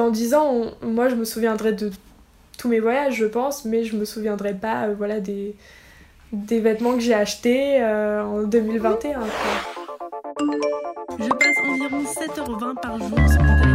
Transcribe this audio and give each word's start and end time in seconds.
dans 0.00 0.10
10 0.10 0.34
ans, 0.34 0.64
moi 0.80 1.10
je 1.10 1.14
me 1.14 1.26
souviendrai 1.26 1.74
de 1.74 1.90
tous 2.56 2.68
mes 2.68 2.80
voyages, 2.80 3.16
je 3.16 3.26
pense, 3.26 3.66
mais 3.66 3.84
je 3.84 3.96
me 3.96 4.06
souviendrai 4.06 4.54
pas 4.54 4.84
euh, 4.84 4.94
voilà, 4.96 5.20
des, 5.20 5.54
vêtements 6.32 6.94
que 6.94 7.00
j'ai 7.00 7.12
achetés 7.12 7.82
euh, 7.82 8.24
en 8.24 8.42
2021. 8.44 9.20
Je 11.18 11.28
passe 11.28 11.56
environ 11.68 12.02
7h20 12.02 12.80
par 12.80 12.98
jour 12.98 13.18
sur 13.28 13.69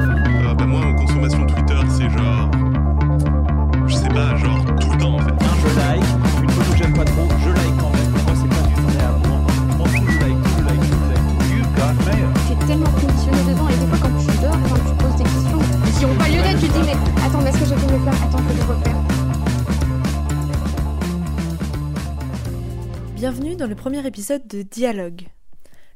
Bienvenue 23.27 23.55
dans 23.55 23.65
le 23.65 23.73
premier 23.73 24.05
épisode 24.05 24.45
de 24.45 24.61
Dialogue. 24.61 25.27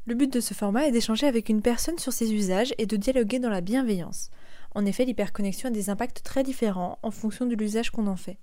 Le 0.07 0.15
but 0.15 0.33
de 0.33 0.39
ce 0.39 0.55
format 0.55 0.87
est 0.87 0.91
d'échanger 0.91 1.27
avec 1.27 1.47
une 1.49 1.61
personne 1.61 1.99
sur 1.99 2.11
ses 2.11 2.33
usages 2.33 2.73
et 2.79 2.87
de 2.87 2.97
dialoguer 2.97 3.37
dans 3.37 3.51
la 3.51 3.61
bienveillance. 3.61 4.31
En 4.73 4.83
effet, 4.83 5.05
l'hyperconnexion 5.05 5.69
a 5.69 5.71
des 5.71 5.91
impacts 5.91 6.23
très 6.23 6.41
différents 6.41 6.97
en 7.03 7.11
fonction 7.11 7.45
de 7.45 7.53
l'usage 7.53 7.91
qu'on 7.91 8.07
en 8.07 8.15
fait, 8.15 8.39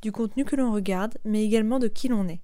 du 0.00 0.10
contenu 0.10 0.46
que 0.46 0.56
l'on 0.56 0.72
regarde, 0.72 1.18
mais 1.26 1.44
également 1.44 1.78
de 1.78 1.86
qui 1.86 2.08
l'on 2.08 2.26
est. 2.26 2.40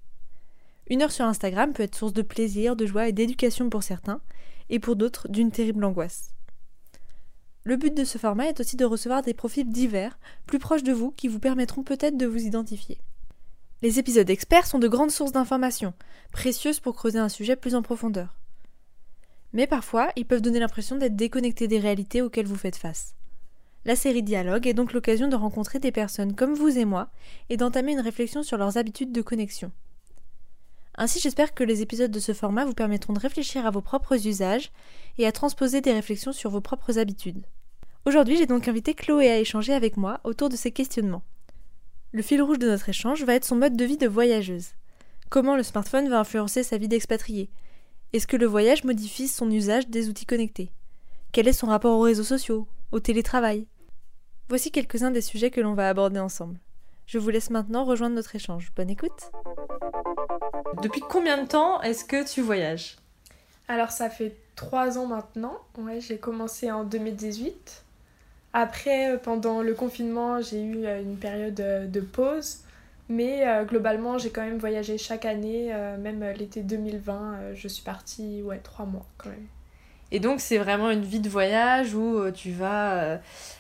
Une 0.91 1.01
heure 1.01 1.13
sur 1.13 1.25
Instagram 1.25 1.73
peut 1.73 1.85
être 1.85 1.97
source 1.97 2.13
de 2.13 2.21
plaisir, 2.21 2.77
de 2.77 2.85
joie 2.85 3.09
et 3.09 3.13
d'éducation 3.13 3.71
pour 3.71 3.83
certains, 3.83 4.21
et 4.69 4.81
pour 4.81 4.97
d'autres 4.97 5.29
d'une 5.29 5.51
terrible 5.51 5.87
angoisse. 5.87 6.35
Le 7.65 7.79
but 7.79 7.97
de 7.97 8.05
ce 8.05 8.19
format 8.19 8.51
est 8.51 8.61
aussi 8.61 8.77
de 8.77 8.85
recevoir 8.85 9.23
des 9.23 9.33
profils 9.33 9.67
divers, 9.67 10.19
plus 10.47 10.59
proches 10.59 10.83
de 10.83 10.93
vous, 10.93 11.11
qui 11.11 11.29
vous 11.29 11.41
permettront 11.41 11.85
peut-être 11.85 12.19
de 12.19 12.27
vous 12.27 12.45
identifier. 12.45 13.01
Les 13.83 13.99
épisodes 13.99 14.29
experts 14.29 14.67
sont 14.67 14.79
de 14.79 14.89
grandes 14.89 15.11
sources 15.11 15.33
d'informations, 15.33 15.95
précieuses 16.33 16.81
pour 16.81 16.95
creuser 16.95 17.19
un 17.19 17.31
sujet 17.31 17.57
plus 17.57 17.75
en 17.75 17.81
profondeur. 17.81 18.37
Mais 19.55 19.67
parfois, 19.67 20.13
ils 20.17 20.27
peuvent 20.27 20.43
donner 20.43 20.61
l'impression 20.61 20.97
d'être 20.97 21.17
déconnectés 21.17 21.67
des 21.67 21.79
réalités 21.79 22.21
auxquelles 22.21 22.47
vous 22.47 22.57
faites 22.57 22.77
face. 22.77 23.15
La 23.87 23.97
série 23.97 24.23
Dialogue 24.23 24.67
est 24.67 24.75
donc 24.75 24.93
l'occasion 24.93 25.29
de 25.29 25.37
rencontrer 25.37 25.79
des 25.79 25.93
personnes 25.93 26.35
comme 26.35 26.53
vous 26.53 26.77
et 26.77 26.85
moi 26.85 27.09
et 27.49 27.57
d'entamer 27.57 27.93
une 27.93 28.01
réflexion 28.01 28.43
sur 28.43 28.59
leurs 28.59 28.77
habitudes 28.77 29.13
de 29.13 29.23
connexion. 29.23 29.73
Ainsi, 30.97 31.19
j'espère 31.19 31.55
que 31.55 31.65
les 31.65 31.81
épisodes 31.81 32.11
de 32.11 32.21
ce 32.21 32.35
format 32.35 32.67
vous 32.67 32.75
permettront 32.75 33.15
de 33.15 33.21
réfléchir 33.21 33.65
à 33.65 33.71
vos 33.71 33.81
propres 33.81 34.27
usages 34.27 34.71
et 35.17 35.27
à 35.27 35.33
transposer 35.33 35.81
des 35.81 35.95
réflexions 35.95 36.33
sur 36.33 36.51
vos 36.51 36.61
propres 36.61 36.99
habitudes. 36.99 37.47
Aujourd'hui, 38.05 38.37
j'ai 38.37 38.47
donc 38.47 38.69
invité 38.69 38.93
Chloé 38.93 39.31
à 39.31 39.39
échanger 39.39 39.73
avec 39.73 39.97
moi 39.97 40.21
autour 40.25 40.51
de 40.51 40.57
ces 40.57 40.71
questionnements. 40.71 41.23
Le 42.13 42.23
fil 42.23 42.43
rouge 42.43 42.59
de 42.59 42.69
notre 42.69 42.89
échange 42.89 43.23
va 43.23 43.35
être 43.35 43.45
son 43.45 43.55
mode 43.55 43.77
de 43.77 43.85
vie 43.85 43.97
de 43.97 44.09
voyageuse. 44.09 44.71
Comment 45.29 45.55
le 45.55 45.63
smartphone 45.63 46.09
va 46.09 46.19
influencer 46.19 46.65
sa 46.65 46.77
vie 46.77 46.89
d'expatriée 46.89 47.51
Est-ce 48.13 48.27
que 48.27 48.37
le 48.37 48.47
voyage 48.47 48.83
modifie 48.83 49.29
son 49.29 49.49
usage 49.49 49.87
des 49.87 50.09
outils 50.09 50.27
connectés? 50.27 50.73
Quel 51.31 51.47
est 51.47 51.53
son 51.53 51.69
rapport 51.69 51.97
aux 51.97 52.03
réseaux 52.03 52.25
sociaux, 52.25 52.67
au 52.91 52.99
télétravail? 52.99 53.69
Voici 54.49 54.73
quelques-uns 54.73 55.13
des 55.13 55.21
sujets 55.21 55.53
que 55.53 55.61
l'on 55.61 55.75
va 55.75 55.89
aborder 55.89 56.19
ensemble. 56.19 56.59
Je 57.07 57.19
vous 57.19 57.31
laisse 57.31 57.51
maintenant 57.51 57.85
rejoindre 57.85 58.17
notre 58.17 58.35
échange. 58.35 58.73
Bonne 58.75 58.91
écoute 58.91 59.31
Depuis 60.83 61.03
combien 61.03 61.41
de 61.41 61.47
temps 61.47 61.81
est-ce 61.83 62.05
que 62.05 62.29
tu 62.29 62.41
voyages? 62.41 62.97
Alors 63.69 63.93
ça 63.93 64.11
fait 64.11 64.35
3 64.57 64.99
ans 64.99 65.07
maintenant, 65.07 65.61
ouais, 65.79 66.01
j'ai 66.01 66.19
commencé 66.19 66.73
en 66.73 66.83
2018. 66.83 67.85
Après, 68.53 69.13
euh, 69.13 69.17
pendant 69.17 69.63
le 69.63 69.75
confinement, 69.75 70.41
j'ai 70.41 70.63
eu 70.63 70.85
euh, 70.85 71.01
une 71.01 71.17
période 71.17 71.61
euh, 71.61 71.87
de 71.87 72.01
pause. 72.01 72.59
Mais 73.09 73.45
globalement, 73.69 74.19
j'ai 74.19 74.31
quand 74.31 74.43
même 74.43 74.59
voyagé 74.59 74.97
chaque 74.97 75.25
année, 75.25 75.75
même 75.99 76.25
l'été 76.39 76.63
2020, 76.63 77.13
euh, 77.13 77.53
je 77.57 77.67
suis 77.67 77.83
partie, 77.83 78.41
ouais, 78.45 78.61
trois 78.63 78.87
mois 78.87 79.05
quand 79.19 79.31
même. 79.31 79.49
Et 80.13 80.21
donc 80.21 80.39
c'est 80.39 80.59
vraiment 80.59 80.91
une 80.91 81.03
vie 81.03 81.19
de 81.19 81.29
voyage 81.29 81.93
où 81.93 82.31
tu 82.31 82.53
vas 82.53 83.19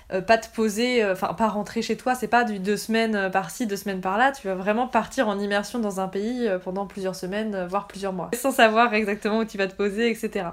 pas 0.08 0.38
te 0.38 0.54
poser, 0.54 1.04
enfin 1.04 1.34
pas 1.34 1.48
rentrer 1.48 1.82
chez 1.82 1.96
toi, 1.96 2.14
c'est 2.14 2.28
pas 2.28 2.44
du 2.44 2.60
deux 2.60 2.76
semaines 2.76 3.28
par-ci, 3.32 3.66
deux 3.66 3.74
semaines 3.74 4.00
par-là, 4.00 4.30
tu 4.30 4.46
vas 4.46 4.54
vraiment 4.54 4.86
partir 4.86 5.26
en 5.26 5.36
immersion 5.40 5.80
dans 5.80 5.98
un 5.98 6.06
pays 6.06 6.48
pendant 6.62 6.86
plusieurs 6.86 7.16
semaines, 7.16 7.66
voire 7.66 7.88
plusieurs 7.88 8.12
mois, 8.12 8.30
sans 8.34 8.52
savoir 8.52 8.94
exactement 8.94 9.38
où 9.38 9.44
tu 9.44 9.58
vas 9.58 9.66
te 9.66 9.74
poser, 9.74 10.10
etc. 10.10 10.50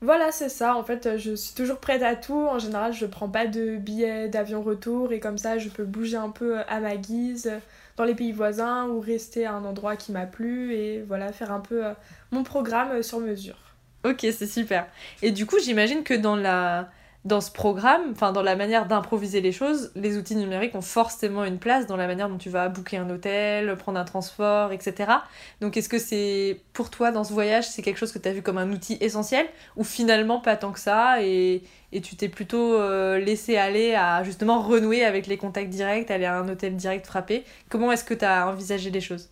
Voilà, 0.00 0.30
c'est 0.30 0.48
ça. 0.48 0.76
En 0.76 0.84
fait, 0.84 1.16
je 1.16 1.34
suis 1.34 1.54
toujours 1.54 1.78
prête 1.78 2.02
à 2.02 2.14
tout. 2.14 2.46
En 2.46 2.58
général, 2.58 2.92
je 2.92 3.04
prends 3.06 3.28
pas 3.28 3.46
de 3.46 3.76
billets 3.76 4.28
d'avion 4.28 4.62
retour 4.62 5.12
et 5.12 5.18
comme 5.18 5.38
ça, 5.38 5.58
je 5.58 5.68
peux 5.68 5.84
bouger 5.84 6.16
un 6.16 6.30
peu 6.30 6.60
à 6.68 6.78
ma 6.80 6.96
guise 6.96 7.50
dans 7.96 8.04
les 8.04 8.14
pays 8.14 8.30
voisins 8.30 8.86
ou 8.86 9.00
rester 9.00 9.44
à 9.44 9.54
un 9.54 9.64
endroit 9.64 9.96
qui 9.96 10.12
m'a 10.12 10.24
plu 10.24 10.72
et 10.72 11.02
voilà, 11.02 11.32
faire 11.32 11.50
un 11.50 11.58
peu 11.60 11.84
euh, 11.84 11.92
mon 12.30 12.44
programme 12.44 13.02
sur 13.02 13.18
mesure. 13.18 13.56
Ok, 14.04 14.20
c'est 14.20 14.46
super. 14.46 14.86
Et 15.20 15.32
du 15.32 15.46
coup, 15.46 15.58
j'imagine 15.58 16.04
que 16.04 16.14
dans 16.14 16.36
la 16.36 16.88
dans 17.28 17.40
ce 17.40 17.52
programme, 17.52 18.10
enfin 18.10 18.32
dans 18.32 18.42
la 18.42 18.56
manière 18.56 18.86
d'improviser 18.86 19.40
les 19.40 19.52
choses, 19.52 19.92
les 19.94 20.16
outils 20.16 20.34
numériques 20.34 20.74
ont 20.74 20.80
forcément 20.80 21.44
une 21.44 21.58
place 21.58 21.86
dans 21.86 21.96
la 21.96 22.06
manière 22.08 22.28
dont 22.28 22.38
tu 22.38 22.50
vas 22.50 22.68
booker 22.68 22.96
un 22.96 23.10
hôtel, 23.10 23.76
prendre 23.76 24.00
un 24.00 24.04
transport, 24.04 24.72
etc. 24.72 25.12
Donc 25.60 25.76
est-ce 25.76 25.88
que 25.88 25.98
c'est 25.98 26.60
pour 26.72 26.90
toi 26.90 27.12
dans 27.12 27.22
ce 27.22 27.32
voyage, 27.32 27.68
c'est 27.68 27.82
quelque 27.82 27.98
chose 27.98 28.10
que 28.10 28.18
tu 28.18 28.28
as 28.28 28.32
vu 28.32 28.42
comme 28.42 28.58
un 28.58 28.72
outil 28.72 28.96
essentiel 29.00 29.46
ou 29.76 29.84
finalement 29.84 30.40
pas 30.40 30.56
tant 30.56 30.72
que 30.72 30.80
ça 30.80 31.22
et, 31.22 31.62
et 31.92 32.00
tu 32.00 32.16
t'es 32.16 32.28
plutôt 32.28 32.74
euh, 32.74 33.18
laissé 33.18 33.56
aller 33.56 33.94
à 33.94 34.24
justement 34.24 34.60
renouer 34.62 35.04
avec 35.04 35.26
les 35.26 35.36
contacts 35.36 35.70
directs, 35.70 36.10
aller 36.10 36.24
à 36.24 36.38
un 36.38 36.48
hôtel 36.48 36.74
direct 36.74 37.06
frappé? 37.06 37.44
Comment 37.68 37.92
est-ce 37.92 38.04
que 38.04 38.14
tu 38.14 38.24
as 38.24 38.48
envisagé 38.48 38.90
les 38.90 39.00
choses? 39.00 39.28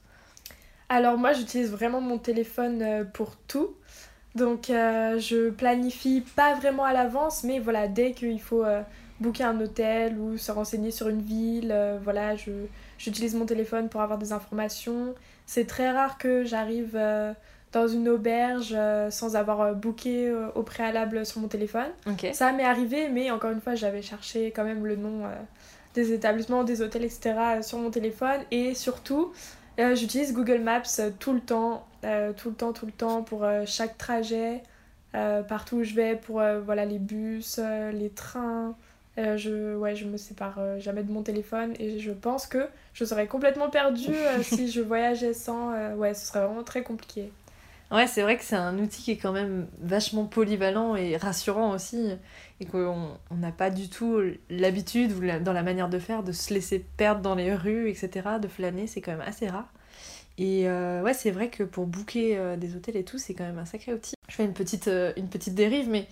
Alors 0.89 1.19
moi, 1.19 1.33
j'utilise 1.33 1.71
vraiment 1.71 2.01
mon 2.01 2.19
téléphone 2.19 2.83
euh, 2.83 3.05
pour 3.05 3.37
tout. 3.49 3.75
Donc 4.37 4.69
euh, 4.69 5.19
je 5.19 5.49
planifie 5.49 6.23
pas 6.37 6.55
vraiment 6.55 6.85
à 6.85 6.93
l'avance, 6.93 7.43
mais 7.43 7.59
voilà, 7.59 7.89
dès 7.89 8.13
qu'il 8.13 8.41
faut 8.41 8.65
euh, 8.65 8.83
booker 9.19 9.45
un 9.45 9.59
hôtel 9.61 10.19
ou 10.19 10.37
se 10.37 10.53
renseigner 10.53 10.91
sur 10.91 11.09
une 11.09 11.23
ville, 11.23 11.71
euh, 11.73 11.99
voilà, 12.05 12.37
je, 12.37 12.51
j'utilise 12.99 13.35
mon 13.35 13.47
téléphone 13.47 13.89
pour 13.89 14.03
avoir 14.03 14.19
des 14.19 14.33
informations. 14.33 15.15
C'est 15.47 15.67
très 15.67 15.91
rare 15.91 16.19
que 16.19 16.45
j'arrive 16.45 16.93
euh, 16.97 17.33
dans 17.73 17.89
une 17.89 18.11
auberge 18.11 18.77
sans 19.11 19.37
avoir 19.37 19.75
booké 19.75 20.33
au 20.55 20.63
préalable 20.63 21.27
sur 21.27 21.41
mon 21.41 21.49
téléphone. 21.49 21.89
Ça 22.33 22.53
m'est 22.53 22.65
arrivé, 22.65 23.09
mais 23.09 23.31
encore 23.31 23.51
une 23.51 23.61
fois, 23.61 23.75
j'avais 23.75 24.01
cherché 24.03 24.51
quand 24.51 24.65
même 24.65 24.87
le 24.87 24.97
nom 24.97 25.25
des 25.93 26.13
établissements, 26.13 26.65
des 26.65 26.81
hôtels, 26.81 27.05
etc. 27.05 27.35
sur 27.61 27.79
mon 27.79 27.91
téléphone. 27.91 28.41
Et 28.51 28.75
surtout, 28.75 29.33
euh, 29.79 29.95
j'utilise 29.95 30.33
Google 30.33 30.61
Maps 30.61 30.83
euh, 31.01 31.11
tout 31.19 31.33
le 31.33 31.41
temps, 31.41 31.87
euh, 32.05 32.33
tout 32.33 32.49
le 32.51 32.55
temps, 32.55 32.73
tout 32.73 32.87
le 32.87 32.93
temps 32.93 33.23
pour 33.23 33.45
euh, 33.45 33.65
chaque 33.67 33.99
trajet, 33.99 34.63
partout 35.49 35.77
où 35.77 35.83
je 35.83 35.95
vais, 35.95 36.15
pour 36.15 36.43
voilà, 36.65 36.85
les 36.85 36.99
bus, 36.99 37.59
les 37.59 38.11
trains. 38.11 38.77
Je, 39.17 39.75
ouais, 39.75 39.97
je 39.97 40.05
me 40.05 40.19
sépare 40.19 40.59
jamais 40.79 41.03
de 41.03 41.11
mon 41.11 41.23
téléphone 41.23 41.73
et 41.79 41.99
je 42.01 42.13
pense 42.13 42.47
que 42.47 42.69
je 42.93 43.07
serais 43.07 43.27
complètement 43.27 43.71
perdue 43.71 44.15
si 44.43 44.71
je 44.71 44.83
voyageais 44.83 45.33
sans. 45.33 45.71
ouais, 45.95 46.13
ce 46.13 46.27
serait 46.27 46.45
vraiment 46.45 46.65
très 46.65 46.83
compliqué. 46.83 47.33
Ouais, 47.93 48.09
c'est 48.09 48.23
vrai 48.23 48.37
que 48.37 48.43
c'est 48.43 48.57
un 48.57 48.79
outil 48.79 49.03
qui 49.03 49.11
est 49.13 49.17
quand 49.17 49.33
même 49.33 49.69
vachement 49.79 50.25
polyvalent 50.27 50.97
et 50.97 51.17
rassurant 51.17 51.73
aussi, 51.73 52.11
et 52.59 52.65
qu'on 52.67 53.17
on 53.31 53.37
n'a 53.37 53.53
pas 53.53 53.71
du 53.71 53.89
tout 53.89 54.21
l'habitude 54.51 55.13
dans 55.45 55.53
la 55.53 55.63
manière 55.63 55.89
de 55.89 56.01
faire 56.01 56.25
de 56.25 56.33
se 56.33 56.53
laisser 56.53 56.85
perdre 56.97 57.21
dans 57.21 57.37
les 57.37 57.55
rues, 57.55 57.89
etc., 57.89 58.39
de 58.43 58.49
flâner, 58.49 58.89
c'est 58.89 59.01
quand 59.01 59.13
même 59.13 59.21
assez 59.27 59.49
rare. 59.49 59.73
Et 60.39 60.69
euh, 60.69 61.03
ouais, 61.03 61.15
c'est 61.15 61.31
vrai 61.31 61.49
que 61.49 61.63
pour 61.63 61.87
booker 61.87 62.37
euh, 62.37 62.57
des 62.57 62.77
hôtels 62.77 62.97
et 62.97 63.05
tout, 63.05 63.19
c'est 63.19 63.35
quand 63.35 63.45
même 63.45 63.59
un 63.59 63.65
sacré 63.65 63.95
outil. 63.95 64.15
Je 64.29 64.35
fais 64.35 64.45
une 64.45 64.53
petite, 64.53 64.89
euh, 64.89 65.13
une 65.17 65.29
petite 65.29 65.55
dérive, 65.55 65.89
mais 65.89 66.09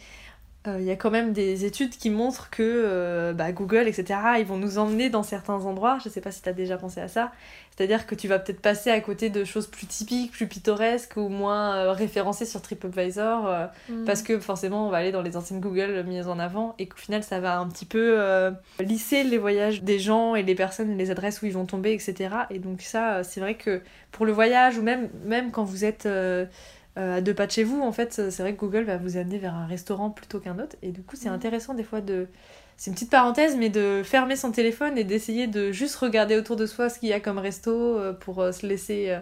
euh, 0.66 0.78
il 0.80 0.84
y 0.86 0.90
a 0.90 0.96
quand 0.96 1.10
même 1.10 1.32
des 1.34 1.66
études 1.66 1.90
qui 1.90 2.08
montrent 2.08 2.48
que 2.48 2.62
euh, 2.62 3.34
bah, 3.34 3.52
Google, 3.52 3.86
etc., 3.86 4.18
ils 4.38 4.46
vont 4.46 4.56
nous 4.56 4.78
emmener 4.78 5.10
dans 5.10 5.22
certains 5.22 5.66
endroits. 5.66 5.98
Je 6.02 6.08
sais 6.08 6.22
pas 6.22 6.30
si 6.30 6.40
tu 6.40 6.48
as 6.48 6.54
déjà 6.54 6.78
pensé 6.78 7.00
à 7.00 7.08
ça. 7.08 7.32
C'est-à-dire 7.76 8.06
que 8.06 8.14
tu 8.14 8.28
vas 8.28 8.38
peut-être 8.38 8.60
passer 8.60 8.90
à 8.90 9.00
côté 9.00 9.30
de 9.30 9.44
choses 9.44 9.66
plus 9.66 9.86
typiques, 9.86 10.30
plus 10.32 10.46
pittoresques 10.46 11.16
ou 11.16 11.28
moins 11.28 11.74
euh, 11.74 11.92
référencées 11.92 12.46
sur 12.46 12.62
TripAdvisor 12.62 13.46
euh, 13.46 13.66
parce 14.06 14.22
que 14.22 14.38
forcément 14.38 14.86
on 14.86 14.90
va 14.90 14.98
aller 14.98 15.10
dans 15.10 15.22
les 15.22 15.36
anciennes 15.36 15.60
Google 15.60 16.04
mises 16.06 16.28
en 16.28 16.38
avant 16.38 16.76
et 16.78 16.86
qu'au 16.86 16.96
final 16.96 17.24
ça 17.24 17.40
va 17.40 17.58
un 17.58 17.68
petit 17.68 17.84
peu 17.84 18.20
lisser 18.78 19.24
les 19.24 19.38
voyages 19.38 19.82
des 19.82 19.98
gens 19.98 20.36
et 20.36 20.44
les 20.44 20.54
personnes, 20.54 20.96
les 20.96 21.10
adresses 21.10 21.42
où 21.42 21.46
ils 21.46 21.52
vont 21.52 21.66
tomber, 21.66 21.92
etc. 21.92 22.30
Et 22.50 22.60
donc 22.60 22.80
ça, 22.80 23.24
c'est 23.24 23.40
vrai 23.40 23.54
que 23.54 23.82
pour 24.12 24.24
le 24.24 24.32
voyage 24.32 24.78
ou 24.78 24.82
même, 24.82 25.08
même 25.24 25.50
quand 25.50 25.64
vous 25.64 25.84
êtes 25.84 26.08
à 26.96 27.20
deux 27.20 27.34
pas 27.34 27.46
de 27.46 27.52
chez 27.52 27.64
vous, 27.64 27.80
en 27.82 27.92
fait, 27.92 28.12
c'est 28.30 28.42
vrai 28.42 28.54
que 28.54 28.60
Google 28.60 28.84
va 28.84 28.96
vous 28.98 29.16
amener 29.16 29.38
vers 29.38 29.54
un 29.54 29.66
restaurant 29.66 30.10
plutôt 30.10 30.40
qu'un 30.40 30.58
autre. 30.58 30.76
Et 30.82 30.92
du 30.92 31.02
coup, 31.02 31.16
c'est 31.16 31.28
Mhm. 31.28 31.34
intéressant 31.34 31.74
des 31.74 31.84
fois 31.84 32.00
de... 32.00 32.28
C'est 32.76 32.90
une 32.90 32.94
petite 32.94 33.10
parenthèse, 33.10 33.56
mais 33.56 33.68
de 33.70 34.02
fermer 34.04 34.36
son 34.36 34.50
téléphone 34.52 34.98
et 34.98 35.04
d'essayer 35.04 35.46
de 35.46 35.72
juste 35.72 35.96
regarder 35.96 36.36
autour 36.36 36.56
de 36.56 36.66
soi 36.66 36.88
ce 36.88 36.98
qu'il 36.98 37.08
y 37.08 37.12
a 37.12 37.20
comme 37.20 37.38
resto 37.38 37.70
euh, 37.72 38.12
pour 38.12 38.40
euh, 38.42 38.52
se 38.52 38.66
laisser 38.66 39.10
euh, 39.10 39.20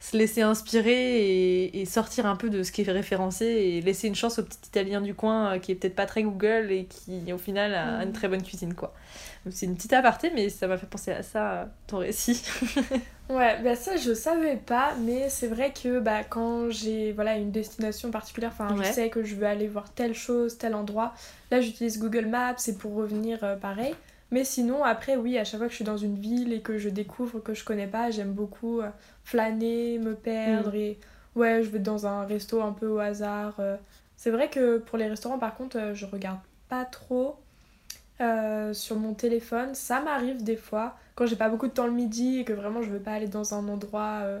se 0.00 0.16
laisser 0.16 0.42
inspirer 0.42 1.20
et, 1.26 1.80
et 1.80 1.84
sortir 1.84 2.26
un 2.26 2.36
peu 2.36 2.50
de 2.50 2.62
ce 2.62 2.70
qui 2.72 2.82
est 2.82 2.90
référencé 2.92 3.44
et 3.46 3.80
laisser 3.80 4.06
une 4.08 4.14
chance 4.14 4.38
au 4.38 4.44
petit 4.44 4.58
italien 4.68 5.00
du 5.00 5.14
coin 5.14 5.54
euh, 5.54 5.58
qui 5.58 5.72
est 5.72 5.74
peut-être 5.74 5.96
pas 5.96 6.06
très 6.06 6.22
Google 6.22 6.68
et 6.70 6.84
qui 6.86 7.32
au 7.32 7.38
final 7.38 7.74
a 7.74 7.98
Mm. 7.98 8.02
une 8.08 8.12
très 8.12 8.28
bonne 8.28 8.42
cuisine 8.42 8.74
quoi. 8.74 8.94
C'est 9.50 9.66
une 9.66 9.74
petite 9.76 9.92
aparté 9.94 10.30
mais 10.34 10.48
ça 10.50 10.66
m'a 10.68 10.76
fait 10.78 10.86
penser 10.86 11.10
à 11.12 11.22
ça 11.22 11.52
euh, 11.52 11.64
ton 11.86 11.98
récit. 11.98 12.42
Ouais, 13.30 13.60
bah 13.62 13.76
ça 13.76 13.96
je 13.96 14.14
savais 14.14 14.56
pas, 14.56 14.94
mais 15.04 15.28
c'est 15.28 15.48
vrai 15.48 15.74
que 15.74 16.00
bah, 16.00 16.24
quand 16.24 16.70
j'ai 16.70 17.12
voilà, 17.12 17.36
une 17.36 17.50
destination 17.50 18.10
particulière, 18.10 18.52
enfin 18.58 18.74
Ouais. 18.74 18.86
je 18.86 18.90
sais 18.92 19.10
que 19.10 19.22
je 19.22 19.34
veux 19.34 19.44
aller 19.46 19.66
voir 19.68 19.92
telle 19.92 20.14
chose, 20.14 20.56
tel 20.56 20.74
endroit, 20.74 21.12
là 21.50 21.60
j'utilise 21.60 21.98
Google 21.98 22.24
Maps 22.24 22.54
et 22.66 22.72
pour 22.72 22.94
revenir 22.94 23.44
euh, 23.44 23.56
pareil. 23.56 23.94
Mais 24.30 24.44
sinon, 24.44 24.82
après, 24.84 25.16
oui, 25.16 25.38
à 25.38 25.44
chaque 25.44 25.58
fois 25.58 25.66
que 25.66 25.72
je 25.72 25.76
suis 25.76 25.84
dans 25.86 25.96
une 25.98 26.18
ville 26.18 26.52
et 26.54 26.60
que 26.60 26.76
je 26.78 26.88
découvre 26.90 27.40
que 27.40 27.52
je 27.54 27.64
connais 27.64 27.86
pas, 27.86 28.10
j'aime 28.10 28.32
beaucoup 28.32 28.80
flâner, 29.28 29.98
me 29.98 30.14
perdre 30.14 30.74
et 30.74 30.98
ouais, 31.36 31.62
je 31.62 31.70
vais 31.70 31.78
dans 31.80 32.06
un 32.06 32.24
resto 32.24 32.62
un 32.62 32.72
peu 32.72 32.88
au 32.88 32.98
hasard. 32.98 33.56
euh. 33.60 33.76
C'est 34.16 34.30
vrai 34.30 34.50
que 34.50 34.78
pour 34.78 34.98
les 34.98 35.08
restaurants, 35.08 35.38
par 35.38 35.54
contre, 35.56 35.78
euh, 35.78 35.94
je 35.94 36.06
regarde 36.06 36.40
pas 36.68 36.84
trop 36.84 37.36
euh, 38.20 38.74
sur 38.74 38.96
mon 38.98 39.14
téléphone. 39.14 39.74
Ça 39.74 40.00
m'arrive 40.00 40.42
des 40.44 40.56
fois 40.56 40.96
quand 41.14 41.26
j'ai 41.26 41.36
pas 41.36 41.48
beaucoup 41.48 41.68
de 41.68 41.72
temps 41.72 41.86
le 41.86 41.92
midi 41.92 42.38
et 42.40 42.44
que 42.44 42.52
vraiment 42.52 42.82
je 42.82 42.90
veux 42.90 43.00
pas 43.00 43.12
aller 43.12 43.28
dans 43.28 43.54
un 43.54 43.68
endroit 43.68 44.20
euh, 44.22 44.40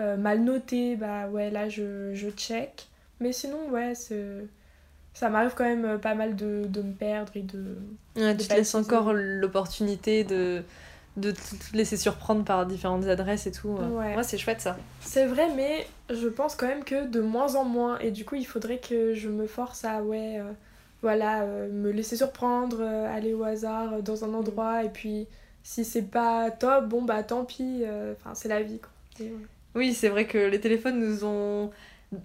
euh, 0.00 0.16
mal 0.16 0.42
noté, 0.44 0.96
bah 0.96 1.28
ouais, 1.28 1.50
là 1.50 1.68
je, 1.68 2.14
je 2.14 2.30
check. 2.30 2.88
Mais 3.20 3.32
sinon, 3.32 3.70
ouais, 3.70 3.94
c'est- 3.94 4.46
ça 5.14 5.30
m'arrive 5.30 5.54
quand 5.56 5.64
même 5.64 5.98
pas 6.00 6.14
mal 6.14 6.36
de, 6.36 6.64
de 6.68 6.82
me 6.82 6.92
perdre 6.92 7.32
et 7.36 7.42
de. 7.42 7.76
Ouais, 8.16 8.34
De 8.34 8.42
tu 8.42 8.48
te 8.48 8.54
laisses 8.54 8.74
encore 8.74 9.12
l'opportunité 9.12 10.24
de 10.24 10.62
de 11.16 11.30
te 11.30 11.38
laisser 11.76 11.96
surprendre 11.96 12.44
par 12.44 12.66
différentes 12.66 13.06
adresses 13.06 13.46
et 13.46 13.52
tout. 13.52 13.68
Ouais. 13.68 14.16
c'est 14.24 14.38
chouette 14.38 14.60
ça. 14.60 14.76
C'est 15.00 15.26
vrai, 15.26 15.48
mais 15.54 15.86
je 16.10 16.26
pense 16.28 16.56
quand 16.56 16.66
même 16.66 16.82
que 16.84 17.06
de 17.06 17.20
moins 17.20 17.54
en 17.54 17.64
moins. 17.64 17.98
Et 18.00 18.10
du 18.10 18.24
coup, 18.24 18.34
il 18.34 18.46
faudrait 18.46 18.78
que 18.78 19.14
je 19.14 19.28
me 19.28 19.46
force 19.46 19.84
à, 19.84 20.02
ouais, 20.02 20.38
euh, 20.40 20.50
voilà, 21.02 21.42
euh, 21.42 21.70
me 21.70 21.90
laisser 21.92 22.16
surprendre, 22.16 22.78
euh, 22.80 23.14
aller 23.16 23.32
au 23.32 23.44
hasard 23.44 23.94
euh, 23.94 24.00
dans 24.00 24.24
un 24.24 24.34
endroit. 24.34 24.82
Et 24.84 24.88
puis, 24.88 25.26
si 25.62 25.84
c'est 25.84 26.02
pas 26.02 26.50
top, 26.50 26.86
bon, 26.88 27.02
bah 27.02 27.22
tant 27.22 27.44
pis. 27.44 27.82
euh, 27.84 28.14
Enfin, 28.18 28.34
c'est 28.34 28.48
la 28.48 28.62
vie, 28.62 28.80
quoi. 28.80 28.90
Et. 29.24 29.32
Oui, 29.76 29.92
c'est 29.94 30.08
vrai 30.08 30.26
que 30.26 30.38
les 30.38 30.60
téléphones 30.60 30.98
nous 31.00 31.24
ont 31.24 31.70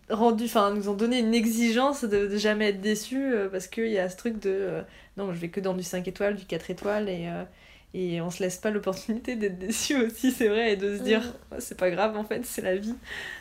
rendu, 0.10 0.46
enfin, 0.46 0.72
nous 0.74 0.88
ont 0.90 0.94
donné 0.94 1.20
une 1.20 1.34
exigence 1.34 2.04
de, 2.04 2.28
de 2.28 2.38
jamais 2.38 2.70
être 2.70 2.82
déçus 2.82 3.34
euh, 3.34 3.50
parce 3.50 3.66
qu'il 3.68 3.88
y 3.90 3.98
a 3.98 4.08
ce 4.10 4.18
truc 4.18 4.40
de 4.40 4.50
euh, 4.52 4.82
non, 5.18 5.34
je 5.34 5.40
vais 5.40 5.50
que 5.50 5.60
dans 5.60 5.74
du 5.74 5.82
5 5.82 6.08
étoiles, 6.08 6.36
du 6.36 6.46
4 6.46 6.70
étoiles 6.70 7.10
et, 7.10 7.28
euh, 7.28 7.44
et 7.94 8.22
on 8.22 8.30
se 8.32 8.44
laisse 8.44 8.58
pas 8.58 8.72
l'opportunité 8.72 9.36
d'être 9.36 9.60
déçu 9.60 9.96
aussi, 9.98 10.32
c'est 10.32 10.48
vrai, 10.50 10.74
et 10.74 10.78
de 10.78 10.98
se 10.98 11.02
dire. 11.04 11.36
Ouais, 11.52 11.60
c'est 11.60 11.78
pas 11.78 11.90
grave 11.92 12.18
en 12.18 12.24
fait, 12.24 12.46
c'est 12.46 12.62
la 12.62 12.76
vie, 12.78 12.96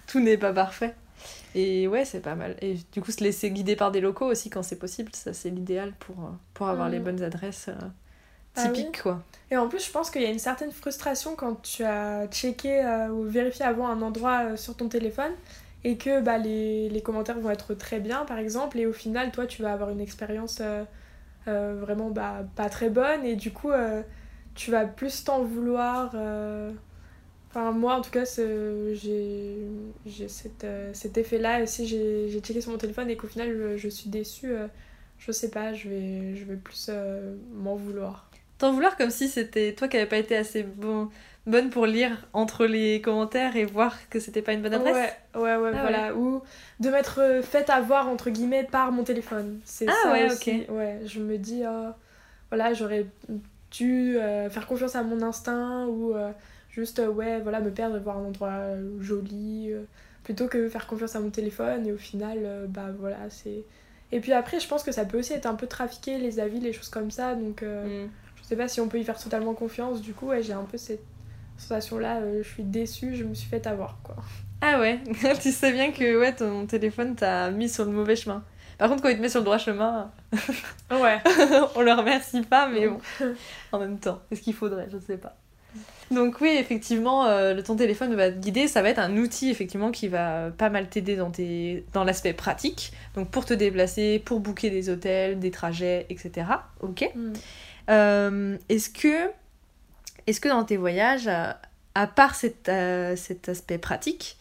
tout 0.06 0.20
n'est 0.20 0.38
pas 0.38 0.52
parfait. 0.52 0.94
Et 1.54 1.88
ouais, 1.88 2.04
c'est 2.04 2.20
pas 2.20 2.34
mal. 2.36 2.56
Et 2.62 2.76
du 2.92 3.00
coup, 3.02 3.10
se 3.12 3.24
laisser 3.24 3.50
guider 3.50 3.76
par 3.76 3.90
des 3.92 4.00
locaux 4.00 4.26
aussi 4.26 4.50
quand 4.50 4.62
c'est 4.62 4.78
possible, 4.78 5.10
ça 5.14 5.32
c'est 5.34 5.50
l'idéal 5.50 5.94
pour, 5.98 6.20
euh, 6.24 6.30
pour 6.54 6.68
avoir 6.68 6.88
les 6.90 7.00
bonnes 7.00 7.22
adresses 7.22 7.68
euh, 7.68 7.74
Ah 8.56 8.72
oui. 8.72 8.86
typiques 8.86 9.02
quoi. 9.02 9.24
Et 9.50 9.56
en 9.56 9.68
plus, 9.68 9.86
je 9.86 9.92
pense 9.92 10.10
qu'il 10.10 10.22
y 10.22 10.26
a 10.26 10.30
une 10.30 10.38
certaine 10.40 10.72
frustration 10.72 11.36
quand 11.36 11.62
tu 11.62 11.84
as 11.84 12.26
checké 12.28 12.84
euh, 12.84 13.08
ou 13.10 13.24
vérifié 13.24 13.64
avant 13.66 13.88
un 13.88 14.02
endroit 14.02 14.52
euh, 14.52 14.56
sur 14.56 14.76
ton 14.76 14.88
téléphone 14.88 15.32
et 15.84 15.98
que 15.98 16.20
bah, 16.22 16.38
les, 16.38 16.88
les 16.90 17.02
commentaires 17.02 17.40
vont 17.40 17.50
être 17.50 17.74
très 17.74 18.00
bien, 18.00 18.24
par 18.26 18.38
exemple, 18.38 18.78
et 18.78 18.86
au 18.86 18.92
final, 18.92 19.32
toi, 19.32 19.46
tu 19.46 19.62
vas 19.62 19.72
avoir 19.72 19.90
une 19.90 20.00
expérience 20.00 20.60
vraiment 21.46 22.10
bah, 22.10 22.44
pas 22.56 22.68
très 22.68 22.90
bonne 22.90 23.24
et 23.24 23.34
du 23.36 23.52
coup, 23.52 23.70
tu 24.58 24.70
vas 24.72 24.86
plus 24.86 25.24
t'en 25.24 25.42
vouloir. 25.44 26.12
euh, 26.14 26.72
Enfin, 27.50 27.72
moi, 27.72 27.96
en 27.96 28.02
tout 28.02 28.10
cas, 28.10 28.24
j'ai 28.26 29.58
euh, 30.64 30.90
cet 30.94 31.18
effet-là. 31.18 31.62
Et 31.62 31.66
si 31.66 31.86
j'ai 31.86 32.40
checké 32.40 32.60
sur 32.60 32.72
mon 32.72 32.78
téléphone 32.78 33.10
et 33.10 33.16
qu'au 33.16 33.26
final, 33.28 33.50
je, 33.56 33.76
je 33.76 33.88
suis 33.88 34.10
déçue, 34.10 34.52
euh, 34.52 34.68
je 35.18 35.32
sais 35.32 35.50
pas, 35.50 35.72
je 35.74 35.88
vais, 35.88 36.36
je 36.36 36.44
vais 36.44 36.56
plus 36.56 36.90
m'en 37.54 37.76
vouloir. 37.76 38.30
T'en 38.58 38.72
vouloir 38.72 38.96
comme 38.96 39.10
si 39.10 39.28
c'était 39.28 39.74
toi 39.74 39.88
qui 39.88 39.96
avais 39.96 40.06
pas 40.06 40.16
été 40.18 40.36
assez 40.36 40.62
bon, 40.64 41.10
bonne 41.46 41.70
pour 41.70 41.86
lire 41.86 42.26
entre 42.32 42.66
les 42.66 43.00
commentaires 43.00 43.56
et 43.56 43.64
voir 43.64 43.96
que 44.10 44.18
c'était 44.20 44.42
pas 44.42 44.52
une 44.52 44.62
bonne 44.62 44.74
adresse? 44.74 44.98
Ouais, 44.98 45.16
ouais, 45.34 45.56
ouais, 45.56 45.72
Ah 45.72 45.78
voilà. 45.78 46.14
Ou 46.14 46.42
de 46.80 46.90
m'être 46.90 47.40
fait 47.42 47.70
avoir, 47.70 48.08
entre 48.08 48.28
guillemets, 48.30 48.64
par 48.64 48.92
mon 48.92 49.02
téléphone. 49.04 49.60
C'est 49.64 49.90
Ah 49.90 49.92
ça 49.92 50.12
ouais, 50.12 50.26
aussi. 50.26 50.64
ok. 50.64 50.68
Ouais, 50.68 51.00
je 51.06 51.20
me 51.20 51.38
dis, 51.38 51.62
ah, 51.64 51.96
voilà, 52.50 52.74
j'aurais 52.74 53.06
dû 53.70 54.16
euh, 54.18 54.48
faire 54.50 54.66
confiance 54.66 54.96
à 54.96 55.02
mon 55.02 55.20
instinct 55.22 55.86
ou 55.86 56.14
euh, 56.14 56.32
juste, 56.70 56.98
euh, 57.00 57.08
ouais, 57.08 57.40
voilà, 57.40 57.60
me 57.60 57.70
perdre 57.70 57.96
et 57.96 58.00
voir 58.00 58.18
un 58.18 58.24
endroit 58.24 58.50
euh, 58.50 59.00
joli 59.00 59.70
plutôt 60.24 60.46
que 60.48 60.68
faire 60.68 60.86
confiance 60.86 61.16
à 61.16 61.20
mon 61.20 61.30
téléphone. 61.30 61.86
Et 61.86 61.92
au 61.92 61.98
final, 61.98 62.66
bah 62.68 62.90
voilà, 62.98 63.30
c'est. 63.30 63.64
Et 64.12 64.20
puis 64.20 64.32
après, 64.32 64.58
je 64.60 64.68
pense 64.68 64.82
que 64.82 64.92
ça 64.92 65.04
peut 65.04 65.18
aussi 65.18 65.32
être 65.34 65.46
un 65.46 65.54
peu 65.54 65.66
trafiqué, 65.66 66.18
les 66.18 66.40
avis, 66.40 66.60
les 66.60 66.72
choses 66.72 66.88
comme 66.88 67.10
ça. 67.10 67.34
Donc, 67.34 67.62
Mm. 67.62 68.08
je 68.36 68.42
sais 68.42 68.56
pas 68.56 68.68
si 68.68 68.80
on 68.80 68.88
peut 68.88 68.98
y 68.98 69.04
faire 69.04 69.18
totalement 69.18 69.54
confiance. 69.54 70.00
Du 70.02 70.14
coup, 70.14 70.28
ouais, 70.28 70.42
j'ai 70.42 70.52
un 70.54 70.64
peu 70.64 70.78
cette 70.78 71.04
sensation-là. 71.58 72.18
euh, 72.20 72.42
je 72.42 72.48
suis 72.48 72.62
déçue, 72.62 73.14
je 73.16 73.24
me 73.24 73.34
suis 73.34 73.48
fait 73.48 73.66
avoir, 73.66 73.98
quoi. 74.02 74.16
Ah 74.60 74.80
ouais, 74.80 74.98
tu 75.42 75.52
sais 75.52 75.72
bien 75.72 75.92
que 75.92 76.18
ouais, 76.18 76.34
ton 76.34 76.66
téléphone 76.66 77.14
t'a 77.14 77.50
mis 77.50 77.68
sur 77.68 77.84
le 77.84 77.92
mauvais 77.92 78.16
chemin. 78.16 78.42
Par 78.78 78.88
contre, 78.88 79.02
quand 79.02 79.08
il 79.08 79.16
te 79.16 79.20
met 79.20 79.28
sur 79.28 79.40
le 79.40 79.44
droit 79.44 79.58
chemin, 79.58 80.10
Ouais. 80.90 81.18
on 81.74 81.82
le 81.82 81.92
remercie 81.92 82.42
pas, 82.42 82.68
mais 82.68 82.86
bon, 82.86 83.00
en 83.72 83.78
même 83.78 83.98
temps, 83.98 84.20
est-ce 84.30 84.40
qu'il 84.40 84.54
faudrait? 84.54 84.88
Je 84.90 84.98
sais 84.98 85.16
pas. 85.16 85.36
Donc 86.10 86.40
oui, 86.40 86.56
effectivement, 86.58 87.26
euh, 87.26 87.52
le 87.52 87.62
ton 87.62 87.76
téléphone 87.76 88.14
va 88.14 88.30
te 88.30 88.38
guider, 88.38 88.66
ça 88.66 88.80
va 88.80 88.88
être 88.88 88.98
un 88.98 89.16
outil 89.18 89.50
effectivement 89.50 89.90
qui 89.90 90.08
va 90.08 90.50
pas 90.56 90.70
mal 90.70 90.88
t'aider 90.88 91.16
dans, 91.16 91.30
tes... 91.30 91.84
dans 91.92 92.04
l'aspect 92.04 92.32
pratique, 92.32 92.92
donc 93.14 93.30
pour 93.30 93.44
te 93.44 93.52
déplacer, 93.52 94.18
pour 94.24 94.40
booker 94.40 94.70
des 94.70 94.88
hôtels, 94.88 95.38
des 95.38 95.50
trajets, 95.50 96.06
etc. 96.08 96.46
Ok. 96.80 97.10
Mm. 97.14 97.32
Euh, 97.90 98.56
est-ce 98.70 98.88
que, 98.88 99.30
est-ce 100.26 100.40
que 100.40 100.48
dans 100.48 100.64
tes 100.64 100.78
voyages, 100.78 101.28
à, 101.98 102.06
part 102.06 102.36
cet, 102.36 102.68
euh, 102.68 103.16
aspect 103.48 103.78
pratique, 103.78 104.36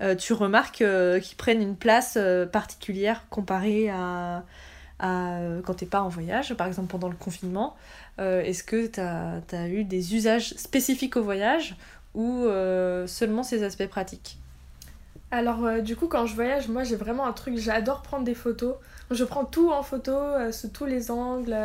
euh, 0.00 0.14
tu 0.14 0.32
remarques 0.32 0.80
euh, 0.80 1.18
qu'ils 1.18 1.36
prennent 1.36 1.60
une 1.60 1.74
place 1.74 2.16
particulière 2.52 3.24
comparée 3.30 3.90
à, 3.90 4.44
à 5.00 5.40
quand 5.64 5.74
t'es 5.74 5.86
pas 5.86 6.02
en 6.02 6.08
voyage, 6.08 6.54
par 6.54 6.68
exemple 6.68 6.88
pendant 6.88 7.08
le 7.08 7.16
confinement 7.16 7.76
Est-ce 8.18 8.62
que 8.62 8.86
tu 8.86 9.00
as, 9.00 9.68
eu 9.68 9.82
des 9.82 10.14
usages 10.14 10.50
spécifiques 10.54 11.16
au 11.16 11.22
voyage 11.22 11.74
ou 12.14 12.44
seulement 13.06 13.42
ces 13.42 13.64
aspects 13.64 13.88
pratiques? 13.88 14.38
Alors, 15.32 15.80
du 15.80 15.96
coup, 15.96 16.06
quand 16.06 16.26
je 16.26 16.34
voyage, 16.34 16.68
moi 16.68 16.84
j'ai 16.84 16.96
vraiment 16.96 17.26
un 17.26 17.32
truc, 17.32 17.56
j'adore 17.56 18.02
prendre 18.02 18.24
des 18.24 18.34
photos. 18.34 18.74
Je 19.10 19.24
prends 19.24 19.44
tout 19.44 19.70
en 19.70 19.82
photo, 19.82 20.12
sous 20.52 20.68
tous 20.68 20.86
les 20.86 21.10
angles. 21.10 21.56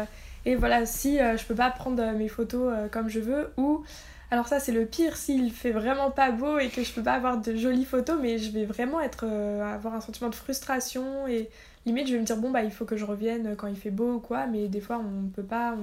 et 0.45 0.55
voilà, 0.55 0.85
si 0.85 1.17
je 1.17 1.45
peux 1.45 1.55
pas 1.55 1.69
prendre 1.71 2.03
mes 2.13 2.29
photos 2.29 2.73
comme 2.91 3.09
je 3.09 3.19
veux, 3.19 3.51
ou. 3.57 3.83
Alors, 4.31 4.47
ça, 4.47 4.59
c'est 4.59 4.71
le 4.71 4.85
pire 4.85 5.15
s'il 5.17 5.51
fait 5.51 5.71
vraiment 5.71 6.09
pas 6.11 6.31
beau 6.31 6.57
et 6.57 6.69
que 6.69 6.83
je 6.83 6.91
peux 6.91 7.03
pas 7.03 7.13
avoir 7.13 7.39
de 7.39 7.55
jolies 7.55 7.85
photos, 7.85 8.17
mais 8.19 8.37
je 8.37 8.51
vais 8.51 8.65
vraiment 8.65 8.99
être, 8.99 9.25
euh, 9.27 9.63
avoir 9.63 9.93
un 9.93 10.01
sentiment 10.01 10.29
de 10.29 10.35
frustration 10.35 11.27
et 11.27 11.49
limite, 11.85 12.07
je 12.07 12.13
vais 12.13 12.19
me 12.19 12.25
dire, 12.25 12.37
bon, 12.37 12.49
bah, 12.49 12.63
il 12.63 12.71
faut 12.71 12.85
que 12.85 12.97
je 12.97 13.05
revienne 13.05 13.55
quand 13.55 13.67
il 13.67 13.77
fait 13.77 13.91
beau 13.91 14.13
ou 14.15 14.19
quoi, 14.19 14.47
mais 14.47 14.67
des 14.67 14.81
fois, 14.81 14.97
on 14.97 15.27
peut 15.29 15.43
pas, 15.43 15.75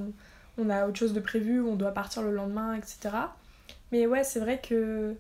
on, 0.59 0.71
a 0.71 0.87
autre 0.87 0.99
chose 0.99 1.13
de 1.13 1.21
prévu, 1.21 1.61
on 1.61 1.77
doit 1.77 1.93
partir 1.93 2.23
le 2.23 2.33
lendemain, 2.33 2.75
etc. 2.75 3.11
Mais 3.93 4.07
ouais, 4.07 4.25
c'est 4.25 4.41
vrai 4.41 4.61
que. 4.61 5.15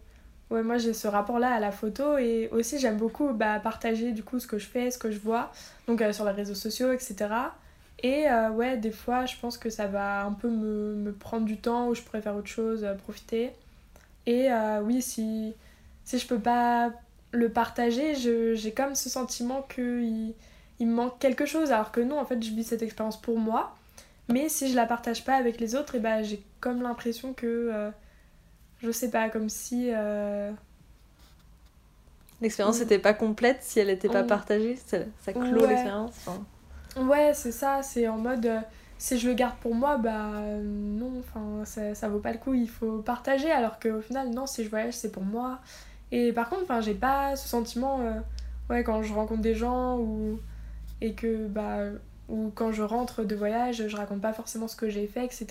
Ouais, 0.51 0.63
moi 0.63 0.77
j'ai 0.77 0.93
ce 0.93 1.09
rapport-là 1.09 1.55
à 1.55 1.61
la 1.61 1.73
photo 1.73 2.19
et 2.19 2.51
aussi 2.53 2.79
j'aime 2.79 2.99
beaucoup 2.99 3.33
bah, 3.33 3.59
partager 3.59 4.13
du 4.13 4.23
coup 4.23 4.39
ce 4.39 4.47
que 4.47 4.59
je 4.59 4.67
fais, 4.67 4.91
ce 4.91 4.99
que 4.99 5.11
je 5.11 5.19
vois, 5.19 5.51
donc 5.87 6.03
euh, 6.03 6.13
sur 6.13 6.27
les 6.27 6.33
réseaux 6.33 6.55
sociaux, 6.55 6.93
etc. 6.93 7.31
Et 8.03 8.29
euh, 8.29 8.51
ouais, 8.51 8.77
des 8.77 8.91
fois 8.91 9.27
je 9.27 9.37
pense 9.41 9.59
que 9.59 9.71
ça 9.71 9.87
va 9.87 10.25
un 10.25 10.33
peu 10.33 10.49
me, 10.51 10.95
me 10.95 11.13
prendre 11.13 11.47
du 11.47 11.57
temps 11.59 11.89
ou 11.89 11.95
je 11.95 12.03
pourrais 12.03 12.21
faire 12.23 12.35
autre 12.37 12.49
chose, 12.49 12.85
euh, 12.85 12.95
profiter. 12.95 13.53
Et 14.27 14.53
euh, 14.53 14.81
oui, 14.83 15.03
si, 15.03 15.55
si 16.05 16.19
je 16.19 16.27
peux 16.27 16.39
pas 16.41 16.93
le 17.33 17.49
partager, 17.49 18.15
j'ai 18.15 18.73
comme 18.73 18.95
ce 18.95 19.09
sentiment 19.09 19.63
qu'il 19.63 20.35
il 20.81 20.87
me 20.89 20.95
manque 20.95 21.19
quelque 21.21 21.47
chose, 21.47 21.71
alors 21.71 21.93
que 21.93 22.01
non, 22.01 22.19
en 22.19 22.25
fait 22.27 22.43
je 22.43 22.51
vis 22.51 22.65
cette 22.65 22.83
expérience 22.83 23.21
pour 23.21 23.39
moi. 23.39 23.75
Mais 24.29 24.49
si 24.49 24.69
je 24.71 24.77
la 24.77 24.87
partage 24.87 25.25
pas 25.25 25.35
avec 25.37 25.61
les 25.61 25.75
autres, 25.75 25.95
et 25.97 26.01
bah, 26.01 26.23
j'ai 26.23 26.43
comme 26.61 26.83
l'impression 26.83 27.35
que. 27.35 27.71
euh, 27.73 27.91
je 28.83 28.91
sais 28.91 29.11
pas, 29.11 29.29
comme 29.31 29.49
si. 29.49 29.91
euh, 29.93 30.51
L'expérience 32.41 32.79
Mm. 32.79 32.83
n'était 32.83 32.99
pas 32.99 33.15
complète 33.15 33.59
si 33.63 33.79
elle 33.81 33.87
n'était 33.89 34.09
pas 34.09 34.23
Mm. 34.25 34.27
partagée, 34.27 34.77
ça, 34.77 34.99
ça 35.25 35.33
clôt 35.33 35.63
Ouais. 35.63 35.69
l'expérience. 35.69 36.13
enfin. 36.27 36.45
Ouais, 36.97 37.33
c'est 37.35 37.53
ça, 37.53 37.83
c'est 37.83 38.07
en 38.09 38.19
mode. 38.19 38.47
euh, 38.47 38.61
si 38.99 39.19
je 39.19 39.29
le 39.29 39.35
garde 39.35 39.57
pour 39.61 39.75
moi, 39.75 39.97
bah 39.97 40.31
euh, 40.37 40.63
non, 40.63 41.11
enfin, 41.21 41.65
ça, 41.65 41.95
ça 41.95 42.09
vaut 42.09 42.21
pas 42.21 42.33
le 42.33 42.39
coup, 42.39 42.55
il 42.55 42.69
faut 42.69 42.99
partager, 43.03 43.51
alors 43.51 43.81
qu'au 43.81 44.01
final, 44.01 44.31
non, 44.31 44.47
si 44.47 44.63
je 44.63 44.71
voyage, 44.71 44.95
c'est 44.95 45.11
pour 45.11 45.25
moi. 45.25 45.59
Et 46.13 46.33
par 46.33 46.49
contre, 46.49 46.63
enfin, 46.65 46.81
j'ai 46.81 46.95
pas 46.95 47.35
ce 47.37 47.49
sentiment, 47.49 48.01
euh, 48.01 48.13
ouais, 48.71 48.85
quand 48.85 49.03
je 49.03 49.13
rencontre 49.13 49.41
des 49.43 49.55
gens 49.55 49.99
ou. 49.99 50.39
et 51.01 51.15
que, 51.15 51.47
bah. 51.49 51.79
ou 52.29 52.53
quand 52.55 52.73
je 52.73 52.83
rentre 52.83 53.25
de 53.25 53.35
voyage, 53.35 53.89
je 53.89 53.97
raconte 53.97 54.21
pas 54.21 54.33
forcément 54.33 54.69
ce 54.69 54.77
que 54.77 54.89
j'ai 54.89 55.07
fait, 55.07 55.25
etc. 55.25 55.47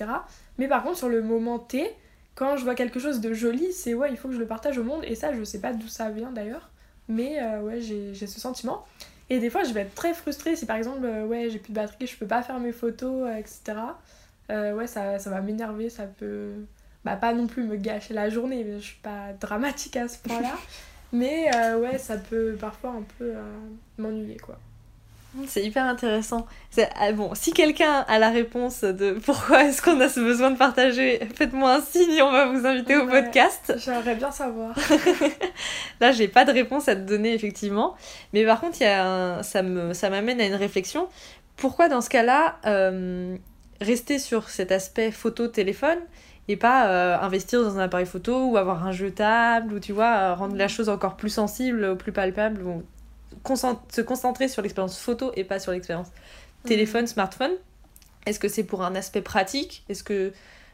Mais 0.58 0.68
par 0.68 0.84
contre, 0.84 0.98
sur 0.98 1.10
le 1.10 1.22
moment 1.22 1.60
T, 1.60 1.90
quand 2.36 2.58
je 2.58 2.64
vois 2.64 2.76
quelque 2.76 3.00
chose 3.00 3.20
de 3.22 3.34
joli, 3.34 3.74
c'est 3.74 3.94
ouais, 3.94 4.12
il 4.12 4.18
faut 4.18 4.30
que 4.30 4.34
je 4.36 4.40
le 4.40 4.48
partage 4.48 4.78
au 4.78 4.84
monde. 4.84 5.04
Et 5.06 5.16
ça, 5.16 5.34
je 5.34 5.44
sais 5.44 5.60
pas 5.60 5.74
d'où 5.74 5.88
ça 5.88 6.10
vient 6.12 6.32
d'ailleurs. 6.32 6.70
Mais 7.10 7.40
ouais, 7.60 7.82
j'ai 7.82 8.14
ce 8.16 8.40
sentiment. 8.40 8.86
Et 9.32 9.40
des 9.40 9.50
fois, 9.50 9.64
je 9.64 9.72
vais 9.72 9.84
être 9.84 9.96
très 9.96 10.14
frustrée 10.14 10.58
si 10.58 10.66
par 10.66 10.76
exemple, 10.76 11.06
euh, 11.06 11.26
ouais, 11.26 11.50
j'ai 11.50 11.58
plus 11.58 11.72
de 11.72 11.76
batterie, 11.76 12.06
je 12.06 12.18
peux 12.18 12.28
pas 12.28 12.44
faire 12.44 12.60
mes 12.60 12.74
photos, 12.74 13.30
euh, 13.30 13.38
etc. 13.38 13.78
Euh, 14.50 14.76
ouais, 14.76 14.88
ça, 14.88 15.20
ça 15.20 15.30
va 15.30 15.40
m'énerver, 15.40 15.90
ça 15.90 16.04
peut. 16.04 16.52
Bah, 17.06 17.16
pas 17.16 17.34
non 17.34 17.48
plus 17.48 17.64
me 17.64 17.78
gâcher 17.78 18.14
la 18.14 18.30
journée, 18.30 18.66
mais 18.66 18.80
je 18.80 18.84
suis 18.84 19.00
pas 19.02 19.32
dramatique 19.40 19.96
à 19.96 20.10
ce 20.10 20.18
point-là. 20.18 20.54
mais 21.14 21.50
ouais, 21.78 21.98
ça 21.98 22.18
peut 22.18 22.58
parfois 22.60 22.90
un 22.90 23.04
peu 23.18 23.34
m'ennuyer, 23.98 24.36
quoi. 24.36 24.60
C'est 25.48 25.64
hyper 25.64 25.86
intéressant. 25.86 26.46
C'est- 26.72 26.90
ah, 27.00 27.12
bon, 27.14 27.32
si 27.36 27.54
quelqu'un 27.54 28.04
a 28.10 28.20
la 28.20 28.30
réponse 28.30 28.82
de 28.84 29.12
pourquoi 29.26 29.64
est-ce 29.64 29.82
qu'on 29.82 30.00
a 30.02 30.10
ce 30.10 30.20
besoin 30.20 30.52
de 30.52 30.58
partager, 30.58 31.22
faites-moi 31.36 31.76
un 31.76 31.82
signe 31.82 32.12
et 32.12 32.22
on 32.22 32.32
va 32.32 32.48
vous 32.48 32.66
inviter 32.66 32.98
au 32.98 33.08
podcast. 33.08 33.74
J'aimerais 33.78 34.16
bien 34.16 34.30
savoir. 34.32 34.76
Là, 36.02 36.12
j'ai 36.12 36.28
pas 36.28 36.44
de 36.46 36.52
réponse 36.52 36.88
à 36.90 36.96
te 36.96 37.02
donner, 37.02 37.34
effectivement. 37.34 37.96
Mais 38.34 38.46
par 38.46 38.60
contre, 38.60 38.82
y 38.82 38.86
a 38.86 39.06
un- 39.06 39.44
ça 39.44 39.62
me, 39.64 39.94
ça 39.94 40.10
m'amène 40.10 40.42
à 40.42 40.46
une 40.46 40.56
réflexion. 40.56 41.08
Pourquoi, 41.56 41.88
dans 41.88 42.02
ce 42.02 42.10
cas-là, 42.10 42.58
euh, 42.66 43.36
rester 43.80 44.20
sur 44.20 44.50
cet 44.50 44.72
aspect 44.72 45.12
photo-téléphone 45.12 46.00
et 46.48 46.58
pas 46.58 46.88
euh, 46.88 47.18
investir 47.22 47.62
dans 47.64 47.78
un 47.78 47.84
appareil 47.84 48.06
photo 48.06 48.48
ou 48.48 48.58
avoir 48.58 48.86
un 48.86 48.92
jetable 48.92 49.76
ou, 49.76 49.80
tu 49.80 49.94
vois, 49.94 50.34
rendre 50.36 50.56
la 50.56 50.68
chose 50.68 50.90
encore 50.90 51.16
plus 51.16 51.30
sensible, 51.30 51.96
plus 51.98 52.12
palpable 52.12 52.64
ou 52.64 52.84
se 53.46 54.02
concentrer 54.02 54.48
sur 54.48 54.62
l'expérience 54.62 54.98
photo 55.00 55.32
et 55.36 55.44
pas 55.44 55.60
sur 55.60 55.72
l'expérience 55.72 56.08
téléphone, 56.66 57.08
smartphone 57.08 57.52
Est-ce 58.26 58.40
que 58.40 58.48
c'est 58.48 58.64
pour 58.64 58.84
un 58.84 58.94
aspect 58.96 59.22
pratique? 59.22 59.84
Est-ce 59.90 60.04
que 60.04 60.32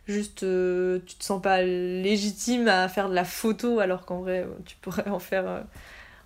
juste 0.08 0.44
euh, 0.44 1.00
tu 1.06 1.16
te 1.16 1.24
sens 1.24 1.42
pas 1.42 1.62
légitime 1.62 2.68
à 2.68 2.88
faire 2.88 3.10
de 3.10 3.14
la 3.16 3.26
photo 3.26 3.80
alors 3.80 4.06
qu'en 4.06 4.20
vrai 4.22 4.40
euh, 4.42 4.48
tu 4.66 4.76
pourrais 4.78 5.08
en 5.10 5.20
faire 5.20 5.46
euh, 5.48 5.62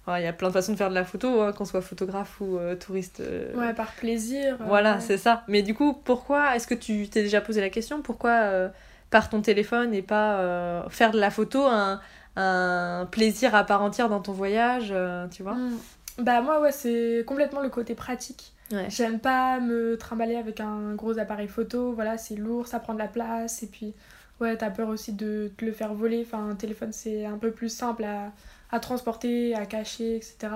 enfin, 0.05 0.19
il 0.19 0.23
y 0.23 0.27
a 0.27 0.33
plein 0.33 0.49
de 0.49 0.53
façons 0.53 0.71
de 0.73 0.77
faire 0.77 0.89
de 0.89 0.95
la 0.95 1.03
photo 1.03 1.41
hein, 1.41 1.51
qu'on 1.51 1.65
soit 1.65 1.81
photographe 1.81 2.39
ou 2.41 2.57
euh, 2.57 2.75
touriste 2.75 3.23
Ouais, 3.55 3.73
par 3.73 3.91
plaisir. 3.93 4.57
voilà 4.67 4.95
ouais. 4.95 5.01
c'est 5.01 5.17
ça 5.17 5.43
mais 5.47 5.61
du 5.63 5.73
coup 5.73 5.93
pourquoi 5.93 6.55
est-ce 6.55 6.67
que 6.67 6.75
tu 6.75 7.07
t'es 7.09 7.23
déjà 7.23 7.41
posé 7.41 7.59
la 7.61 7.69
question 7.69 8.01
pourquoi 8.03 8.69
par 9.09 9.29
ton 9.29 9.41
téléphone 9.41 9.93
et 9.95 10.01
pas 10.03 10.85
faire 10.89 11.11
de 11.11 11.19
la 11.19 11.31
photo 11.31 11.65
un, 11.65 11.99
un 12.35 13.07
plaisir 13.11 13.55
à 13.55 13.63
part 13.63 13.81
entière 13.81 14.09
dans 14.09 14.21
ton 14.21 14.31
voyage 14.31 14.93
tu 15.31 15.41
vois? 15.43 15.55
Mm. 15.55 15.77
Bah, 16.21 16.41
moi, 16.41 16.61
ouais, 16.61 16.71
c'est 16.71 17.23
complètement 17.25 17.61
le 17.61 17.69
côté 17.69 17.95
pratique. 17.95 18.53
Ouais. 18.71 18.85
J'aime 18.89 19.19
pas 19.19 19.59
me 19.59 19.97
trimballer 19.97 20.35
avec 20.35 20.59
un 20.59 20.93
gros 20.95 21.19
appareil 21.19 21.47
photo, 21.47 21.91
voilà, 21.91 22.17
c'est 22.17 22.35
lourd, 22.35 22.67
ça 22.67 22.79
prend 22.79 22.93
de 22.93 22.99
la 22.99 23.07
place, 23.07 23.63
et 23.63 23.67
puis, 23.67 23.93
ouais, 24.39 24.55
t'as 24.55 24.69
peur 24.69 24.87
aussi 24.89 25.11
de 25.11 25.51
te 25.57 25.65
le 25.65 25.73
faire 25.73 25.93
voler. 25.93 26.23
Enfin, 26.25 26.49
un 26.49 26.55
téléphone, 26.55 26.93
c'est 26.93 27.25
un 27.25 27.37
peu 27.37 27.51
plus 27.51 27.69
simple 27.69 28.03
à, 28.05 28.31
à 28.71 28.79
transporter, 28.79 29.55
à 29.55 29.65
cacher, 29.65 30.15
etc. 30.15 30.49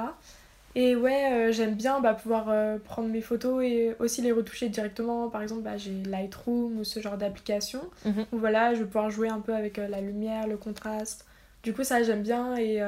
Et 0.77 0.95
ouais, 0.97 1.31
euh, 1.31 1.51
j'aime 1.53 1.75
bien 1.75 2.01
bah, 2.01 2.13
pouvoir 2.13 2.47
euh, 2.49 2.77
prendre 2.77 3.07
mes 3.07 3.21
photos 3.21 3.63
et 3.63 3.95
aussi 3.99 4.21
les 4.21 4.33
retoucher 4.33 4.67
directement. 4.67 5.29
Par 5.29 5.41
exemple, 5.41 5.61
bah, 5.61 5.77
j'ai 5.77 6.03
Lightroom 6.03 6.79
ou 6.79 6.83
ce 6.83 6.99
genre 6.99 7.17
d'application. 7.17 7.79
Mhm. 8.03 8.25
Où 8.33 8.37
voilà, 8.37 8.73
je 8.73 8.79
vais 8.79 8.85
pouvoir 8.85 9.09
jouer 9.09 9.29
un 9.29 9.39
peu 9.39 9.55
avec 9.55 9.79
euh, 9.79 9.87
la 9.87 10.01
lumière, 10.01 10.47
le 10.47 10.57
contraste. 10.57 11.25
Du 11.63 11.73
coup, 11.73 11.85
ça, 11.85 12.03
j'aime 12.03 12.23
bien. 12.23 12.57
Et 12.57 12.81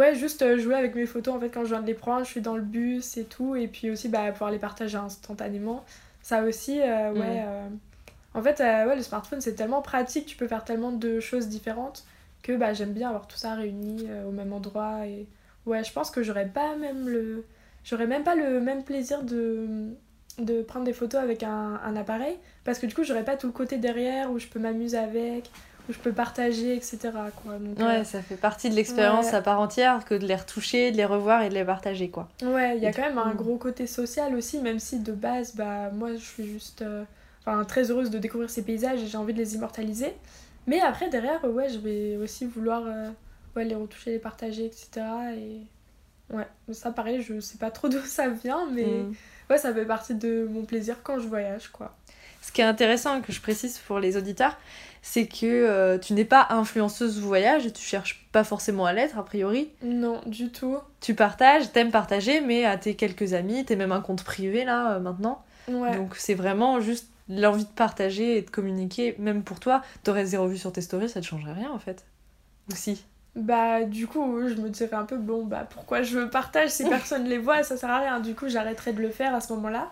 ouais, 0.00 0.14
juste 0.14 0.42
euh, 0.42 0.58
jouer 0.58 0.74
avec 0.74 0.94
mes 0.94 1.06
photos. 1.06 1.34
En 1.34 1.40
fait, 1.40 1.50
quand 1.50 1.64
je 1.64 1.70
viens 1.70 1.82
de 1.82 1.86
les 1.86 1.94
prendre, 1.94 2.24
je 2.24 2.30
suis 2.30 2.40
dans 2.40 2.56
le 2.56 2.62
bus 2.62 3.16
et 3.16 3.24
tout. 3.24 3.54
Et 3.54 3.68
puis 3.68 3.90
aussi, 3.90 4.08
bah, 4.08 4.32
pouvoir 4.32 4.50
les 4.50 4.58
partager 4.58 4.96
instantanément. 4.96 5.84
Ça 6.22 6.42
aussi, 6.42 6.80
euh, 6.80 7.12
ouais. 7.12 7.40
Mhm. 7.40 7.44
euh, 7.46 7.68
En 8.34 8.42
fait, 8.42 8.60
ouais, 8.60 8.96
le 8.96 9.02
smartphone, 9.02 9.40
c'est 9.40 9.54
tellement 9.54 9.82
pratique. 9.82 10.26
Tu 10.26 10.36
peux 10.36 10.48
faire 10.48 10.64
tellement 10.64 10.92
de 10.92 11.20
choses 11.20 11.48
différentes 11.48 12.04
que 12.42 12.56
bah, 12.56 12.72
j'aime 12.72 12.92
bien 12.92 13.08
avoir 13.08 13.26
tout 13.26 13.36
ça 13.36 13.54
réuni 13.54 14.08
au 14.26 14.30
même 14.30 14.52
endroit. 14.52 15.06
Et 15.06 15.26
ouais, 15.66 15.84
je 15.84 15.92
pense 15.92 16.10
que 16.10 16.22
j'aurais 16.22 16.48
pas 16.48 16.76
même 16.76 17.08
le. 17.08 17.44
J'aurais 17.84 18.06
même 18.06 18.24
pas 18.24 18.34
le 18.34 18.60
même 18.60 18.84
plaisir 18.84 19.22
de, 19.22 19.66
de 20.38 20.62
prendre 20.62 20.84
des 20.84 20.92
photos 20.92 21.20
avec 21.20 21.42
un, 21.42 21.80
un 21.82 21.96
appareil 21.96 22.36
parce 22.62 22.78
que 22.78 22.86
du 22.86 22.94
coup 22.94 23.04
j'aurais 23.04 23.24
pas 23.24 23.36
tout 23.38 23.46
le 23.46 23.54
côté 23.54 23.78
derrière 23.78 24.30
où 24.30 24.38
je 24.38 24.46
peux 24.48 24.58
m'amuser 24.58 24.98
avec 24.98 25.50
où 25.88 25.92
je 25.92 25.98
peux 25.98 26.12
partager 26.12 26.74
etc 26.76 26.98
quoi. 27.42 27.54
Donc 27.58 27.78
euh, 27.80 27.86
ouais 27.98 28.04
ça 28.04 28.22
fait 28.22 28.36
partie 28.36 28.70
de 28.70 28.74
l'expérience 28.74 29.26
Ouais. 29.26 29.34
à 29.34 29.42
part 29.42 29.60
entière 29.60 30.04
que 30.04 30.14
de 30.14 30.26
les 30.26 30.36
retoucher 30.36 30.90
de 30.92 30.96
les 30.96 31.04
revoir 31.04 31.42
et 31.42 31.48
de 31.48 31.54
les 31.54 31.64
partager 31.64 32.10
quoi. 32.10 32.28
Ouais 32.42 32.76
il 32.76 32.82
y 32.82 32.86
a 32.86 32.90
Et 32.90 32.92
quand 32.92 33.02
même 33.02 33.18
un 33.18 33.34
gros 33.34 33.56
côté 33.56 33.86
social 33.86 34.34
aussi 34.34 34.58
même 34.58 34.78
si 34.78 35.00
de 35.00 35.12
base 35.12 35.54
bah 35.54 35.90
moi 35.92 36.10
je 36.14 36.18
suis 36.24 36.46
juste 36.46 36.82
euh, 36.82 37.04
enfin 37.44 37.64
très 37.64 37.90
heureuse 37.90 38.10
de 38.10 38.18
découvrir 38.18 38.50
ces 38.50 38.62
paysages 38.62 39.02
et 39.02 39.06
j'ai 39.06 39.16
envie 39.18 39.32
de 39.34 39.38
les 39.38 39.54
immortaliser. 39.54 40.12
Mais 40.66 40.80
après 40.80 41.08
derrière 41.08 41.44
ouais 41.44 41.68
je 41.68 41.78
vais 41.78 42.16
aussi 42.16 42.46
vouloir 42.46 42.82
euh, 42.86 43.08
ouais, 43.56 43.64
les 43.64 43.74
retoucher 43.74 44.10
les 44.12 44.18
partager 44.18 44.66
etc 44.66 45.04
et 45.36 46.34
ouais. 46.34 46.46
Ça 46.72 46.90
pareil 46.92 47.22
je 47.22 47.40
sais 47.40 47.58
pas 47.58 47.70
trop 47.70 47.88
d'où 47.92 48.00
ça 48.04 48.28
vient 48.28 48.66
mais 48.72 48.84
Mm. 48.84 49.14
ouais 49.50 49.58
ça 49.58 49.72
fait 49.74 49.84
partie 49.86 50.14
de 50.14 50.46
mon 50.50 50.62
plaisir 50.64 50.96
quand 51.02 51.18
je 51.18 51.26
voyage 51.26 51.68
quoi. 51.68 51.94
Ce 52.42 52.52
qui 52.52 52.62
est 52.62 52.64
intéressant 52.64 53.20
que 53.20 53.32
je 53.32 53.40
précise 53.42 53.76
pour 53.86 53.98
les 53.98 54.16
auditeurs, 54.16 54.56
c'est 55.02 55.26
que 55.26 55.46
euh, 55.46 55.98
tu 55.98 56.12
n'es 56.12 56.24
pas 56.24 56.46
influenceuse 56.50 57.20
voyage 57.20 57.66
et 57.66 57.72
tu 57.72 57.82
cherches 57.82 58.26
pas 58.32 58.44
forcément 58.44 58.84
à 58.86 58.92
l'être 58.92 59.18
a 59.18 59.24
priori. 59.24 59.70
non 59.82 60.20
du 60.26 60.50
tout 60.50 60.78
Tu 61.00 61.14
partages, 61.14 61.72
t'aimes 61.72 61.90
partager, 61.90 62.40
mais 62.40 62.64
à 62.64 62.76
tes 62.76 62.94
quelques 62.94 63.32
amis, 63.32 63.64
t'es 63.64 63.76
même 63.76 63.92
un 63.92 64.00
compte 64.00 64.24
privé 64.24 64.64
là 64.64 64.92
euh, 64.94 65.00
maintenant. 65.00 65.42
ouais 65.68 65.96
Donc 65.96 66.16
c'est 66.16 66.34
vraiment 66.34 66.80
juste 66.80 67.08
l'envie 67.28 67.64
de 67.64 67.70
partager 67.70 68.36
et 68.38 68.42
de 68.42 68.50
communiquer, 68.50 69.14
même 69.18 69.42
pour 69.42 69.60
toi. 69.60 69.82
T'aurais 70.02 70.26
zéro 70.26 70.48
vue 70.48 70.58
sur 70.58 70.72
tes 70.72 70.80
stories, 70.80 71.08
ça 71.08 71.20
te 71.20 71.26
changerait 71.26 71.52
rien 71.52 71.70
en 71.70 71.78
fait. 71.78 72.04
Ou 72.70 72.74
si 72.74 73.04
Bah 73.36 73.84
du 73.84 74.06
coup 74.06 74.40
je 74.48 74.54
me 74.54 74.68
dirais 74.68 74.94
un 74.96 75.04
peu 75.04 75.16
bon 75.16 75.44
bah 75.44 75.66
pourquoi 75.68 76.02
je 76.02 76.20
partage 76.26 76.70
si 76.70 76.84
personne 76.88 77.24
les 77.24 77.38
voit 77.38 77.62
ça 77.62 77.76
sert 77.76 77.88
à 77.90 78.00
rien 78.00 78.20
du 78.20 78.34
coup 78.34 78.48
j'arrêterai 78.48 78.92
de 78.92 79.00
le 79.00 79.10
faire 79.10 79.34
à 79.34 79.40
ce 79.40 79.52
moment 79.52 79.68
là 79.68 79.90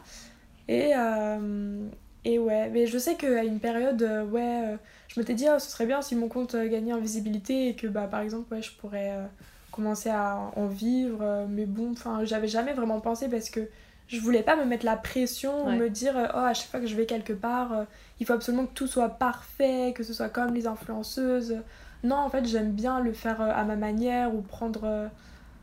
et 0.68 0.92
euh, 0.96 1.86
et 2.24 2.38
ouais 2.38 2.68
mais 2.70 2.86
je 2.86 2.98
sais 2.98 3.14
qu'à 3.14 3.44
une 3.44 3.60
période 3.60 4.02
ouais 4.32 4.76
je 5.08 5.18
m'étais 5.18 5.34
dit 5.34 5.46
oh, 5.52 5.58
ce 5.58 5.70
serait 5.70 5.86
bien 5.86 6.02
si 6.02 6.14
mon 6.14 6.28
compte 6.28 6.54
euh, 6.54 6.68
gagnait 6.68 6.92
en 6.92 7.00
visibilité 7.00 7.68
et 7.68 7.74
que 7.74 7.86
bah 7.86 8.06
par 8.06 8.20
exemple 8.20 8.52
ouais 8.54 8.62
je 8.62 8.72
pourrais 8.72 9.12
euh, 9.12 9.26
commencer 9.70 10.10
à 10.10 10.50
en 10.56 10.66
vivre 10.66 11.18
euh, 11.22 11.46
mais 11.48 11.66
bon 11.66 11.92
enfin 11.92 12.24
j'avais 12.24 12.48
jamais 12.48 12.72
vraiment 12.72 13.00
pensé 13.00 13.28
parce 13.28 13.50
que 13.50 13.68
je 14.06 14.20
voulais 14.20 14.42
pas 14.42 14.56
me 14.56 14.64
mettre 14.64 14.86
la 14.86 14.96
pression 14.96 15.66
ou 15.66 15.70
me 15.72 15.88
dire 15.88 16.14
oh 16.34 16.38
à 16.38 16.54
chaque 16.54 16.70
fois 16.70 16.80
que 16.80 16.86
je 16.86 16.96
vais 16.96 17.06
quelque 17.06 17.32
part 17.32 17.72
euh, 17.72 17.84
il 18.20 18.26
faut 18.26 18.32
absolument 18.32 18.66
que 18.66 18.74
tout 18.74 18.86
soit 18.86 19.10
parfait 19.10 19.92
que 19.94 20.02
ce 20.02 20.12
soit 20.12 20.28
comme 20.28 20.54
les 20.54 20.66
influenceuses 20.66 21.56
non, 22.04 22.14
en 22.14 22.30
fait, 22.30 22.46
j'aime 22.46 22.70
bien 22.70 23.00
le 23.00 23.12
faire 23.12 23.40
à 23.40 23.64
ma 23.64 23.74
manière 23.74 24.32
ou 24.32 24.40
prendre 24.40 25.10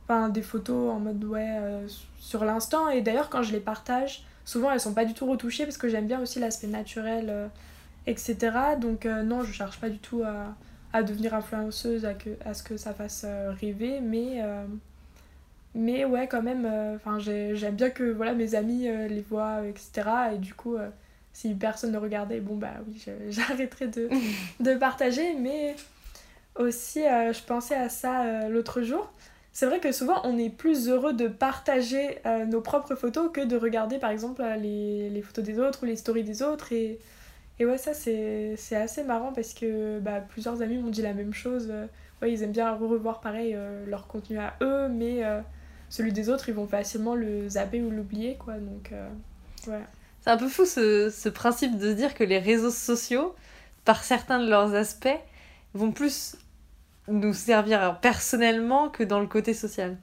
enfin, 0.07 0.29
des 0.29 0.41
photos 0.41 0.91
en 0.91 0.99
mode 0.99 1.23
ouais 1.23 1.57
euh, 1.59 1.87
sur 2.19 2.45
l'instant. 2.45 2.89
Et 2.89 3.01
d'ailleurs, 3.01 3.29
quand 3.29 3.43
je 3.43 3.51
les 3.51 3.59
partage, 3.59 4.23
souvent 4.45 4.71
elles 4.71 4.79
sont 4.79 4.93
pas 4.93 5.05
du 5.05 5.13
tout 5.13 5.25
retouchées 5.25 5.65
parce 5.65 5.77
que 5.77 5.89
j'aime 5.89 6.07
bien 6.07 6.21
aussi 6.21 6.39
l'aspect 6.39 6.67
naturel, 6.67 7.27
euh, 7.29 7.47
etc. 8.07 8.75
Donc, 8.79 9.05
euh, 9.05 9.23
non, 9.23 9.43
je 9.43 9.51
cherche 9.51 9.79
pas 9.79 9.89
du 9.89 9.99
tout 9.99 10.23
à, 10.23 11.03
devenir 11.03 11.33
influenceuse, 11.33 12.05
à, 12.05 12.13
que, 12.13 12.29
à 12.45 12.53
ce 12.53 12.63
que 12.63 12.77
ça 12.77 12.93
fasse 12.93 13.23
euh, 13.25 13.51
rêver, 13.51 13.99
mais. 14.01 14.41
euh, 14.41 14.65
mais 15.77 16.05
ouais, 16.05 16.25
quand 16.25 16.41
même, 16.41 16.97
j'aime 17.19 17.75
bien 17.75 17.89
que 17.89 18.09
voilà, 18.09 18.33
mes 18.33 18.55
amis 18.55 18.87
les 18.87 19.21
voient, 19.29 19.59
etc. 19.67 20.09
Et 20.33 20.37
du 20.37 20.53
coup, 20.53 20.77
si 21.33 21.53
personne 21.53 21.91
ne 21.91 21.97
regardait, 21.97 22.39
bon 22.39 22.55
bah 22.55 22.75
oui, 22.87 23.05
j'arrêterai 23.29 23.87
de, 23.89 24.73
partager. 24.75 25.33
Mais 25.33 25.75
aussi, 26.57 27.01
je 27.01 27.43
pensais 27.43 27.75
à 27.75 27.89
ça 27.89 28.47
l'autre 28.47 28.83
jour. 28.83 29.11
C'est 29.51 29.65
vrai 29.65 29.81
que 29.81 29.91
souvent, 29.91 30.21
on 30.23 30.37
est 30.37 30.49
plus 30.49 30.87
heureux 30.87 31.11
de 31.11 31.27
partager 31.27 32.19
nos 32.47 32.61
propres 32.61 32.95
photos 32.95 33.29
que 33.33 33.41
de 33.41 33.57
regarder, 33.57 33.97
par 33.97 34.11
exemple, 34.11 34.45
les, 34.57 35.09
les 35.09 35.21
photos 35.21 35.43
des 35.43 35.59
autres 35.59 35.83
ou 35.83 35.87
les 35.87 35.97
stories 35.97 36.23
des 36.23 36.41
autres. 36.41 36.71
Et, 36.71 36.99
et 37.59 37.65
ouais, 37.65 37.77
ça, 37.77 37.93
c'est 37.93 38.57
assez 38.75 39.03
marrant 39.03 39.31
parce 39.33 39.53
que 39.53 39.99
bah, 39.99 40.19
plusieurs 40.19 40.61
amis 40.61 40.77
m'ont 40.77 40.89
dit 40.89 41.01
la 41.01 41.13
même 41.13 41.33
chose. 41.33 41.71
Ouais, 42.21 42.31
ils 42.31 42.43
aiment 42.43 42.51
bien 42.51 42.73
revoir, 42.73 43.19
pareil, 43.19 43.53
euh, 43.55 43.85
leur 43.87 44.07
contenu 44.07 44.37
à 44.39 44.55
eux, 44.61 44.87
mais 44.87 45.25
euh, 45.25 45.41
celui 45.89 46.13
des 46.13 46.29
autres, 46.29 46.47
ils 46.47 46.55
vont 46.55 46.67
facilement 46.67 47.15
le 47.15 47.49
zapper 47.49 47.81
ou 47.81 47.89
l'oublier, 47.89 48.35
quoi. 48.35 48.53
Donc, 48.53 48.91
euh, 48.91 49.09
ouais. 49.67 49.83
C'est 50.21 50.29
un 50.29 50.37
peu 50.37 50.47
fou 50.47 50.65
ce, 50.65 51.09
ce 51.09 51.29
principe 51.29 51.77
de 51.77 51.91
se 51.91 51.95
dire 51.95 52.13
que 52.15 52.23
les 52.23 52.39
réseaux 52.39 52.71
sociaux, 52.71 53.35
par 53.83 54.03
certains 54.03 54.39
de 54.39 54.49
leurs 54.49 54.73
aspects, 54.75 55.19
vont 55.73 55.91
plus 55.91 56.37
nous 57.07 57.33
servir 57.33 57.99
personnellement 58.01 58.89
que 58.89 59.03
dans 59.03 59.19
le 59.19 59.27
côté 59.27 59.53
social. 59.53 59.97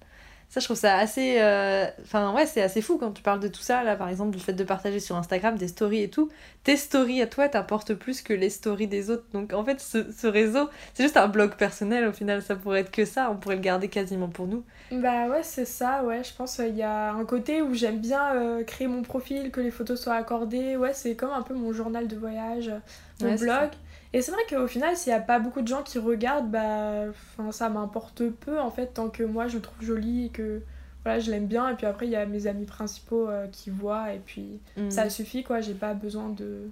Ça, 0.53 0.61
je 0.61 0.67
trouve 0.67 0.77
ça 0.77 0.97
assez. 0.99 1.37
euh, 1.41 1.87
Enfin, 2.03 2.35
ouais, 2.35 2.47
c'est 2.47 2.61
assez 2.63 2.83
fou 2.83 2.99
quand 2.99 3.13
tu 3.13 3.23
parles 3.23 3.41
de 3.41 3.49
tout 3.49 3.63
ça, 3.63 3.83
là, 3.85 3.97
par 3.97 4.09
exemple, 4.11 4.33
du 4.37 4.39
fait 4.43 4.53
de 4.53 4.65
partager 4.65 5.01
sur 5.01 5.17
Instagram 5.17 5.57
des 5.57 5.69
stories 5.69 6.03
et 6.03 6.11
tout. 6.11 6.31
Tes 6.63 6.77
stories 6.77 7.23
à 7.23 7.27
toi 7.27 7.49
t'importent 7.49 7.95
plus 7.95 8.21
que 8.23 8.35
les 8.35 8.51
stories 8.51 8.87
des 8.87 9.09
autres. 9.11 9.25
Donc, 9.33 9.55
en 9.55 9.65
fait, 9.65 9.81
ce, 9.81 10.13
ce 10.13 10.27
réseau, 10.27 10.69
c'est 10.95 11.05
juste 11.05 11.17
un 11.17 11.29
blog 11.29 11.57
personnel, 11.57 12.07
au 12.07 12.13
final, 12.13 12.43
ça 12.43 12.55
pourrait 12.57 12.81
être 12.81 12.91
que 12.93 13.07
ça. 13.07 13.31
On 13.31 13.37
pourrait 13.37 13.57
le 13.57 13.63
garder 13.63 13.89
quasiment 13.89 14.29
pour 14.29 14.47
nous. 14.47 14.65
Bah 14.91 15.27
ouais, 15.29 15.43
c'est 15.43 15.65
ça, 15.65 16.05
ouais. 16.05 16.23
Je 16.23 16.35
pense 16.35 16.57
qu'il 16.57 16.77
y 16.77 16.83
a 16.83 17.13
un 17.15 17.25
côté 17.25 17.63
où 17.63 17.73
j'aime 17.73 17.99
bien 18.01 18.35
euh, 18.35 18.63
créer 18.63 18.89
mon 18.89 19.01
profil, 19.03 19.51
que 19.51 19.61
les 19.61 19.71
photos 19.71 19.99
soient 20.03 20.15
accordées. 20.17 20.77
Ouais, 20.77 20.93
c'est 20.93 21.17
comme 21.17 21.31
un 21.31 21.41
peu 21.43 21.55
mon 21.55 21.73
journal 21.73 22.07
de 22.09 22.17
voyage, 22.17 22.69
euh, 22.69 22.79
mon 23.19 23.31
Ouais, 23.31 23.37
blog. 23.37 23.71
Et 24.15 24.21
c'est 24.23 24.31
vrai 24.33 24.43
qu'au 24.49 24.67
final, 24.67 24.97
s'il 24.97 25.13
n'y 25.13 25.19
a 25.19 25.23
pas 25.23 25.39
beaucoup 25.39 25.63
de 25.63 25.69
gens 25.69 25.83
qui 25.83 25.99
regardent, 25.99 26.51
bah 26.51 27.05
ça 27.51 27.69
m'importe 27.69 28.29
peu 28.29 28.61
en 28.61 28.71
fait, 28.71 28.89
tant 28.89 29.09
que 29.09 29.23
moi 29.23 29.49
je 29.49 29.57
le 29.57 29.63
trouve 29.63 29.83
joli 29.85 30.27
et 30.27 30.29
que 30.29 30.61
voilà, 31.05 31.19
je 31.19 31.31
l'aime 31.31 31.47
bien. 31.47 31.69
Et 31.71 31.75
puis 31.75 31.87
après, 31.87 32.07
il 32.07 32.11
y 32.13 32.17
a 32.17 32.27
mes 32.27 32.47
amis 32.47 32.67
principaux 32.67 33.29
euh, 33.29 33.47
qui 33.51 33.71
voient 33.71 34.13
et 34.13 34.19
puis 34.25 34.61
Mm. 34.77 34.91
ça 34.91 35.09
suffit 35.11 35.43
quoi. 35.45 35.61
J'ai 35.63 35.75
pas 35.75 35.95
besoin 35.95 36.29
de, 36.29 36.69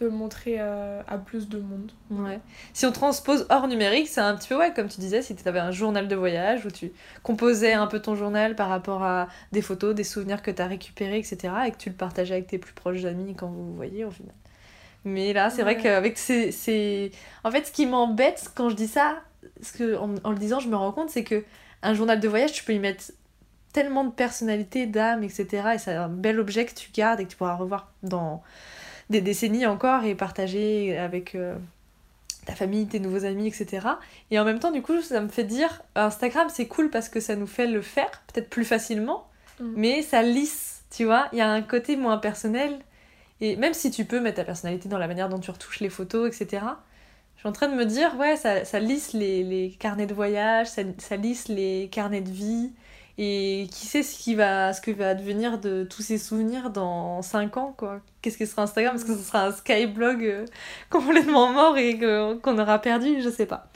de 0.00 0.06
le 0.06 0.10
montrer 0.10 0.56
euh, 0.60 1.02
à 1.08 1.18
plus 1.18 1.48
de 1.48 1.58
monde. 1.58 1.90
Ouais. 2.10 2.38
Si 2.72 2.86
on 2.86 2.92
transpose 2.92 3.46
hors 3.50 3.66
numérique, 3.66 4.06
c'est 4.06 4.20
un 4.20 4.36
petit 4.36 4.48
peu, 4.48 4.56
ouais, 4.56 4.72
comme 4.72 4.86
tu 4.88 5.00
disais, 5.00 5.20
si 5.22 5.34
tu 5.34 5.46
avais 5.48 5.58
un 5.58 5.72
journal 5.72 6.06
de 6.06 6.14
voyage 6.14 6.64
où 6.64 6.70
tu 6.70 6.92
composais 7.24 7.72
un 7.72 7.88
peu 7.88 8.00
ton 8.00 8.14
journal 8.14 8.54
par 8.54 8.68
rapport 8.68 9.02
à 9.02 9.26
des 9.50 9.60
photos, 9.62 9.96
des 9.96 10.04
souvenirs 10.04 10.40
que 10.42 10.52
tu 10.52 10.62
as 10.62 10.66
récupérés, 10.68 11.18
etc. 11.18 11.52
et 11.66 11.72
que 11.72 11.76
tu 11.76 11.88
le 11.90 11.96
partageais 11.96 12.34
avec 12.34 12.46
tes 12.46 12.58
plus 12.58 12.72
proches 12.72 13.04
amis 13.04 13.34
quand 13.34 13.48
vous 13.48 13.66
vous 13.66 13.74
voyez 13.74 14.04
au 14.04 14.10
final. 14.12 14.32
Mais 15.04 15.32
là, 15.32 15.48
c'est 15.50 15.62
vrai 15.62 15.76
Ouais. 15.76 15.82
qu'avec 15.82 16.18
ces, 16.18 16.52
ces- 16.52 17.12
En 17.44 17.50
fait, 17.50 17.66
ce 17.66 17.72
qui 17.72 17.86
m'embête 17.86 18.50
quand 18.54 18.68
je 18.68 18.74
dis 18.74 18.88
ça, 18.88 19.20
ce 19.62 19.72
que, 19.72 19.96
en, 19.96 20.14
en 20.24 20.30
le 20.30 20.38
disant, 20.38 20.60
je 20.60 20.68
me 20.68 20.76
rends 20.76 20.92
compte, 20.92 21.10
c'est 21.10 21.24
que 21.24 21.44
un 21.82 21.94
journal 21.94 22.18
de 22.20 22.28
voyage, 22.28 22.52
tu 22.52 22.64
peux 22.64 22.72
y 22.74 22.78
mettre 22.78 23.04
tellement 23.72 24.04
de 24.04 24.10
personnalité, 24.10 24.86
d'âme, 24.86 25.22
etc. 25.22 25.74
Et 25.74 25.78
c'est 25.78 25.92
un 25.94 26.08
bel 26.08 26.40
objet 26.40 26.64
que 26.66 26.74
tu 26.74 26.90
gardes 26.92 27.20
et 27.20 27.24
que 27.24 27.30
tu 27.30 27.36
pourras 27.36 27.54
revoir 27.54 27.92
dans 28.02 28.42
des 29.10 29.20
décennies 29.20 29.66
encore 29.66 30.04
et 30.04 30.14
partager 30.14 30.98
avec 30.98 31.34
euh, 31.34 31.54
ta 32.46 32.54
famille, 32.54 32.86
tes 32.86 32.98
nouveaux 32.98 33.24
amis, 33.24 33.46
etc. 33.46 33.86
Et 34.30 34.38
en 34.40 34.44
même 34.44 34.58
temps, 34.58 34.70
du 34.72 34.82
coup, 34.82 35.00
ça 35.00 35.20
me 35.20 35.28
fait 35.28 35.44
dire, 35.44 35.82
Instagram, 35.94 36.48
c'est 36.50 36.66
cool 36.66 36.90
parce 36.90 37.08
que 37.08 37.20
ça 37.20 37.36
nous 37.36 37.46
fait 37.46 37.66
le 37.66 37.80
faire, 37.82 38.10
peut-être 38.32 38.50
plus 38.50 38.64
facilement, 38.64 39.24
Mm. 39.60 39.72
mais 39.76 40.02
ça 40.02 40.22
lisse, 40.22 40.82
tu 40.90 41.04
vois. 41.04 41.28
Il 41.32 41.38
y 41.38 41.40
a 41.40 41.50
un 41.50 41.62
côté 41.62 41.96
moins 41.96 42.18
personnel. 42.18 42.78
Et 43.40 43.56
même 43.56 43.74
si 43.74 43.90
tu 43.90 44.04
peux 44.04 44.20
mettre 44.20 44.36
ta 44.36 44.44
personnalité 44.44 44.88
dans 44.88 44.98
la 44.98 45.08
manière 45.08 45.28
dont 45.28 45.38
tu 45.38 45.50
retouches 45.50 45.80
les 45.80 45.90
photos, 45.90 46.28
etc., 46.28 46.62
je 47.36 47.42
suis 47.42 47.48
en 47.48 47.52
train 47.52 47.68
de 47.68 47.74
me 47.74 47.86
dire, 47.86 48.16
ouais, 48.18 48.36
ça, 48.36 48.64
ça 48.64 48.80
lisse 48.80 49.12
les, 49.12 49.44
les 49.44 49.70
carnets 49.70 50.06
de 50.06 50.14
voyage, 50.14 50.66
ça, 50.66 50.82
ça 50.98 51.16
lisse 51.16 51.46
les 51.48 51.88
carnets 51.92 52.20
de 52.20 52.30
vie. 52.30 52.72
Et 53.20 53.68
qui 53.72 53.86
sait 53.86 54.04
ce, 54.04 54.16
qui 54.16 54.36
va, 54.36 54.72
ce 54.72 54.80
que 54.80 54.92
va 54.92 55.14
devenir 55.14 55.58
de 55.58 55.84
tous 55.84 56.02
ces 56.02 56.18
souvenirs 56.18 56.70
dans 56.70 57.20
5 57.20 57.56
ans, 57.56 57.74
quoi. 57.76 58.00
Qu'est-ce 58.22 58.38
que 58.38 58.46
sera 58.46 58.62
Instagram? 58.62 58.94
Est-ce 58.94 59.04
que 59.04 59.16
ce 59.16 59.22
sera 59.24 59.46
un 59.46 59.52
skyblog 59.52 60.24
euh, 60.24 60.46
complètement 60.90 61.52
mort 61.52 61.76
et 61.78 61.98
qu'on 62.42 62.58
aura 62.58 62.78
perdu? 62.80 63.20
Je 63.20 63.28
sais 63.28 63.46
pas. 63.46 63.68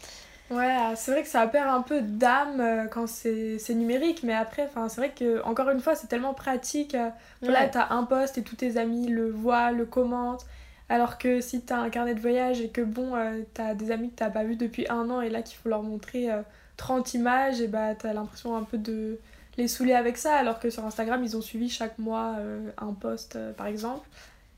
Ouais, 0.52 0.76
c'est 0.96 1.12
vrai 1.12 1.22
que 1.22 1.28
ça 1.28 1.46
perd 1.46 1.68
un 1.68 1.80
peu 1.82 2.02
d'âme 2.02 2.60
euh, 2.60 2.86
quand 2.86 3.06
c'est 3.08 3.58
numérique, 3.74 4.22
mais 4.22 4.34
après, 4.34 4.68
c'est 4.88 4.96
vrai 4.96 5.10
que 5.14 5.42
encore 5.44 5.70
une 5.70 5.80
fois, 5.80 5.94
c'est 5.96 6.08
tellement 6.08 6.34
pratique. 6.34 6.94
euh, 6.94 7.08
Ouais. 7.42 7.70
t'as 7.70 7.88
un 7.90 8.04
post 8.04 8.36
et 8.36 8.42
tous 8.42 8.56
tes 8.56 8.76
amis 8.76 9.08
le 9.08 9.30
voient, 9.30 9.72
le 9.72 9.86
commentent. 9.86 10.44
Alors 10.90 11.16
que 11.16 11.40
si 11.40 11.62
t'as 11.62 11.78
un 11.78 11.88
carnet 11.90 12.14
de 12.14 12.20
voyage 12.20 12.60
et 12.60 12.68
que 12.70 12.82
bon, 12.82 13.16
euh, 13.16 13.40
t'as 13.54 13.74
des 13.74 13.90
amis 13.90 14.10
que 14.10 14.16
t'as 14.16 14.28
pas 14.30 14.44
vus 14.44 14.56
depuis 14.56 14.86
un 14.90 15.08
an 15.10 15.22
et 15.22 15.30
là 15.30 15.40
qu'il 15.42 15.56
faut 15.56 15.70
leur 15.70 15.82
montrer 15.82 16.30
euh, 16.30 16.42
30 16.76 17.14
images, 17.14 17.60
et 17.62 17.68
bah 17.68 17.94
t'as 17.94 18.12
l'impression 18.12 18.54
un 18.56 18.64
peu 18.64 18.76
de 18.78 19.18
les 19.56 19.68
saouler 19.68 19.94
avec 19.94 20.18
ça. 20.18 20.36
Alors 20.36 20.60
que 20.60 20.68
sur 20.70 20.84
Instagram, 20.84 21.24
ils 21.24 21.34
ont 21.36 21.40
suivi 21.40 21.70
chaque 21.70 21.98
mois 21.98 22.36
euh, 22.40 22.70
un 22.78 22.92
post 22.92 23.38
par 23.56 23.66
exemple. 23.68 24.06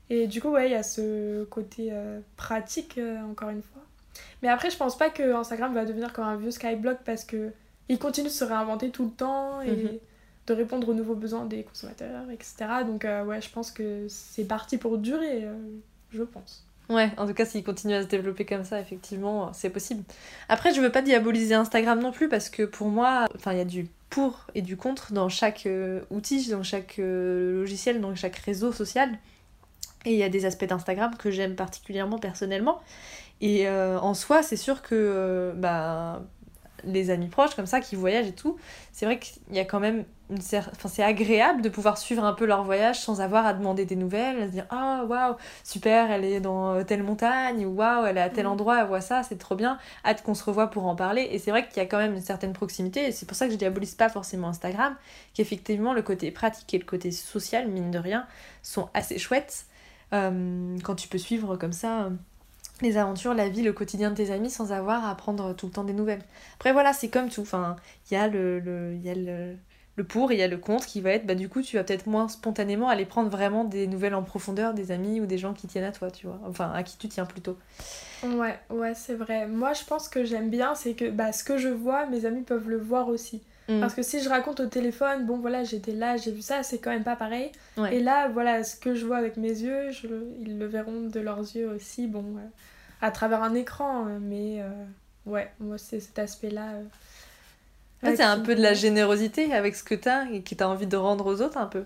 Et 0.09 0.27
du 0.27 0.41
coup, 0.41 0.49
ouais, 0.49 0.69
il 0.69 0.71
y 0.73 0.75
a 0.75 0.83
ce 0.83 1.45
côté 1.45 1.93
pratique 2.37 2.99
encore 3.29 3.49
une 3.49 3.63
fois. 3.63 3.84
Mais 4.41 4.49
après, 4.49 4.69
je 4.69 4.77
pense 4.77 4.97
pas 4.97 5.09
que 5.09 5.33
Instagram 5.35 5.73
va 5.73 5.85
devenir 5.85 6.13
comme 6.13 6.25
un 6.25 6.35
vieux 6.37 6.51
Skyblog 6.51 6.97
parce 7.05 7.23
que 7.23 7.51
il 7.89 7.99
continue 7.99 8.27
de 8.29 8.33
se 8.33 8.43
réinventer 8.43 8.89
tout 8.89 9.05
le 9.05 9.11
temps 9.11 9.61
et 9.61 9.71
Mhm. 9.71 9.99
de 10.47 10.53
répondre 10.53 10.89
aux 10.89 10.93
nouveaux 10.93 11.15
besoins 11.15 11.45
des 11.45 11.63
consommateurs, 11.63 12.29
etc. 12.31 12.55
Donc, 12.85 13.03
euh, 13.05 13.23
ouais, 13.25 13.41
je 13.41 13.49
pense 13.49 13.71
que 13.71 14.05
c'est 14.09 14.45
parti 14.45 14.77
pour 14.77 14.97
durer, 14.97 15.43
euh, 15.45 15.53
je 16.11 16.23
pense. 16.23 16.63
Ouais, 16.87 17.09
en 17.17 17.25
tout 17.25 17.33
cas, 17.33 17.45
s'il 17.45 17.63
continue 17.63 17.95
à 17.95 18.03
se 18.03 18.07
développer 18.07 18.45
comme 18.45 18.63
ça, 18.63 18.79
effectivement, 18.79 19.51
c'est 19.53 19.71
possible. 19.71 20.03
Après, 20.49 20.71
je 20.71 20.81
veux 20.81 20.91
pas 20.91 21.01
diaboliser 21.01 21.55
Instagram 21.55 21.99
non 21.99 22.11
plus 22.11 22.29
parce 22.29 22.49
que 22.49 22.61
pour 22.63 22.89
moi, 22.89 23.25
enfin, 23.35 23.53
il 23.53 23.57
y 23.57 23.61
a 23.61 23.65
du 23.65 23.87
pour 24.11 24.45
et 24.53 24.61
du 24.61 24.77
contre 24.77 25.11
dans 25.11 25.27
chaque 25.27 25.65
euh, 25.65 26.01
outil, 26.11 26.47
dans 26.51 26.61
chaque 26.63 26.97
logiciel, 26.99 28.01
dans 28.01 28.13
chaque 28.15 28.35
réseau 28.37 28.71
social. 28.71 29.09
Et 30.05 30.11
il 30.13 30.17
y 30.19 30.23
a 30.23 30.29
des 30.29 30.45
aspects 30.45 30.65
d'Instagram 30.65 31.15
que 31.17 31.31
j'aime 31.31 31.55
particulièrement 31.55 32.19
personnellement. 32.19 32.79
Et 33.41 33.67
euh, 33.67 33.99
en 33.99 34.13
soi, 34.13 34.43
c'est 34.43 34.55
sûr 34.57 34.81
que 34.81 34.95
euh, 34.95 35.53
bah, 35.55 36.23
les 36.83 37.09
amis 37.09 37.27
proches 37.27 37.55
comme 37.55 37.65
ça 37.65 37.81
qui 37.81 37.95
voyagent 37.95 38.27
et 38.27 38.35
tout, 38.35 38.57
c'est 38.91 39.05
vrai 39.05 39.19
qu'il 39.19 39.41
y 39.53 39.59
a 39.59 39.65
quand 39.65 39.79
même 39.79 40.05
une 40.29 40.37
cer- 40.39 40.69
enfin, 40.71 40.87
c'est 40.89 41.03
agréable 41.03 41.61
de 41.61 41.69
pouvoir 41.69 41.97
suivre 41.97 42.23
un 42.23 42.33
peu 42.33 42.45
leur 42.45 42.63
voyage 42.63 42.99
sans 42.99 43.21
avoir 43.21 43.45
à 43.45 43.53
demander 43.53 43.85
des 43.85 43.95
nouvelles, 43.95 44.41
à 44.41 44.47
se 44.47 44.51
dire 44.51 44.65
ah 44.71 45.03
waouh 45.07 45.35
super 45.63 46.11
elle 46.11 46.23
est 46.25 46.39
dans 46.39 46.73
euh, 46.75 46.83
telle 46.83 47.03
montagne 47.03 47.65
ou 47.65 47.69
waouh 47.75 48.05
elle 48.05 48.17
est 48.17 48.21
à 48.21 48.29
tel 48.29 48.45
Mhm. 48.45 48.51
endroit 48.53 48.81
elle 48.81 48.87
voit 48.87 49.01
ça 49.01 49.21
c'est 49.23 49.37
trop 49.37 49.55
bien 49.55 49.77
hâte 50.05 50.23
qu'on 50.23 50.33
se 50.33 50.43
revoie 50.43 50.67
pour 50.71 50.85
en 50.87 50.95
parler 50.95 51.27
et 51.31 51.37
c'est 51.39 51.51
vrai 51.51 51.67
qu'il 51.67 51.77
y 51.77 51.79
a 51.79 51.85
quand 51.85 51.97
même 51.99 52.13
une 52.15 52.21
certaine 52.21 52.53
proximité 52.53 53.05
et 53.07 53.11
c'est 53.11 53.25
pour 53.27 53.37
ça 53.37 53.45
que 53.47 53.51
je 53.53 53.57
diabolise 53.57 53.93
pas 53.95 54.09
forcément 54.09 54.47
Instagram 54.49 54.95
qu'effectivement 55.35 55.93
le 55.93 56.01
côté 56.01 56.31
pratique 56.31 56.73
et 56.73 56.79
le 56.79 56.85
côté 56.85 57.11
social 57.11 57.67
mine 57.67 57.91
de 57.91 57.99
rien 57.99 58.25
sont 58.63 58.89
assez 58.95 59.19
chouettes 59.19 59.65
euh, 60.13 60.77
quand 60.83 60.95
tu 60.95 61.07
peux 61.07 61.17
suivre 61.19 61.55
comme 61.57 61.73
ça 61.73 62.09
les 62.81 62.97
aventures, 62.97 63.33
la 63.33 63.49
vie, 63.49 63.61
le 63.61 63.73
quotidien 63.73 64.11
de 64.11 64.15
tes 64.15 64.31
amis 64.31 64.49
sans 64.49 64.71
avoir 64.71 65.07
à 65.07 65.15
prendre 65.15 65.53
tout 65.53 65.67
le 65.67 65.71
temps 65.71 65.83
des 65.83 65.93
nouvelles. 65.93 66.23
Après 66.55 66.73
voilà, 66.73 66.93
c'est 66.93 67.09
comme 67.09 67.29
tout. 67.29 67.41
Enfin, 67.41 67.75
il 68.09 68.13
y 68.15 68.17
a 68.17 68.27
le, 68.27 68.59
le, 68.59 68.95
y 68.97 69.09
a 69.09 69.15
le, 69.15 69.55
le 69.95 70.03
pour 70.03 70.31
et 70.31 70.35
il 70.35 70.39
y 70.39 70.43
a 70.43 70.47
le 70.47 70.57
contre 70.57 70.85
qui 70.85 71.01
va 71.01 71.11
être, 71.11 71.25
bah 71.25 71.35
du 71.35 71.49
coup, 71.49 71.61
tu 71.61 71.77
vas 71.77 71.83
peut-être 71.83 72.07
moins 72.07 72.27
spontanément 72.27 72.89
aller 72.89 73.05
prendre 73.05 73.29
vraiment 73.29 73.63
des 73.63 73.87
nouvelles 73.87 74.15
en 74.15 74.23
profondeur 74.23 74.73
des 74.73 74.91
amis 74.91 75.21
ou 75.21 75.25
des 75.25 75.37
gens 75.37 75.53
qui 75.53 75.67
tiennent 75.67 75.85
à 75.85 75.91
toi, 75.91 76.11
tu 76.11 76.27
vois. 76.27 76.39
Enfin, 76.47 76.71
à 76.71 76.83
qui 76.83 76.97
tu 76.97 77.07
tiens 77.07 77.25
plutôt. 77.25 77.57
Ouais, 78.23 78.59
ouais, 78.69 78.93
c'est 78.95 79.13
vrai. 79.15 79.47
Moi, 79.47 79.73
je 79.73 79.83
pense 79.85 80.09
que 80.09 80.25
j'aime 80.25 80.49
bien, 80.49 80.75
c'est 80.75 80.95
que 80.95 81.09
bah, 81.09 81.31
ce 81.31 81.43
que 81.43 81.57
je 81.57 81.69
vois, 81.69 82.07
mes 82.07 82.25
amis 82.25 82.41
peuvent 82.43 82.69
le 82.69 82.77
voir 82.77 83.07
aussi. 83.09 83.41
Mm. 83.67 83.79
Parce 83.79 83.93
que 83.95 84.03
si 84.03 84.21
je 84.21 84.29
raconte 84.29 84.59
au 84.59 84.67
téléphone, 84.67 85.25
bon 85.25 85.37
voilà, 85.39 85.63
j'étais 85.63 85.91
là, 85.93 86.17
j'ai 86.17 86.31
vu 86.31 86.41
ça, 86.41 86.61
c'est 86.63 86.77
quand 86.77 86.91
même 86.91 87.03
pas 87.03 87.15
pareil. 87.15 87.51
Ouais. 87.77 87.95
Et 87.95 87.99
là, 87.99 88.27
voilà, 88.27 88.63
ce 88.63 88.75
que 88.75 88.93
je 88.95 89.05
vois 89.05 89.17
avec 89.17 89.37
mes 89.37 89.49
yeux, 89.49 89.91
je, 89.91 90.07
ils 90.41 90.59
le 90.59 90.65
verront 90.67 91.01
de 91.09 91.19
leurs 91.19 91.39
yeux 91.39 91.69
aussi, 91.69 92.05
bon, 92.07 92.23
euh, 92.37 92.41
à 93.01 93.11
travers 93.11 93.41
un 93.43 93.55
écran. 93.55 94.07
euh, 94.07 94.17
mais 94.21 94.61
euh, 94.61 94.69
ouais, 95.25 95.51
moi, 95.59 95.77
c'est 95.79 95.99
cet 95.99 96.19
aspect-là. 96.19 96.73
euh, 96.73 96.83
En 98.03 98.07
fait, 98.07 98.13
euh, 98.13 98.15
c'est 98.17 98.23
un 98.23 98.35
qui 98.37 98.43
peu 98.43 98.55
de 98.55 98.61
la 98.61 98.73
générosité 98.73 99.53
avec 99.53 99.75
ce 99.75 99.83
que 99.83 99.95
t'as 99.95 100.25
et 100.31 100.41
que 100.43 100.53
t'as 100.55 100.67
envie 100.67 100.87
de 100.87 100.97
rendre 100.97 101.25
aux 101.25 101.41
autres 101.41 101.57
un 101.57 101.65
peu. 101.67 101.83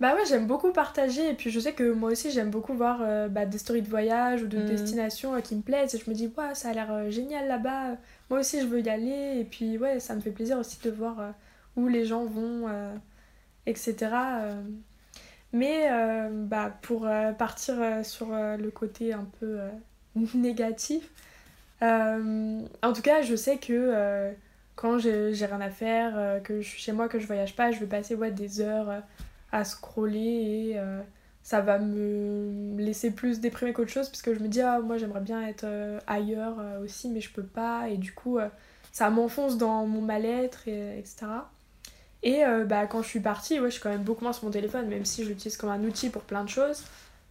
Bah 0.00 0.14
ouais, 0.14 0.24
j'aime 0.26 0.46
beaucoup 0.46 0.72
partager 0.72 1.28
et 1.28 1.34
puis 1.34 1.50
je 1.50 1.60
sais 1.60 1.74
que 1.74 1.92
moi 1.92 2.10
aussi 2.12 2.30
j'aime 2.30 2.48
beaucoup 2.50 2.72
voir 2.72 3.00
euh, 3.02 3.28
bah, 3.28 3.44
des 3.44 3.58
stories 3.58 3.82
de 3.82 3.88
voyage 3.90 4.42
ou 4.42 4.46
de 4.46 4.56
Mhm. 4.56 4.64
destinations 4.64 5.34
euh, 5.34 5.40
qui 5.40 5.54
me 5.54 5.60
plaisent 5.60 5.94
et 5.94 5.98
je 5.98 6.08
me 6.08 6.14
dis, 6.14 6.32
ouais, 6.38 6.54
ça 6.54 6.70
a 6.70 6.72
l'air 6.72 6.90
euh, 6.90 7.10
génial 7.10 7.46
là-bas, 7.48 7.96
moi 8.30 8.40
aussi 8.40 8.60
je 8.60 8.66
veux 8.66 8.80
y 8.80 8.88
aller 8.88 9.40
et 9.40 9.44
puis 9.44 9.76
ouais, 9.76 10.00
ça 10.00 10.14
me 10.14 10.20
fait 10.20 10.30
plaisir 10.30 10.58
aussi 10.58 10.78
de 10.82 10.90
voir 10.90 11.20
euh, 11.20 11.30
où 11.76 11.88
les 11.88 12.06
gens 12.06 12.24
vont, 12.24 12.68
euh, 12.68 12.94
etc. 13.66 13.96
euh. 14.02 14.62
Mais 15.52 15.90
bah, 16.30 16.78
pour 16.80 17.08
partir 17.36 18.04
sur 18.04 18.28
le 18.30 18.70
côté 18.70 19.12
un 19.12 19.26
peu 19.40 19.58
négatif, 20.34 21.10
en 21.82 22.92
tout 22.94 23.02
cas, 23.02 23.22
je 23.22 23.34
sais 23.34 23.56
que 23.56 24.32
quand 24.76 25.00
j'ai 25.00 25.32
rien 25.32 25.60
à 25.60 25.70
faire, 25.70 26.40
que 26.44 26.60
je 26.60 26.68
suis 26.68 26.80
chez 26.80 26.92
moi, 26.92 27.08
que 27.08 27.18
je 27.18 27.26
voyage 27.26 27.56
pas, 27.56 27.72
je 27.72 27.80
vais 27.80 27.86
passer 27.86 28.14
ouais, 28.14 28.30
des 28.30 28.60
heures 28.60 29.02
à 29.50 29.64
scroller 29.64 30.76
et 30.76 30.80
ça 31.42 31.60
va 31.60 31.78
me 31.78 32.76
laisser 32.78 33.10
plus 33.10 33.40
déprimée 33.40 33.72
qu'autre 33.72 33.90
chose 33.90 34.08
parce 34.08 34.22
que 34.22 34.34
je 34.34 34.40
me 34.40 34.48
dis, 34.48 34.60
ah, 34.60 34.80
moi 34.80 34.98
j'aimerais 34.98 35.20
bien 35.20 35.46
être 35.46 35.64
euh, 35.64 35.98
ailleurs 36.06 36.56
euh, 36.60 36.84
aussi, 36.84 37.08
mais 37.08 37.20
je 37.20 37.32
peux 37.32 37.42
pas, 37.42 37.88
et 37.88 37.96
du 37.96 38.12
coup, 38.12 38.38
euh, 38.38 38.48
ça 38.92 39.10
m'enfonce 39.10 39.56
dans 39.56 39.86
mon 39.86 40.02
mal-être, 40.02 40.68
et, 40.68 40.98
etc. 40.98 41.26
Et 42.22 42.42
bah, 42.66 42.86
quand 42.86 43.02
je 43.02 43.08
suis 43.08 43.20
partie, 43.20 43.60
ouais, 43.60 43.68
je 43.70 43.74
suis 43.74 43.82
quand 43.82 43.88
même 43.88 44.02
beaucoup 44.02 44.24
moins 44.24 44.34
sur 44.34 44.44
mon 44.44 44.50
téléphone, 44.50 44.88
même 44.88 45.06
si 45.06 45.24
je 45.24 45.30
l'utilise 45.30 45.56
comme 45.56 45.70
un 45.70 45.82
outil 45.84 46.10
pour 46.10 46.20
plein 46.22 46.44
de 46.44 46.50
choses. 46.50 46.84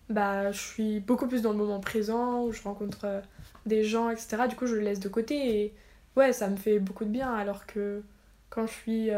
Bah, 0.10 0.52
je 0.52 0.60
suis 0.60 1.00
beaucoup 1.00 1.28
plus 1.28 1.44
dans 1.44 1.52
le 1.52 1.58
moment 1.58 1.80
présent, 1.80 2.44
où 2.44 2.52
je 2.52 2.64
rencontre 2.64 3.22
des 3.68 3.84
gens, 3.84 4.10
etc. 4.10 4.48
Du 4.50 4.56
coup, 4.56 4.66
je 4.66 4.74
le 4.74 4.82
laisse 4.82 5.00
de 5.00 5.10
côté 5.10 5.62
et 5.62 5.74
ouais, 6.16 6.34
ça 6.34 6.48
me 6.50 6.56
fait 6.56 6.80
beaucoup 6.80 7.06
de 7.06 7.12
bien. 7.12 7.32
Alors 7.32 7.68
que 7.68 8.02
quand 8.50 8.66
je 8.66 8.72
suis, 8.72 9.10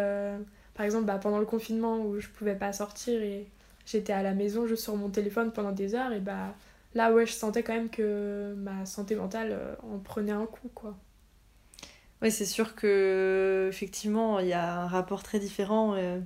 par 0.73 0.85
exemple, 0.85 1.05
bah, 1.05 1.19
pendant 1.19 1.39
le 1.39 1.45
confinement 1.45 2.01
où 2.01 2.19
je 2.19 2.27
pouvais 2.27 2.55
pas 2.55 2.73
sortir 2.73 3.21
et 3.21 3.47
j'étais 3.85 4.13
à 4.13 4.23
la 4.23 4.33
maison 4.33 4.67
juste 4.67 4.83
sur 4.83 4.95
mon 4.95 5.09
téléphone 5.09 5.51
pendant 5.51 5.71
des 5.71 5.95
heures, 5.95 6.13
et 6.13 6.19
bah 6.19 6.55
là, 6.93 7.11
ouais, 7.11 7.25
je 7.25 7.33
sentais 7.33 7.63
quand 7.63 7.73
même 7.73 7.89
que 7.89 8.53
ma 8.57 8.85
santé 8.85 9.15
mentale 9.15 9.49
euh, 9.51 9.75
en 9.83 9.99
prenait 9.99 10.31
un 10.31 10.45
coup, 10.45 10.69
quoi. 10.73 10.97
Ouais, 12.21 12.29
c'est 12.29 12.45
sûr 12.45 12.75
que 12.75 13.67
effectivement, 13.69 14.39
il 14.39 14.47
y 14.47 14.53
a 14.53 14.81
un 14.81 14.87
rapport 14.87 15.23
très 15.23 15.39
différent 15.39 15.95
euh, 15.95 16.19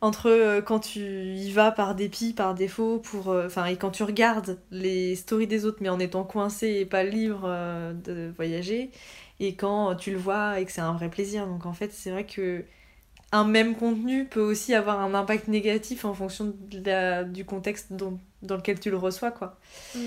entre 0.00 0.30
euh, 0.30 0.62
quand 0.62 0.78
tu 0.78 1.00
y 1.00 1.50
vas 1.50 1.72
par 1.72 1.96
dépit, 1.96 2.32
par 2.32 2.54
défaut, 2.54 3.00
pour, 3.00 3.28
enfin, 3.28 3.64
et 3.66 3.76
quand 3.76 3.90
tu 3.90 4.04
regardes 4.04 4.58
les 4.70 5.16
stories 5.16 5.48
des 5.48 5.64
autres, 5.64 5.78
mais 5.80 5.88
en 5.88 5.98
étant 5.98 6.22
coincé 6.24 6.68
et 6.68 6.86
pas 6.86 7.02
libre 7.02 7.48
de 8.04 8.30
voyager, 8.36 8.90
et 9.40 9.54
quand 9.56 9.96
tu 9.96 10.12
le 10.12 10.18
vois 10.18 10.60
et 10.60 10.64
que 10.64 10.72
c'est 10.72 10.80
un 10.80 10.92
vrai 10.92 11.08
plaisir. 11.10 11.46
Donc 11.46 11.66
en 11.66 11.72
fait, 11.72 11.92
c'est 11.92 12.10
vrai 12.10 12.24
que 12.24 12.64
un 13.32 13.44
même 13.44 13.74
contenu 13.76 14.24
peut 14.24 14.40
aussi 14.40 14.74
avoir 14.74 15.00
un 15.00 15.14
impact 15.14 15.48
négatif 15.48 16.04
en 16.04 16.14
fonction 16.14 16.54
de 16.70 16.82
la- 16.84 17.24
du 17.24 17.44
contexte 17.44 17.92
dont- 17.92 18.18
dans 18.42 18.56
lequel 18.56 18.80
tu 18.80 18.90
le 18.90 18.96
reçois, 18.96 19.30
quoi. 19.30 19.58
Mm. 19.94 19.98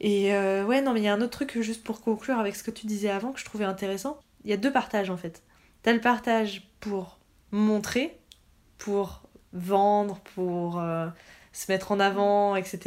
Et 0.00 0.34
euh, 0.34 0.64
ouais, 0.64 0.80
non, 0.80 0.92
mais 0.94 1.00
il 1.00 1.04
y 1.04 1.08
a 1.08 1.12
un 1.14 1.20
autre 1.20 1.32
truc, 1.44 1.60
juste 1.60 1.82
pour 1.84 2.00
conclure 2.00 2.38
avec 2.38 2.54
ce 2.56 2.62
que 2.62 2.70
tu 2.70 2.86
disais 2.86 3.10
avant, 3.10 3.32
que 3.32 3.40
je 3.40 3.44
trouvais 3.44 3.64
intéressant. 3.64 4.18
Il 4.44 4.50
y 4.50 4.52
a 4.52 4.56
deux 4.56 4.72
partages 4.72 5.10
en 5.10 5.16
fait. 5.16 5.42
T'as 5.82 5.92
le 5.92 6.00
partage 6.00 6.68
pour 6.80 7.18
montrer, 7.50 8.16
pour 8.78 9.22
vendre, 9.52 10.20
pour 10.34 10.80
euh, 10.80 11.08
se 11.52 11.70
mettre 11.70 11.90
en 11.92 11.98
avant, 12.00 12.54
etc. 12.56 12.78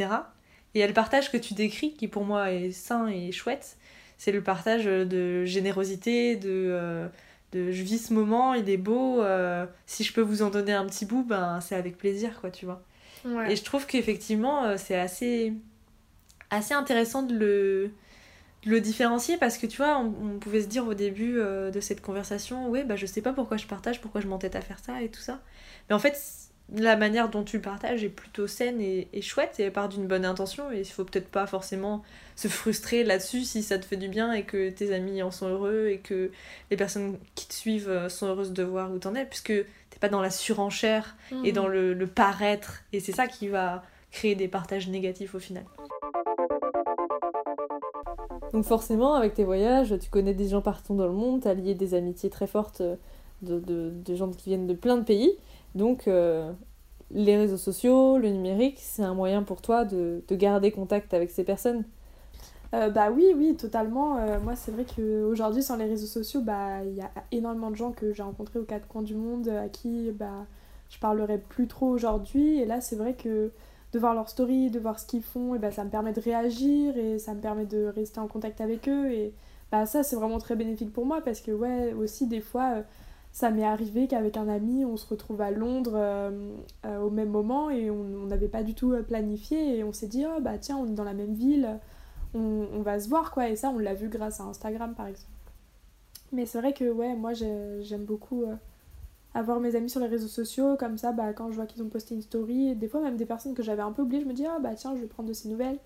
Et 0.74 0.78
il 0.78 0.80
y 0.80 0.82
a 0.82 0.86
le 0.86 0.94
partage 0.94 1.30
que 1.30 1.36
tu 1.36 1.52
décris, 1.54 1.94
qui 1.94 2.08
pour 2.08 2.24
moi 2.24 2.50
est 2.52 2.70
sain 2.72 3.08
et 3.08 3.30
chouette. 3.30 3.76
C'est 4.16 4.32
le 4.32 4.42
partage 4.42 4.84
de 4.84 5.44
générosité, 5.44 6.36
de, 6.36 6.48
euh, 6.48 7.08
de 7.52 7.70
je 7.70 7.82
vis 7.82 7.98
ce 7.98 8.12
moment, 8.14 8.54
il 8.54 8.68
est 8.70 8.76
beau. 8.76 9.22
euh, 9.22 9.66
si 9.86 10.04
je 10.04 10.12
peux 10.12 10.20
vous 10.22 10.42
en 10.42 10.50
donner 10.50 10.72
un 10.72 10.86
petit 10.86 11.06
bout, 11.06 11.24
ben 11.24 11.60
c'est 11.60 11.74
avec 11.76 11.98
plaisir, 11.98 12.40
quoi, 12.40 12.50
tu 12.50 12.64
vois. 12.66 12.82
Ouais. 13.24 13.52
Et 13.52 13.56
je 13.56 13.62
trouve 13.62 13.86
qu'effectivement, 13.86 14.64
euh, 14.64 14.76
c'est 14.78 14.96
assez, 14.98 15.52
assez 16.50 16.74
intéressant 16.74 17.22
de 17.22 17.34
le, 17.34 17.90
de 18.64 18.70
le 18.70 18.80
différencier 18.80 19.36
parce 19.36 19.58
que 19.58 19.66
tu 19.66 19.76
vois, 19.76 19.98
on, 19.98 20.12
on 20.34 20.38
pouvait 20.38 20.62
se 20.62 20.66
dire 20.68 20.86
au 20.86 20.94
début 20.94 21.38
euh, 21.38 21.70
de 21.70 21.80
cette 21.80 22.00
conversation, 22.00 22.68
ouais, 22.68 22.84
bah 22.84 22.96
je 22.96 23.06
sais 23.06 23.22
pas 23.22 23.32
pourquoi 23.32 23.56
je 23.56 23.66
partage, 23.66 24.00
pourquoi 24.00 24.20
je 24.20 24.26
m'entête 24.28 24.56
à 24.56 24.60
faire 24.60 24.78
ça 24.80 25.02
et 25.02 25.08
tout 25.08 25.20
ça. 25.20 25.40
Mais 25.88 25.94
en 25.94 25.98
fait, 25.98 26.16
la 26.74 26.96
manière 26.96 27.28
dont 27.28 27.42
tu 27.42 27.56
le 27.56 27.62
partages 27.62 28.02
est 28.02 28.08
plutôt 28.08 28.46
saine 28.46 28.80
et, 28.80 29.08
et 29.12 29.20
chouette 29.20 29.60
et 29.60 29.64
elle 29.64 29.72
part 29.72 29.88
d'une 29.90 30.06
bonne 30.06 30.24
intention 30.24 30.70
et 30.72 30.80
il 30.80 30.84
faut 30.86 31.04
peut-être 31.04 31.28
pas 31.28 31.46
forcément 31.46 32.02
se 32.36 32.48
frustrer 32.48 33.04
là-dessus 33.04 33.42
si 33.42 33.62
ça 33.62 33.78
te 33.78 33.84
fait 33.84 33.96
du 33.98 34.08
bien 34.08 34.32
et 34.32 34.44
que 34.44 34.70
tes 34.70 34.94
amis 34.94 35.22
en 35.22 35.30
sont 35.30 35.48
heureux 35.48 35.88
et 35.90 35.98
que 35.98 36.30
les 36.70 36.76
personnes 36.78 37.18
qui 37.34 37.46
te 37.46 37.52
suivent 37.52 37.90
euh, 37.90 38.08
sont 38.08 38.26
heureuses 38.26 38.52
de 38.52 38.62
voir 38.62 38.90
où 38.90 38.98
t'en 38.98 39.14
es 39.14 39.26
puisque 39.26 39.48
t'es 39.52 39.98
pas 40.00 40.08
dans 40.08 40.22
la 40.22 40.30
surenchère 40.30 41.16
et 41.44 41.48
Mhm. 41.48 41.52
dans 41.52 41.68
le, 41.68 41.92
le 41.92 42.06
paraître. 42.06 42.82
Et 42.94 43.00
c'est 43.00 43.12
ça 43.12 43.26
qui 43.26 43.48
va 43.48 43.82
créer 44.10 44.34
des 44.34 44.48
partages 44.48 44.88
négatifs 44.88 45.34
au 45.34 45.38
final. 45.38 45.64
Donc 48.52 48.64
forcément, 48.64 49.14
avec 49.14 49.34
tes 49.34 49.44
voyages, 49.44 49.94
tu 50.00 50.10
connais 50.10 50.34
des 50.34 50.48
gens 50.48 50.60
partout 50.60 50.94
dans 50.94 51.06
le 51.06 51.12
monde, 51.12 51.42
tu 51.42 51.48
as 51.48 51.54
lié 51.54 51.74
des 51.74 51.94
amitiés 51.94 52.28
très 52.30 52.46
fortes 52.46 52.80
euh, 52.82 52.96
de, 53.42 53.58
de- 53.58 53.90
de 53.94 54.14
gens 54.14 54.30
qui 54.30 54.50
viennent 54.50 54.66
de 54.66 54.74
plein 54.74 54.96
de 54.96 55.04
pays. 55.04 55.32
Donc 55.74 56.08
euh, 56.08 56.52
les 57.10 57.36
réseaux 57.36 57.56
sociaux, 57.56 58.18
le 58.18 58.30
numérique, 58.30 58.78
c'est 58.80 59.02
un 59.02 59.14
moyen 59.14 59.42
pour 59.42 59.62
toi 59.62 59.84
de, 59.84 60.22
de 60.28 60.36
garder 60.36 60.70
contact 60.72 61.14
avec 61.14 61.30
ces 61.30 61.44
personnes? 61.44 61.84
Euh, 62.74 62.88
bah 62.88 63.10
oui, 63.10 63.32
oui, 63.36 63.54
totalement. 63.56 64.16
Euh, 64.18 64.40
moi, 64.40 64.56
c'est 64.56 64.70
vrai 64.72 64.86
qu'aujourd'hui, 64.86 65.62
sans 65.62 65.76
les 65.76 65.84
réseaux 65.84 66.06
sociaux, 66.06 66.40
bah 66.40 66.82
il 66.84 66.94
y 66.94 67.02
a 67.02 67.10
énormément 67.30 67.70
de 67.70 67.76
gens 67.76 67.92
que 67.92 68.12
j'ai 68.12 68.22
rencontrés 68.22 68.58
aux 68.58 68.64
quatre 68.64 68.88
coins 68.88 69.02
du 69.02 69.14
monde 69.14 69.48
à 69.48 69.68
qui 69.68 70.10
bah 70.12 70.46
je 70.88 70.98
parlerai 70.98 71.38
plus 71.38 71.68
trop 71.68 71.88
aujourd'hui. 71.88 72.58
Et 72.60 72.64
là, 72.66 72.80
c'est 72.80 72.96
vrai 72.96 73.14
que 73.14 73.52
de 73.92 73.98
voir 73.98 74.14
leurs 74.14 74.30
stories, 74.30 74.70
de 74.70 74.80
voir 74.80 74.98
ce 74.98 75.06
qu'ils 75.06 75.22
font, 75.22 75.56
bah, 75.56 75.70
ça 75.70 75.84
me 75.84 75.90
permet 75.90 76.12
de 76.14 76.20
réagir 76.20 76.96
et 76.96 77.18
ça 77.18 77.34
me 77.34 77.40
permet 77.40 77.66
de 77.66 77.86
rester 77.94 78.20
en 78.20 78.26
contact 78.26 78.60
avec 78.62 78.88
eux. 78.88 79.10
Et 79.12 79.34
bah 79.70 79.84
ça, 79.86 80.02
c'est 80.02 80.16
vraiment 80.16 80.38
très 80.38 80.56
bénéfique 80.56 80.92
pour 80.92 81.04
moi 81.04 81.20
parce 81.22 81.40
que 81.42 81.52
ouais, 81.52 81.92
aussi 81.92 82.26
des 82.26 82.40
fois. 82.40 82.84
Ça 83.32 83.50
m'est 83.50 83.64
arrivé 83.64 84.08
qu'avec 84.08 84.36
un 84.36 84.46
ami, 84.46 84.84
on 84.84 84.98
se 84.98 85.06
retrouve 85.06 85.40
à 85.40 85.50
Londres 85.50 85.94
euh, 85.94 86.54
euh, 86.84 87.00
au 87.00 87.08
même 87.08 87.30
moment 87.30 87.70
et 87.70 87.90
on 87.90 88.26
n'avait 88.26 88.48
pas 88.48 88.62
du 88.62 88.74
tout 88.74 88.92
euh, 88.92 89.02
planifié 89.02 89.78
et 89.78 89.84
on 89.84 89.92
s'est 89.92 90.06
dit, 90.06 90.24
oh 90.26 90.40
bah 90.40 90.58
tiens, 90.58 90.76
on 90.76 90.86
est 90.86 90.94
dans 90.94 91.04
la 91.04 91.14
même 91.14 91.32
ville, 91.32 91.80
on, 92.34 92.82
va 92.82 93.00
se 93.00 93.08
voir 93.08 93.30
quoi. 93.30 93.48
Et 93.48 93.56
ça 93.56 93.70
on 93.70 93.78
l'a 93.78 93.94
vu 93.94 94.08
grâce 94.08 94.40
à 94.40 94.44
Instagram 94.44 94.94
par 94.94 95.06
exemple. 95.06 95.32
Mais 96.32 96.46
c'est 96.46 96.58
vrai 96.60 96.72
que 96.74 96.90
ouais 96.90 97.14
moi 97.14 97.32
j'ai- 97.32 97.82
j'aime 97.82 98.04
beaucoup 98.04 98.44
avoir 99.34 99.60
mes 99.60 99.76
amis 99.76 99.90
sur 99.90 100.00
les 100.00 100.06
réseaux 100.08 100.28
sociaux. 100.28 100.76
Comme 100.76 100.98
ça 100.98 101.12
bah 101.12 101.32
quand 101.32 101.50
je 101.50 101.56
vois 101.56 101.66
qu'ils 101.66 101.82
ont 101.82 101.88
posté 101.88 102.14
une 102.14 102.22
story 102.22 102.74
des 102.76 102.88
fois 102.88 103.00
même 103.00 103.16
des 103.16 103.26
personnes 103.26 103.54
que 103.54 103.62
j'avais 103.62 103.82
un 103.82 103.92
peu 103.92 104.02
oubliées 104.02 104.22
je 104.22 104.28
me 104.28 104.34
dis 104.34 104.46
ah 104.46 104.58
bah 104.60 104.74
tiens 104.74 104.94
je 104.94 105.00
vais 105.00 105.06
prendre 105.06 105.28
de 105.28 105.34
ces 105.34 105.48
nouvelles. 105.48 105.78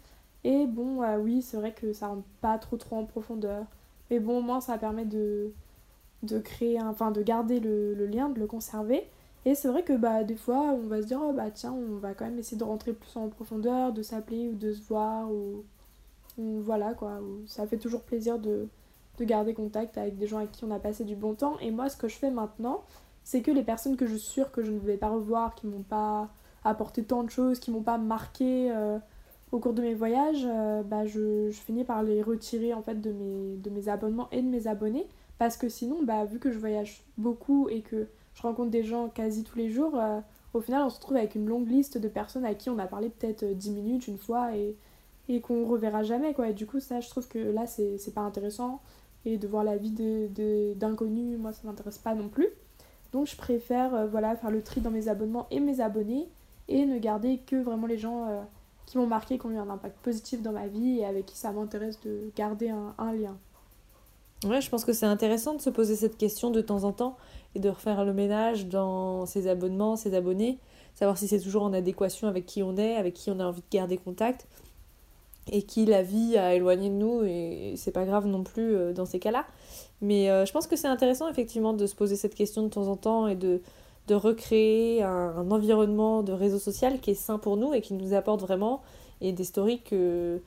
Et 0.45 0.67
bon 0.67 1.01
oui 1.21 1.43
c'est 1.43 1.57
vrai 1.57 1.73
que 1.73 1.93
ça 1.93 2.09
rentre 2.09 2.27
pas 2.41 2.59
trop 2.59 2.77
trop 2.77 2.97
en 2.97 3.05
profondeur. 3.05 3.67
Mais 4.11 4.21
bon 4.21 4.39
au 4.39 4.43
moins 4.43 4.61
ça 4.61 4.79
permet 4.79 5.05
de 5.05 5.53
de 6.23 6.39
créer 6.39 6.81
enfin 6.81 7.11
de 7.11 7.23
garder 7.23 7.61
le, 7.61 7.95
lien 8.07 8.29
de 8.29 8.41
le 8.41 8.47
conserver 8.47 9.09
et 9.45 9.55
c'est 9.55 9.69
vrai 9.69 9.83
que 9.83 9.93
bah 9.93 10.25
des 10.25 10.37
fois 10.37 10.73
on 10.73 10.87
va 10.87 11.03
se 11.03 11.07
dire 11.07 11.21
oh 11.23 11.33
bah 11.33 11.51
tiens 11.51 11.73
on 11.73 11.97
va 11.97 12.15
quand 12.15 12.25
même 12.25 12.39
essayer 12.39 12.57
de 12.57 12.65
rentrer 12.65 12.93
plus 12.93 13.17
en 13.17 13.29
profondeur 13.29 13.93
de 13.93 14.03
s'appeler 14.03 14.49
ou 14.49 14.55
de 14.55 14.73
se 14.73 14.83
voir 14.83 15.31
ou 15.31 15.65
voilà 16.39 16.95
quoi, 16.95 17.21
ça 17.47 17.67
fait 17.67 17.79
toujours 17.79 18.03
plaisir 18.03 18.39
de, 18.39 18.69
de 19.19 19.25
garder 19.25 19.55
contact 19.55 19.97
avec 19.99 20.19
des 20.19 20.27
gens 20.27 20.39
avec 20.39 20.53
qui 20.53 20.65
on 20.65 20.71
a 20.71 20.79
passé 20.79 21.05
du 21.05 21.17
bon 21.17 21.35
temps. 21.35 21.59
Et 21.61 21.71
moi, 21.71 21.89
ce 21.89 21.97
que 21.97 22.09
je 22.09 22.17
fais 22.17 22.31
maintenant, 22.31 22.83
c'est 23.25 23.43
que 23.43 23.51
les 23.51 23.63
personnes 23.63 23.97
que 23.97 24.07
je 24.07 24.17
suis 24.17 24.33
sûre 24.33 24.53
que 24.53 24.63
je 24.63 24.71
ne 24.71 24.79
vais 24.79 24.97
pas 24.97 25.09
revoir, 25.09 25.55
qui 25.55 25.67
m'ont 25.67 25.83
pas 25.83 26.29
apporté 26.65 27.03
tant 27.03 27.23
de 27.23 27.31
choses, 27.31 27.59
qui 27.59 27.71
m'ont 27.71 27.83
pas 27.83 27.99
marqué 27.99 28.71
euh, 28.71 28.99
au 29.53 29.59
cours 29.59 29.73
de 29.73 29.83
mes 29.83 29.95
voyages, 29.95 30.45
euh, 30.47 30.83
bah 30.83 31.07
je, 31.07 31.51
je 31.51 31.61
finis 31.61 31.85
par 31.85 32.03
les 32.03 32.23
retirer 32.23 32.75
en 32.75 32.83
fait 32.83 33.01
de 33.01 33.13
mes, 33.13 33.57
de 33.57 33.71
mes 33.71 33.89
abonnements 33.89 34.29
et 34.33 34.43
de 34.43 34.49
mes 34.49 34.67
abonnés. 34.67 35.07
Parce 35.39 35.57
que 35.57 35.69
sinon, 35.69 36.03
bah, 36.03 36.25
vu 36.25 36.39
que 36.39 36.51
je 36.51 36.59
voyage 36.59 37.05
beaucoup 37.19 37.69
et 37.69 37.83
que 37.83 38.07
je 38.35 38.43
rencontre 38.43 38.71
des 38.71 38.83
gens 38.85 39.09
quasi 39.09 39.45
tous 39.45 39.59
les 39.59 39.71
jours, 39.71 39.99
euh, 39.99 40.21
au 40.55 40.61
final, 40.61 40.83
on 40.85 40.89
se 40.91 40.97
retrouve 40.97 41.17
avec 41.17 41.35
une 41.35 41.47
longue 41.47 41.69
liste 41.69 41.99
de 41.99 42.09
personnes 42.09 42.45
à 42.45 42.55
qui 42.55 42.71
on 42.71 42.79
a 42.79 42.87
parlé 42.87 43.11
peut-être 43.11 43.43
euh, 43.43 43.55
10 43.55 43.71
minutes 43.73 44.09
une 44.09 44.19
fois 44.19 44.57
et 44.57 44.77
et 45.29 45.41
qu'on 45.41 45.67
reverra 45.67 46.05
jamais 46.05 46.35
quoi. 46.35 46.49
Et 46.51 46.53
du 46.55 46.67
coup 46.67 46.79
ça 46.79 47.01
je 47.01 47.09
trouve 47.11 47.27
que 47.29 47.39
là 47.39 47.67
c'est 47.67 48.15
pas 48.15 48.21
intéressant. 48.21 48.81
Et 49.25 49.39
de 49.39 49.49
voir 49.49 49.65
la 49.65 49.77
vie 49.77 49.91
de- 49.91 50.29
de- 50.35 50.73
d'inconnus 50.75 51.37
moi 51.39 51.53
ça 51.53 51.63
m'intéresse 51.65 51.99
pas 51.99 52.15
non 52.15 52.29
plus. 52.29 52.47
Donc 53.13 53.27
je 53.27 53.37
préfère 53.37 53.93
euh, 53.95 54.07
voilà 54.07 54.37
faire 54.37 54.51
le 54.53 54.63
tri 54.63 54.81
dans 54.81 54.91
mes 54.93 55.09
abonnements 55.09 55.47
et 55.51 55.59
mes 55.61 55.81
abonnés 55.81 56.29
et 56.69 56.87
ne 56.87 56.99
garder 56.99 57.39
que 57.39 57.57
vraiment 57.57 57.87
les 57.89 57.99
gens 57.99 58.29
euh, 58.29 58.43
qui 58.87 58.99
m'ont 58.99 59.07
marqué 59.09 59.37
qui 59.39 59.47
ont 59.47 59.51
eu 59.51 59.57
un 59.59 59.69
impact 59.69 59.99
positif 59.99 60.43
dans 60.43 60.53
ma 60.53 60.69
vie 60.69 61.01
et 61.01 61.05
avec 61.05 61.27
qui 61.27 61.37
ça 61.37 61.51
m'intéresse 61.53 61.99
de 62.03 62.31
garder 62.37 62.69
un 62.71 63.13
lien 63.13 63.37
Ouais, 64.45 64.61
je 64.61 64.69
pense 64.69 64.85
que 64.85 64.93
c'est 64.93 65.07
intéressant 65.07 65.55
de 65.55 65.63
se 65.63 65.71
poser 65.71 65.97
cette 65.97 66.19
question 66.19 66.51
de 66.51 66.61
temps 66.61 66.85
en 66.85 66.93
temps 66.93 67.17
et 67.55 67.59
de 67.59 67.71
refaire 67.71 68.05
le 68.05 68.13
ménage 68.13 68.67
dans 68.67 69.25
ses 69.25 69.49
abonnements, 69.49 69.97
ses 69.97 70.15
abonnés, 70.15 70.59
savoir 70.95 71.17
si 71.17 71.27
c'est 71.27 71.41
toujours 71.41 71.63
en 71.63 71.73
adéquation 71.73 72.29
avec 72.29 72.45
qui 72.45 72.63
on 72.63 72.77
est, 72.77 72.97
avec 72.97 73.15
qui 73.15 73.31
on 73.31 73.41
a 73.41 73.47
envie 73.47 73.63
de 73.63 73.77
garder 73.77 73.97
contact 73.97 74.47
et 75.51 75.63
qui 75.63 75.87
la 75.87 76.03
vie 76.03 76.37
a 76.37 76.55
éloigné 76.55 76.91
de 76.91 76.95
nous 76.95 77.23
et 77.25 77.75
c'est 77.77 77.93
pas 77.93 78.05
grave 78.05 78.27
non 78.27 78.43
plus 78.43 78.75
euh, 78.77 78.93
dans 78.93 79.07
ces 79.07 79.19
cas-là. 79.19 79.47
Mais 80.03 80.31
euh, 80.31 80.45
je 80.45 80.53
pense 80.53 80.67
que 80.67 80.77
c'est 80.77 80.89
intéressant 80.89 81.29
effectivement 81.29 81.73
de 81.73 81.87
se 81.87 81.95
poser 81.95 82.17
cette 82.17 82.35
question 82.35 82.63
de 82.63 82.69
temps 82.69 82.89
en 82.89 82.97
temps 82.97 83.29
et 83.29 83.37
de, 83.37 83.63
de 84.09 84.15
recréer 84.15 85.03
un, 85.03 85.35
un 85.39 85.51
environnement 85.51 86.23
de 86.23 86.33
réseau 86.33 86.59
social 86.59 87.01
qui 87.01 87.13
est 87.13 87.15
sain 87.15 87.39
pour 87.39 87.57
nous 87.57 87.73
et 87.73 87.81
qui 87.81 87.95
nous 87.95 88.13
apporte 88.13 88.43
vraiment 88.43 88.83
et 89.23 89.33
des 89.33 89.45
stories 89.45 89.81
que 89.81 90.43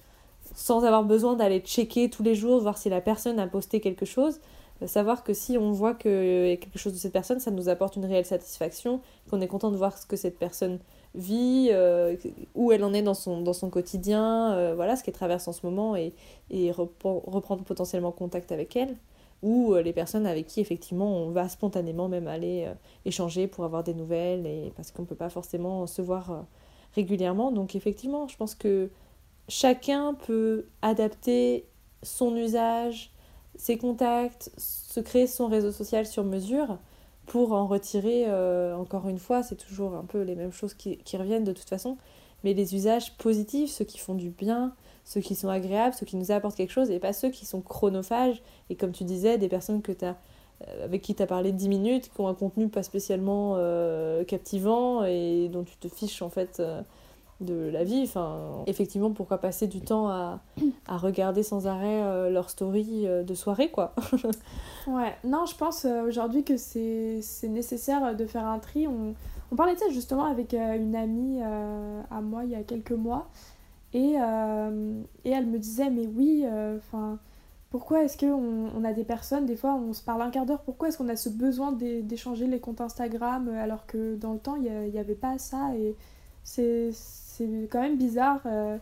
sans 0.56 0.84
avoir 0.84 1.04
besoin 1.04 1.36
d'aller 1.36 1.60
checker 1.60 2.10
tous 2.10 2.24
les 2.24 2.36
jours, 2.36 2.62
voir 2.62 2.78
si 2.78 2.90
la 2.90 3.02
personne 3.02 3.40
a 3.40 3.48
posté 3.48 3.80
quelque 3.80 4.06
chose, 4.06 4.40
euh, 4.82 4.88
savoir 4.88 5.24
que 5.24 5.34
si 5.34 5.58
on 5.58 5.72
voit 5.72 5.98
y 6.06 6.52
a 6.52 6.58
quelque 6.58 6.78
chose 6.80 6.94
de 6.94 6.98
cette 6.98 7.14
personne, 7.14 7.40
ça 7.40 7.52
nous 7.52 7.70
apporte 7.70 7.96
une 7.96 8.06
réelle 8.06 8.26
satisfaction, 8.26 9.02
qu'on 9.30 9.42
est 9.42 9.48
content 9.48 9.72
de 9.72 9.78
voir 9.78 9.98
ce 9.98 10.06
que 10.06 10.16
cette 10.16 10.38
personne 10.38 10.80
vit, 11.16 11.70
euh, 11.72 12.16
où 12.54 12.72
elle 12.72 12.84
en 12.84 12.94
est 12.94 13.02
dans 13.02 13.16
son, 13.16 13.42
dans 13.42 13.54
son 13.54 13.70
quotidien, 13.70 14.54
euh, 14.54 14.74
voilà 14.76 14.96
ce 14.96 15.04
qu'elle 15.04 15.16
traverse 15.16 15.48
en 15.48 15.54
ce 15.54 15.66
moment 15.66 15.96
et, 15.96 16.14
et 16.52 16.72
repren- 16.72 17.24
reprendre 17.26 17.64
potentiellement 17.64 18.12
contact 18.12 18.52
avec 18.52 18.76
elle, 18.76 18.96
ou 19.42 19.74
euh, 19.74 19.82
les 19.82 19.94
personnes 19.94 20.28
avec 20.28 20.46
qui 20.46 20.60
effectivement 20.60 21.12
on 21.16 21.32
va 21.32 21.50
spontanément 21.50 22.10
même 22.10 22.28
aller 22.28 22.66
euh, 22.68 22.74
échanger 23.06 23.48
pour 23.48 23.64
avoir 23.66 23.84
des 23.84 23.94
nouvelles, 23.94 24.46
et 24.46 24.72
parce 24.76 24.92
qu'on 24.92 25.02
ne 25.02 25.08
peut 25.08 25.16
pas 25.16 25.30
forcément 25.30 25.88
se 25.88 26.02
voir 26.02 26.32
euh, 26.32 26.42
régulièrement. 26.96 27.52
Donc 27.52 27.76
effectivement, 27.76 28.28
je 28.28 28.38
pense 28.38 28.54
que 28.54 28.90
chacun 29.50 30.14
peut 30.14 30.68
adapter 30.82 31.66
son 32.04 32.36
usage, 32.36 33.12
ses 33.56 33.78
contacts, 33.78 34.52
se 34.58 35.02
créer 35.02 35.28
son 35.28 35.48
réseau 35.48 35.72
social 35.72 36.06
sur 36.06 36.24
mesure 36.24 36.78
pour 37.26 37.52
en 37.52 37.68
retirer, 37.68 38.24
euh, 38.28 38.76
encore 38.76 39.08
une 39.08 39.20
fois, 39.20 39.44
c'est 39.44 39.56
toujours 39.56 39.94
un 39.94 40.06
peu 40.06 40.22
les 40.22 40.36
mêmes 40.36 40.52
choses 40.52 40.74
qui, 40.74 41.00
reviennent 41.18 41.44
de 41.44 41.52
toute 41.52 41.70
façon, 41.70 41.98
mais 42.44 42.54
les 42.54 42.74
usages 42.74 43.16
positifs, 43.18 43.70
ceux 43.70 43.86
qui 43.86 44.00
font 44.00 44.16
du 44.16 44.30
bien, 44.30 44.74
ceux 45.04 45.22
qui 45.22 45.36
sont 45.36 45.50
agréables, 45.50 45.94
ceux 45.94 46.06
qui 46.06 46.16
nous 46.16 46.32
apportent 46.32 46.56
quelque 46.56 46.72
chose, 46.72 46.90
et 46.90 47.00
pas 47.00 47.14
ceux 47.14 47.30
qui 47.30 47.46
sont 47.46 47.62
chronophages, 47.62 48.42
et 48.70 48.76
comme 48.76 48.94
tu 48.94 49.04
disais, 49.04 49.38
des 49.38 49.48
personnes 49.48 49.82
que 49.82 49.92
t'as, 49.92 50.16
euh, 50.68 50.86
avec 50.86 51.04
qui 51.04 51.14
tu 51.14 51.22
as 51.22 51.28
parlé 51.28 51.52
10 51.52 51.70
minutes, 51.70 52.10
qui 52.10 52.22
ont 52.22 52.28
un 52.28 52.34
contenu 52.34 52.68
pas 52.68 52.82
spécialement 52.82 53.56
euh, 53.58 54.24
captivant, 54.24 55.04
et 55.04 55.50
dont 55.50 55.64
tu 55.64 55.76
te 55.78 55.88
fiches 55.88 56.24
en 56.24 56.30
fait 56.30 56.62
de 57.42 57.70
la 57.72 57.84
vie. 57.84 58.02
Enfin, 58.04 58.64
effectivement, 58.68 59.12
pourquoi 59.12 59.38
passer 59.38 59.68
du 59.68 59.82
temps 59.82 60.10
à, 60.10 60.40
à 60.88 60.98
regarder 60.98 61.42
sans 61.44 61.68
arrêt 61.68 62.02
euh, 62.04 62.30
leur 62.30 62.50
story 62.50 63.08
euh, 63.08 63.24
de 63.24 63.34
soirée, 63.34 63.70
quoi. 63.70 63.94
Ouais, 64.88 65.16
non, 65.24 65.46
je 65.46 65.56
pense 65.56 65.86
euh, 65.86 66.08
aujourd'hui 66.08 66.44
que 66.44 66.58
c'est 66.58 67.22
nécessaire 67.44 68.16
de 68.16 68.26
faire 68.26 68.46
un 68.46 68.60
tri. 68.60 68.88
On, 68.88 69.14
on 69.52 69.56
parlait 69.56 69.76
ça 69.76 69.90
justement 69.90 70.26
avec 70.26 70.54
euh, 70.54 70.76
une 70.78 70.96
amie 70.96 71.42
à 71.42 72.22
moi 72.22 72.44
il 72.46 72.52
y 72.52 72.56
a 72.56 72.64
quelques 72.64 72.92
mois. 72.92 73.28
Et, 73.94 74.14
et 75.26 75.32
elle 75.32 75.48
me 75.48 75.58
disait, 75.58 75.90
mais 75.90 76.06
oui, 76.06 76.46
enfin, 76.78 77.18
pourquoi 77.72 78.04
est-ce 78.04 78.18
qu'on 78.18 78.68
on 78.76 78.84
a 78.84 78.94
des 78.94 79.04
personnes, 79.04 79.46
des 79.48 79.56
fois 79.56 79.74
on 79.74 79.94
se 79.94 80.04
parle 80.04 80.22
un 80.22 80.30
quart 80.30 80.46
d'heure, 80.46 80.62
pourquoi 80.62 80.88
est-ce 80.90 80.98
qu'on 81.00 81.08
a 81.10 81.16
ce 81.16 81.30
besoin 81.30 81.72
d'é- 81.72 82.02
d'échanger 82.04 82.46
les 82.48 82.60
comptes 82.60 82.82
Instagram 82.82 83.50
alors 83.50 83.86
que 83.88 84.16
dans 84.16 84.34
le 84.34 84.40
temps 84.40 84.56
il 84.56 84.92
n'y 84.92 85.00
avait 85.00 85.16
pas 85.16 85.38
ça 85.40 85.72
c'est 86.44 86.92
quand 87.70 87.82
même 87.82 87.98
bizarre. 87.98 88.42
euh, 88.46 88.78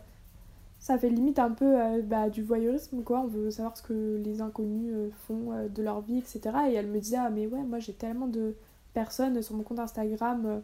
ça 0.80 0.96
fait 0.96 1.10
limite 1.10 1.38
un 1.38 1.50
peu 1.50 1.80
euh, 1.80 2.02
bah, 2.02 2.30
du 2.30 2.42
voyeurisme, 2.42 3.02
quoi. 3.02 3.20
On 3.20 3.26
veut 3.26 3.50
savoir 3.50 3.76
ce 3.76 3.82
que 3.82 4.20
les 4.24 4.40
inconnus 4.40 4.92
euh, 4.94 5.08
font 5.26 5.68
de 5.68 5.82
leur 5.82 6.00
vie, 6.00 6.18
etc. 6.18 6.40
Et 6.70 6.74
elle 6.74 6.86
me 6.86 6.98
disait, 7.00 7.18
ah, 7.18 7.30
mais 7.30 7.46
ouais, 7.46 7.62
moi 7.62 7.78
j'ai 7.78 7.92
tellement 7.92 8.28
de 8.28 8.54
personnes 8.94 9.42
sur 9.42 9.54
mon 9.54 9.62
compte 9.62 9.80
Instagram 9.80 10.62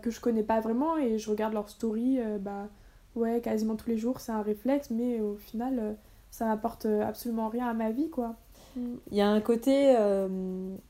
que 0.00 0.10
je 0.10 0.20
connais 0.22 0.42
pas 0.42 0.60
vraiment 0.60 0.96
et 0.96 1.18
je 1.18 1.30
regarde 1.30 1.52
leurs 1.52 1.68
stories, 1.68 2.18
bah, 2.40 2.66
ouais, 3.14 3.42
quasiment 3.42 3.76
tous 3.76 3.90
les 3.90 3.98
jours, 3.98 4.20
c'est 4.20 4.32
un 4.32 4.40
réflexe, 4.40 4.88
mais 4.88 5.20
au 5.20 5.36
final, 5.36 5.96
ça 6.30 6.46
m'apporte 6.46 6.86
absolument 6.86 7.50
rien 7.50 7.68
à 7.68 7.74
ma 7.74 7.90
vie, 7.90 8.08
quoi. 8.08 8.36
Il 8.76 9.16
y 9.16 9.20
a 9.20 9.28
un 9.28 9.40
côté, 9.42 9.94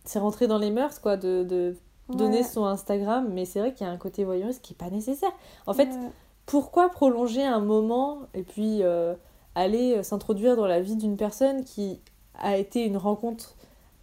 c'est 0.04 0.20
rentré 0.20 0.46
dans 0.46 0.58
les 0.58 0.70
mœurs, 0.70 1.00
quoi, 1.00 1.16
de 1.16 1.74
donner 2.14 2.42
son 2.42 2.64
Instagram, 2.64 3.28
mais 3.32 3.44
c'est 3.44 3.58
vrai 3.60 3.72
qu'il 3.74 3.86
y 3.86 3.90
a 3.90 3.92
un 3.92 3.96
côté 3.96 4.24
voyeuriste 4.24 4.62
qui 4.62 4.74
est 4.74 4.76
pas 4.76 4.90
nécessaire. 4.90 5.32
En 5.66 5.74
fait, 5.74 5.88
Ouais. 5.88 6.10
pourquoi 6.46 6.88
prolonger 6.88 7.44
un 7.44 7.60
moment 7.60 8.18
et 8.34 8.42
puis 8.42 8.82
euh, 8.82 9.14
aller 9.54 9.96
euh, 9.96 10.02
s'introduire 10.02 10.56
dans 10.56 10.66
la 10.66 10.80
vie 10.80 10.96
d'une 10.96 11.16
personne 11.16 11.64
qui 11.64 12.00
a 12.38 12.56
été 12.56 12.84
une 12.84 12.96
rencontre 12.96 13.56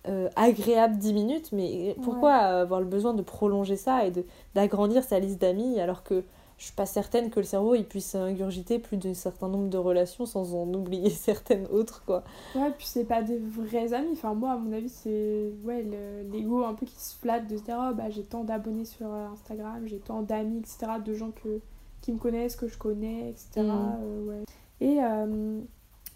euh, 0.09 0.27
agréable 0.35 0.97
10 0.97 1.13
minutes, 1.13 1.49
mais 1.53 1.95
pourquoi 2.03 2.33
avoir 2.33 2.81
le 2.81 2.85
besoin 2.85 3.13
de 3.13 3.21
prolonger 3.21 3.77
ça 3.77 4.05
et 4.05 4.11
d'agrandir 4.53 5.01
sa 5.03 5.19
liste 5.19 5.39
d'amis 5.39 5.79
alors 5.79 6.03
que 6.03 6.23
je 6.57 6.65
suis 6.65 6.73
pas 6.73 6.85
certaine 6.85 7.29
que 7.29 7.39
le 7.39 7.45
cerveau 7.45 7.75
il 7.75 7.85
puisse 7.85 8.15
ingurgiter 8.15 8.79
plus 8.79 8.97
d'un 8.97 9.13
certain 9.13 9.47
nombre 9.47 9.69
de 9.69 9.77
relations 9.77 10.25
sans 10.25 10.55
en 10.55 10.71
oublier 10.73 11.09
certaines 11.11 11.65
autres 11.67 12.03
quoi. 12.05 12.23
Ouais, 12.55 12.71
puis 12.77 12.85
c'est 12.85 13.05
pas 13.05 13.21
des 13.21 13.37
vrais 13.37 13.93
amis. 13.93 14.11
Enfin, 14.13 14.33
moi, 14.33 14.51
à 14.51 14.57
mon 14.57 14.71
avis, 14.71 14.89
c'est 14.89 15.51
ouais, 15.63 15.83
le- 15.83 16.29
l'ego 16.31 16.63
un 16.63 16.73
peu 16.73 16.85
qui 16.85 16.99
se 16.99 17.15
flatte 17.15 17.47
de 17.47 17.57
se 17.57 17.63
dire 17.63 17.77
oh, 17.79 17.93
bah, 17.93 18.09
j'ai 18.09 18.23
tant 18.23 18.43
d'abonnés 18.43 18.85
sur 18.85 19.07
euh, 19.07 19.27
Instagram, 19.33 19.81
j'ai 19.85 19.99
tant 19.99 20.21
d'amis, 20.21 20.59
etc. 20.59 20.93
De 21.03 21.13
gens 21.13 21.31
que, 21.31 21.59
qui 22.01 22.11
me 22.11 22.17
connaissent, 22.17 22.55
que 22.55 22.67
je 22.67 22.77
connais, 22.77 23.29
etc. 23.31 23.61
Mhm. 23.61 23.71
Euh, 23.71 24.25
ouais. 24.29 24.43
Et 24.81 24.99
euh, 25.03 25.59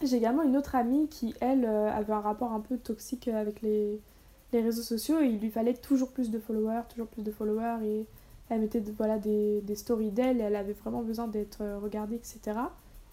j'ai 0.04 0.18
également 0.18 0.44
une 0.44 0.56
autre 0.58 0.76
amie 0.76 1.08
qui, 1.10 1.34
elle, 1.42 1.66
avait 1.66 2.14
un 2.14 2.20
rapport 2.22 2.52
un 2.52 2.60
peu 2.60 2.78
toxique 2.78 3.28
avec 3.28 3.62
les, 3.62 4.00
les 4.54 4.62
réseaux 4.62 4.82
sociaux. 4.84 5.20
Et 5.20 5.26
il 5.28 5.40
lui 5.40 5.50
fallait 5.50 5.74
toujours 5.74 6.12
plus 6.12 6.30
de 6.30 6.40
followers, 6.40 6.82
toujours 6.90 7.08
plus 7.08 7.24
de 7.24 7.32
followers. 7.32 7.84
Et 7.86 8.06
elle 8.50 8.62
mettait 8.62 8.84
voilà, 8.98 9.18
des, 9.18 9.64
stories 9.76 10.12
d'elle 10.12 10.42
elle 10.42 10.56
avait 10.56 10.74
vraiment 10.74 11.02
besoin 11.02 11.28
d'être 11.28 11.62
euh, 11.62 11.80
regardée, 11.80 12.16
etc. 12.16 12.60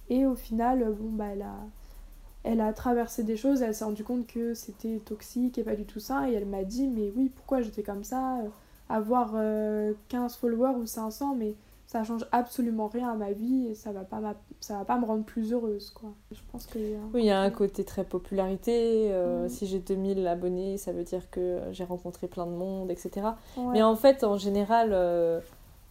Et 0.08 0.26
au 0.26 0.34
final, 0.34 0.82
euh, 0.82 0.92
bon, 0.92 1.10
bah, 1.10 1.26
elle 1.32 1.42
a 1.42 1.56
elle 2.44 2.60
a 2.60 2.72
traversé 2.74 3.24
des 3.24 3.36
choses, 3.36 3.62
elle 3.62 3.74
s'est 3.74 3.84
rendue 3.84 4.04
compte 4.04 4.26
que 4.26 4.52
c'était 4.52 4.98
toxique 4.98 5.56
et 5.58 5.64
pas 5.64 5.74
du 5.74 5.86
tout 5.86 5.98
ça, 5.98 6.28
et 6.28 6.34
elle 6.34 6.46
m'a 6.46 6.62
dit, 6.62 6.88
mais 6.88 7.10
oui, 7.16 7.30
pourquoi 7.34 7.62
j'étais 7.62 7.82
comme 7.82 8.04
ça? 8.04 8.38
Euh, 8.40 8.48
Avoir 8.90 9.32
euh, 9.34 9.94
15 10.08 10.36
followers 10.36 10.76
ou 10.78 10.84
500, 10.84 11.36
mais 11.36 11.54
ça 11.94 12.02
change 12.02 12.26
absolument 12.32 12.88
rien 12.88 13.10
à 13.12 13.14
ma 13.14 13.30
vie 13.30 13.68
et 13.68 13.74
ça 13.76 13.92
va 13.92 14.00
pas, 14.02 14.18
m'a- 14.18 14.34
ça 14.58 14.78
va 14.78 14.84
pas 14.84 14.98
me 14.98 15.04
rendre 15.04 15.24
plus 15.24 15.52
heureuse, 15.52 15.90
quoi. 15.90 16.10
Je 16.32 16.40
pense 16.50 16.66
y 16.74 16.94
a... 16.94 16.98
Oui, 17.14 17.20
il 17.22 17.26
y 17.26 17.30
a 17.30 17.40
un 17.40 17.50
côté 17.50 17.84
très 17.84 18.02
popularité. 18.02 19.12
euh, 19.12 19.44
Mhm. 19.44 19.48
Si 19.48 19.66
j'ai 19.68 19.78
2000 19.78 20.26
abonnés, 20.26 20.76
ça 20.76 20.90
veut 20.92 21.04
dire 21.04 21.30
que 21.30 21.60
j'ai 21.70 21.84
rencontré 21.84 22.26
plein 22.26 22.46
de 22.46 22.52
monde, 22.52 22.90
etc. 22.90 23.36
Ouais. 23.56 23.64
Mais 23.74 23.82
en 23.82 23.94
fait, 23.94 24.24
en 24.24 24.36
général, 24.36 24.90
euh, 24.92 25.40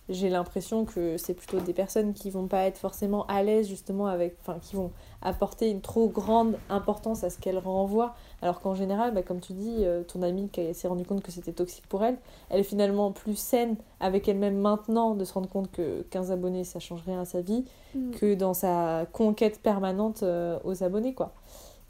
j'ai 0.10 0.30
l'impression 0.30 0.84
que 0.84 1.16
c'est 1.18 1.34
plutôt 1.34 1.60
des 1.60 1.74
personnes 1.74 2.14
qui 2.14 2.30
vont 2.30 2.48
pas 2.48 2.64
être 2.66 2.78
forcément 2.78 3.26
à 3.28 3.42
l'aise 3.42 3.68
justement 3.68 4.08
avec, 4.08 4.36
enfin, 4.42 4.58
qui 4.62 4.76
vont 4.76 4.92
apporter 5.22 5.70
une 5.70 5.80
trop 5.80 6.10
grande 6.10 6.58
importance 6.70 7.24
à 7.24 7.30
ce 7.30 7.40
qu'elles 7.40 7.58
renvoient. 7.58 8.14
Alors 8.42 8.60
qu'en 8.60 8.74
général, 8.74 9.14
bah, 9.14 9.22
comme 9.24 9.40
tu 9.40 9.54
dis, 9.54 9.78
euh, 9.86 10.04
ton 10.04 10.22
amie 10.22 10.50
qui 10.50 10.74
s'est 10.74 10.88
rendu 10.90 11.06
compte 11.06 11.22
que 11.24 11.32
c'était 11.32 11.54
toxique 11.54 11.88
pour 11.88 12.04
elle, 12.04 12.18
elle 12.50 12.60
est 12.60 12.64
finalement 12.64 13.12
plus 13.14 13.38
saine 13.38 13.78
avec 14.02 14.28
elle-même 14.28 14.58
maintenant 14.58 15.16
de 15.16 15.24
se 15.24 15.34
rendre 15.34 15.48
compte 15.48 15.72
que 15.72 16.02
15 16.10 16.32
abonnés, 16.32 16.66
ça 16.66 16.80
change 16.80 17.02
rien 17.06 17.22
à 17.22 17.26
sa 17.26 17.42
vie, 17.42 17.64
Mm. 17.96 18.12
que 18.12 18.34
dans 18.34 18.56
sa 18.56 19.06
conquête 19.14 19.62
permanente 19.62 20.24
euh, 20.24 20.58
aux 20.64 20.84
abonnés, 20.84 21.14
quoi. 21.14 21.32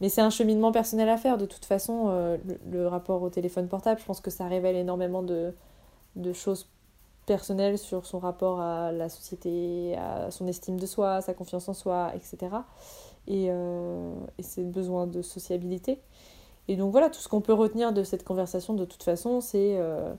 Mais 0.02 0.10
c'est 0.10 0.20
un 0.20 0.30
cheminement 0.30 0.74
personnel 0.74 1.08
à 1.08 1.16
faire. 1.16 1.38
De 1.38 1.46
toute 1.46 1.64
façon, 1.64 2.08
euh, 2.10 2.38
le, 2.46 2.60
le 2.70 2.88
rapport 2.88 3.22
au 3.22 3.30
téléphone 3.30 3.70
portable, 3.70 4.02
je 4.02 4.06
pense 4.06 4.20
que 4.20 4.30
ça 4.30 4.48
révèle 4.50 4.76
énormément 4.76 5.24
de, 5.24 5.54
de 6.18 6.34
choses 6.34 6.68
personnelles 7.26 7.78
sur 7.78 8.06
son 8.06 8.20
rapport 8.20 8.60
à 8.60 8.92
la 8.92 9.10
société, 9.10 9.96
à 9.98 10.32
son 10.32 10.48
estime 10.48 10.80
de 10.80 10.86
soi, 10.86 11.22
sa 11.22 11.34
confiance 11.34 11.70
en 11.70 11.74
soi, 11.74 12.12
etc. 12.16 12.56
Et, 13.28 13.48
euh, 13.50 14.14
et 14.38 14.44
ses 14.44 14.64
besoins 14.64 15.08
de 15.08 15.22
sociabilité. 15.22 16.00
Et 16.68 16.76
donc 16.76 16.92
voilà, 16.92 17.10
tout 17.10 17.20
ce 17.20 17.28
qu'on 17.28 17.42
peut 17.42 17.54
retenir 17.54 17.94
de 17.94 18.04
cette 18.04 18.24
conversation, 18.24 18.74
de 18.74 18.86
toute 18.86 19.04
façon, 19.04 19.42
c'est 19.42 19.76
euh, 19.78 20.14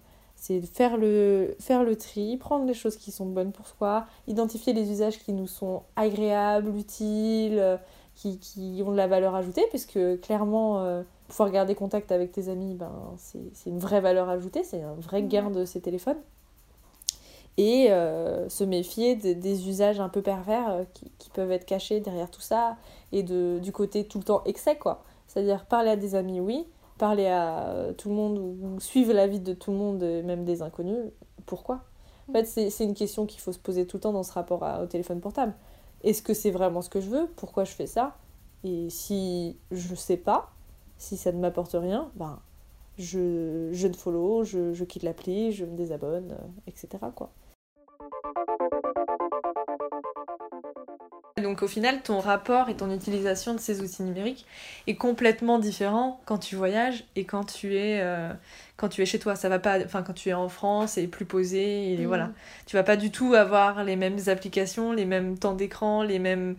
faire 0.73 0.97
le, 0.97 1.55
faire 1.59 1.85
le 1.85 1.97
tri, 1.97 2.37
prendre 2.37 2.67
les 2.67 2.75
choses 2.75 2.97
qui 2.97 3.11
sont 3.11 3.27
bonnes 3.27 3.53
pour 3.53 3.67
soi, 3.67 4.07
identifier 4.27 4.73
les 4.73 4.91
usages 4.91 5.19
qui 5.19 5.33
nous 5.33 5.47
sont 5.47 5.83
agréables, 5.97 6.77
utiles, 6.77 7.59
euh, 7.59 7.77
qui, 8.15 8.39
qui 8.39 8.83
ont 8.87 8.93
de 8.93 8.97
la 8.97 9.07
valeur 9.07 9.35
ajoutée, 9.35 9.65
puisque 9.71 9.99
clairement, 10.21 10.81
euh, 10.81 11.03
pouvoir 11.29 11.51
garder 11.51 11.75
contact 11.75 12.13
avec 12.13 12.33
tes 12.33 12.49
amis, 12.49 12.75
ben, 12.75 12.93
c'est 13.17 13.41
c'est 13.55 13.71
une 13.71 13.79
vraie 13.79 14.01
valeur 14.01 14.29
ajoutée, 14.29 14.63
c'est 14.65 14.83
un 14.83 14.95
vrai 14.95 15.23
gain 15.23 15.51
de 15.51 15.65
ces 15.65 15.81
téléphones. 15.81 16.21
Et 17.57 17.91
euh, 17.91 18.49
se 18.49 18.65
méfier 18.65 19.17
de- 19.17 19.33
des 19.33 19.69
usages 19.69 20.01
un 20.01 20.09
peu 20.09 20.23
pervers 20.23 20.71
euh, 20.71 20.85
qui, 21.19 21.31
peuvent 21.31 21.53
être 21.53 21.67
cachés 21.67 22.01
derrière 22.01 22.31
tout 22.31 22.41
ça, 22.41 22.77
et 23.13 23.23
de, 23.23 23.59
du 23.61 23.73
côté 23.73 24.05
tout 24.07 24.19
le 24.19 24.25
temps 24.25 24.43
excès, 24.45 24.77
quoi. 24.77 25.03
C'est-à-dire 25.27 25.65
parler 25.67 25.91
à 25.91 25.97
des 25.97 26.15
amis, 26.15 26.41
oui, 26.41 26.67
parler 26.99 27.27
à 27.27 27.89
tout 27.99 28.09
le 28.09 28.15
monde 28.15 28.39
ou, 28.39 28.81
suivre 28.81 29.13
la 29.13 29.27
vie 29.27 29.41
de 29.41 29.53
tout 29.53 29.73
le 29.73 29.77
monde, 29.77 30.03
même 30.03 30.45
des 30.45 30.63
inconnus, 30.63 30.99
pourquoi? 31.47 31.81
En 32.29 32.33
fait, 32.33 32.45
c'est 32.47 32.85
une 32.85 32.95
question 32.95 33.27
qu'il 33.27 33.41
faut 33.41 33.53
se 33.53 33.59
poser 33.59 33.87
tout 33.87 33.97
le 33.99 34.03
temps 34.03 34.13
dans 34.13 34.23
ce 34.23 34.33
rapport 34.33 34.65
au 34.83 34.87
téléphone 34.87 35.21
portable. 35.21 35.55
Est-ce 36.05 36.23
que 36.23 36.35
c'est 36.35 36.51
vraiment 36.51 36.83
ce 36.83 36.89
que 36.89 37.01
je 37.01 37.09
veux? 37.11 37.27
Pourquoi 37.37 37.65
je 37.65 37.73
fais 37.73 37.87
ça? 37.87 38.17
Et 38.63 38.89
si 38.91 39.57
je 39.71 39.95
sais 39.95 40.17
pas, 40.17 40.53
si 40.99 41.17
ça 41.17 41.33
ne 41.33 41.39
m'apporte 41.41 41.73
rien, 41.73 42.11
ben 42.15 42.39
je, 42.99 43.71
je 43.73 43.89
ne 43.89 43.93
follow, 43.95 44.45
je, 44.45 44.73
je 44.73 44.85
quitte 44.85 45.03
l'appli, 45.03 45.53
je 45.53 45.65
me 45.65 45.77
désabonne, 45.77 46.33
euh, 46.33 46.47
etc. 46.67 46.89
Quoi. 47.15 47.31
Donc 51.43 51.63
au 51.63 51.69
final, 51.69 52.01
ton 52.03 52.21
rapport 52.21 52.69
et 52.71 52.75
ton 52.75 52.91
utilisation 52.91 53.55
de 53.55 53.59
ces 53.61 53.81
outils 53.81 54.03
numériques 54.03 54.47
est 54.87 54.95
complètement 54.95 55.59
différent 55.59 56.21
quand 56.25 56.39
tu 56.39 56.57
voyages 56.57 57.05
et 57.17 57.25
quand 57.25 57.45
tu 57.45 57.77
es, 57.77 58.01
euh, 58.01 58.33
quand 58.77 58.89
tu 58.89 59.03
es 59.03 59.07
chez 59.07 59.19
toi. 59.19 59.35
Ça 59.37 59.49
va 59.49 59.59
pas, 59.59 59.79
enfin 59.85 60.03
quand 60.03 60.15
tu 60.15 60.31
es 60.31 60.33
en 60.35 60.49
France 60.49 60.97
et 60.97 61.07
plus 61.07 61.25
posé, 61.27 61.93
et 61.93 61.99
Mm. 61.99 62.07
voilà. 62.07 62.31
Tu 62.67 62.77
vas 62.77 62.83
pas 62.83 62.97
du 62.97 63.11
tout 63.11 63.35
avoir 63.35 63.85
les 63.85 63.97
mêmes 63.97 64.19
applications, 64.29 64.93
les 64.93 65.05
mêmes 65.05 65.37
temps 65.39 65.55
d'écran, 65.55 66.03
les 66.03 66.19
mêmes 66.19 66.57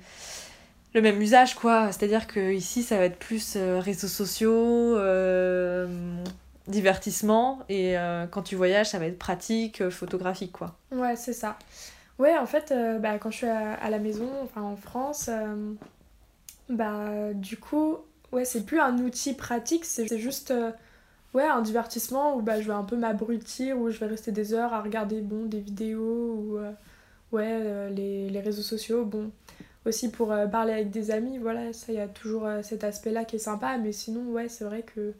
le 0.93 1.01
même 1.01 1.21
usage 1.21 1.55
quoi. 1.55 1.91
C'est-à-dire 1.91 2.27
que 2.27 2.53
ici 2.53 2.83
ça 2.83 2.97
va 2.97 3.05
être 3.05 3.17
plus 3.19 3.55
euh, 3.57 3.79
réseaux 3.79 4.07
sociaux, 4.07 4.97
euh, 4.97 5.87
divertissement 6.67 7.59
et 7.69 7.97
euh, 7.97 8.25
quand 8.27 8.41
tu 8.41 8.55
voyages 8.55 8.89
ça 8.89 8.99
va 8.99 9.05
être 9.05 9.19
pratique, 9.19 9.81
euh, 9.81 9.91
photographique 9.91 10.51
quoi. 10.51 10.75
Ouais, 10.91 11.15
c'est 11.15 11.33
ça. 11.33 11.57
Ouais, 12.17 12.37
en 12.37 12.45
fait, 12.45 12.71
euh, 12.71 12.97
bah, 12.97 13.17
quand 13.19 13.29
je 13.29 13.37
suis 13.37 13.47
à, 13.47 13.73
à 13.73 13.89
la 13.89 13.99
maison, 13.99 14.29
enfin 14.43 14.61
en 14.61 14.75
France, 14.75 15.29
bah 16.69 17.33
du 17.33 17.57
coup, 17.57 17.97
ouais, 18.31 18.45
c'est 18.45 18.65
plus 18.65 18.79
un 18.79 18.97
outil 18.99 19.33
pratique, 19.33 19.85
c'est 19.85 20.17
juste 20.17 20.53
ouais, 21.33 21.43
un 21.43 21.61
divertissement 21.61 22.35
où 22.35 22.41
bah, 22.41 22.61
je 22.61 22.67
vais 22.67 22.73
un 22.73 22.83
peu 22.83 22.95
m'abrutir, 22.95 23.77
où 23.77 23.89
je 23.89 23.99
vais 23.99 24.07
rester 24.07 24.31
des 24.31 24.53
heures 24.53 24.73
à 24.73 24.81
regarder 24.81 25.21
bon, 25.21 25.45
des 25.45 25.59
vidéos 25.59 26.33
ou 26.33 26.59
ouais, 27.35 27.89
les, 27.91 28.29
les 28.29 28.39
réseaux 28.39 28.63
sociaux. 28.63 29.05
Bon, 29.05 29.29
aussi 29.85 30.09
pour 30.09 30.33
parler 30.51 30.73
avec 30.73 30.89
des 30.89 31.11
amis, 31.11 31.37
voilà, 31.37 31.73
ça, 31.73 31.91
il 31.91 31.95
y 31.95 32.01
a 32.01 32.07
toujours 32.07 32.47
cet 32.63 32.83
aspect-là 32.83 33.25
qui 33.25 33.35
est 33.35 33.39
sympa, 33.39 33.77
mais 33.77 33.91
sinon, 33.91 34.31
ouais, 34.31 34.47
c'est 34.49 34.63
vrai 34.63 34.81
que 34.81 35.13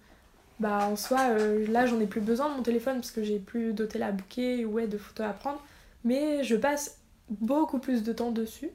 bah 0.60 0.88
en 0.88 0.96
soi, 0.96 1.20
euh, 1.32 1.68
là, 1.68 1.86
j'en 1.86 2.00
ai 2.00 2.06
plus 2.06 2.22
besoin 2.22 2.50
de 2.50 2.56
mon 2.56 2.64
téléphone 2.64 2.96
parce 2.96 3.12
que 3.12 3.24
j'ai 3.24 3.40
plus 3.40 3.74
d'hôtel 3.74 4.04
à 4.04 4.12
ou 4.12 4.72
ouais, 4.72 4.88
de 4.88 4.98
photos 4.98 5.26
à 5.28 5.34
prendre 5.34 5.62
mais 6.06 6.44
je 6.44 6.56
passe 6.56 7.00
beaucoup 7.30 7.80
plus 7.80 8.04
de 8.04 8.14
temps 8.14 8.32
dessus. 8.32 8.70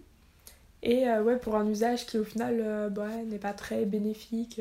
Et 0.83 1.09
euh, 1.09 1.23
ouais, 1.23 1.37
pour 1.37 1.57
un 1.57 1.66
usage 1.69 2.07
qui 2.07 2.19
au 2.19 2.25
final 2.25 2.59
euh, 2.61 2.88
bah, 2.88 3.09
n'est 3.27 3.38
pas 3.38 3.53
très 3.53 3.85
bénéfique. 3.85 4.61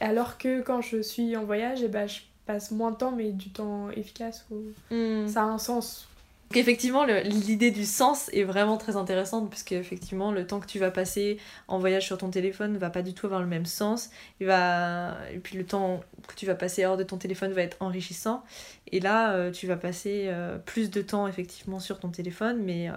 Alors 0.00 0.36
que 0.36 0.60
quand 0.62 0.82
je 0.82 1.00
suis 1.00 1.36
en 1.36 1.44
voyage, 1.44 1.82
et 1.82 1.88
bah, 1.88 2.06
je 2.06 2.20
passe 2.44 2.70
moins 2.70 2.90
de 2.90 2.96
temps, 2.96 3.12
mais 3.12 3.30
du 3.32 3.50
temps 3.50 3.90
efficace. 3.90 4.44
Où 4.50 4.56
Mm. 4.94 5.28
ça 5.28 5.42
a 5.42 5.46
un 5.46 5.58
sens. 5.58 6.08
Donc 6.48 6.58
effectivement, 6.58 7.04
l'idée 7.04 7.72
du 7.72 7.84
sens 7.84 8.30
est 8.32 8.44
vraiment 8.44 8.76
très 8.76 8.96
intéressante 8.96 9.50
puisque 9.50 9.72
effectivement, 9.72 10.30
le 10.30 10.46
temps 10.46 10.60
que 10.60 10.66
tu 10.66 10.78
vas 10.78 10.92
passer 10.92 11.38
en 11.66 11.78
voyage 11.78 12.06
sur 12.06 12.18
ton 12.18 12.30
téléphone 12.30 12.76
va 12.78 12.88
pas 12.88 13.02
du 13.02 13.14
tout 13.14 13.26
avoir 13.26 13.40
le 13.40 13.48
même 13.48 13.66
sens. 13.66 14.10
Il 14.40 14.46
va... 14.46 15.16
Et 15.32 15.38
puis 15.38 15.56
le 15.56 15.66
temps 15.66 16.00
que 16.28 16.34
tu 16.34 16.46
vas 16.46 16.54
passer 16.54 16.86
hors 16.86 16.96
de 16.96 17.02
ton 17.02 17.16
téléphone 17.16 17.52
va 17.52 17.62
être 17.62 17.76
enrichissant. 17.80 18.44
Et 18.92 19.00
là, 19.00 19.32
euh, 19.32 19.50
tu 19.50 19.66
vas 19.66 19.76
passer 19.76 20.26
euh, 20.28 20.58
plus 20.58 20.90
de 20.90 21.02
temps 21.02 21.26
effectivement 21.26 21.80
sur 21.80 21.98
ton 21.98 22.10
téléphone, 22.10 22.62
mais 22.62 22.88
euh, 22.90 22.92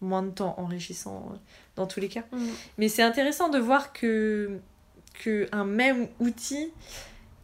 moins 0.00 0.24
de 0.24 0.30
temps 0.30 0.56
enrichissant 0.58 1.32
dans 1.76 1.86
tous 1.86 2.00
les 2.00 2.08
cas. 2.08 2.24
Mm. 2.32 2.46
Mais 2.78 2.88
c'est 2.88 3.02
intéressant 3.02 3.48
de 3.48 3.58
voir 3.58 3.92
que, 3.92 4.58
que 5.22 5.48
un 5.52 5.64
même 5.64 6.08
outil 6.18 6.72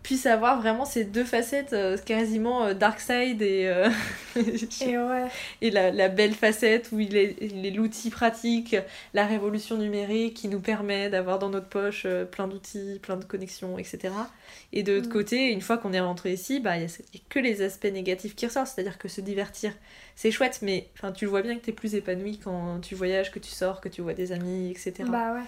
puisse 0.09 0.25
avoir 0.25 0.59
vraiment 0.59 0.87
ces 0.87 1.05
deux 1.05 1.25
facettes, 1.25 1.75
euh, 1.75 1.99
quasiment 1.99 2.65
euh, 2.65 2.73
dark 2.73 2.99
side 2.99 3.43
et, 3.43 3.67
euh, 3.67 3.91
Et 4.81 4.97
ouais. 4.97 5.27
et 5.61 5.71
la, 5.71 5.91
la 5.91 6.09
belle 6.09 6.33
facette 6.35 6.89
où 6.93 6.99
il 6.99 7.15
est 7.15 7.37
il 7.43 7.67
est 7.67 7.71
l'outil 7.71 8.09
pratique, 8.09 8.75
la 9.13 9.27
révolution 9.27 9.77
numérique 9.77 10.33
qui 10.35 10.49
nous 10.49 10.61
permet 10.61 11.11
d'avoir 11.11 11.39
dans 11.39 11.51
notre 11.51 11.69
poche 11.69 12.07
plein 12.33 12.49
d'outils, 12.49 12.99
plein 13.03 13.17
de 13.19 13.25
connexions, 13.25 13.77
etc. 13.79 14.15
Et 14.73 14.83
de 14.83 14.95
l'autre 14.95 15.09
Mm. 15.09 15.13
côté, 15.13 15.49
une 15.53 15.61
fois 15.61 15.77
qu'on 15.77 15.93
est 15.93 16.01
rentré 16.01 16.33
ici, 16.33 16.59
bah, 16.61 16.77
il 16.79 16.83
y 16.83 16.87
a 16.87 16.89
il 17.13 17.19
y 17.19 17.23
a 17.23 17.25
que 17.29 17.39
les 17.39 17.61
aspects 17.63 17.85
négatifs 17.93 18.35
qui 18.35 18.47
ressortent, 18.47 18.69
c'est-à-dire 18.69 18.97
que 18.99 19.09
se 19.09 19.21
divertir, 19.21 19.75
c'est 20.17 20.31
chouette, 20.31 20.61
mais 20.63 20.89
enfin, 20.97 21.13
tu 21.13 21.25
le 21.27 21.31
vois 21.31 21.43
bien 21.43 21.57
que 21.59 21.65
tu 21.65 21.71
es 21.71 21.73
plus 21.75 21.95
épanoui 21.95 22.39
quand 22.39 22.81
tu 22.81 22.95
voyages, 22.95 23.31
que 23.31 23.39
tu 23.41 23.51
sors, 23.51 23.81
que 23.83 23.89
tu 23.91 24.01
vois 24.03 24.15
des 24.15 24.33
amis, 24.33 24.71
etc. 24.71 25.05
Bah 25.05 25.35
ouais. 25.35 25.45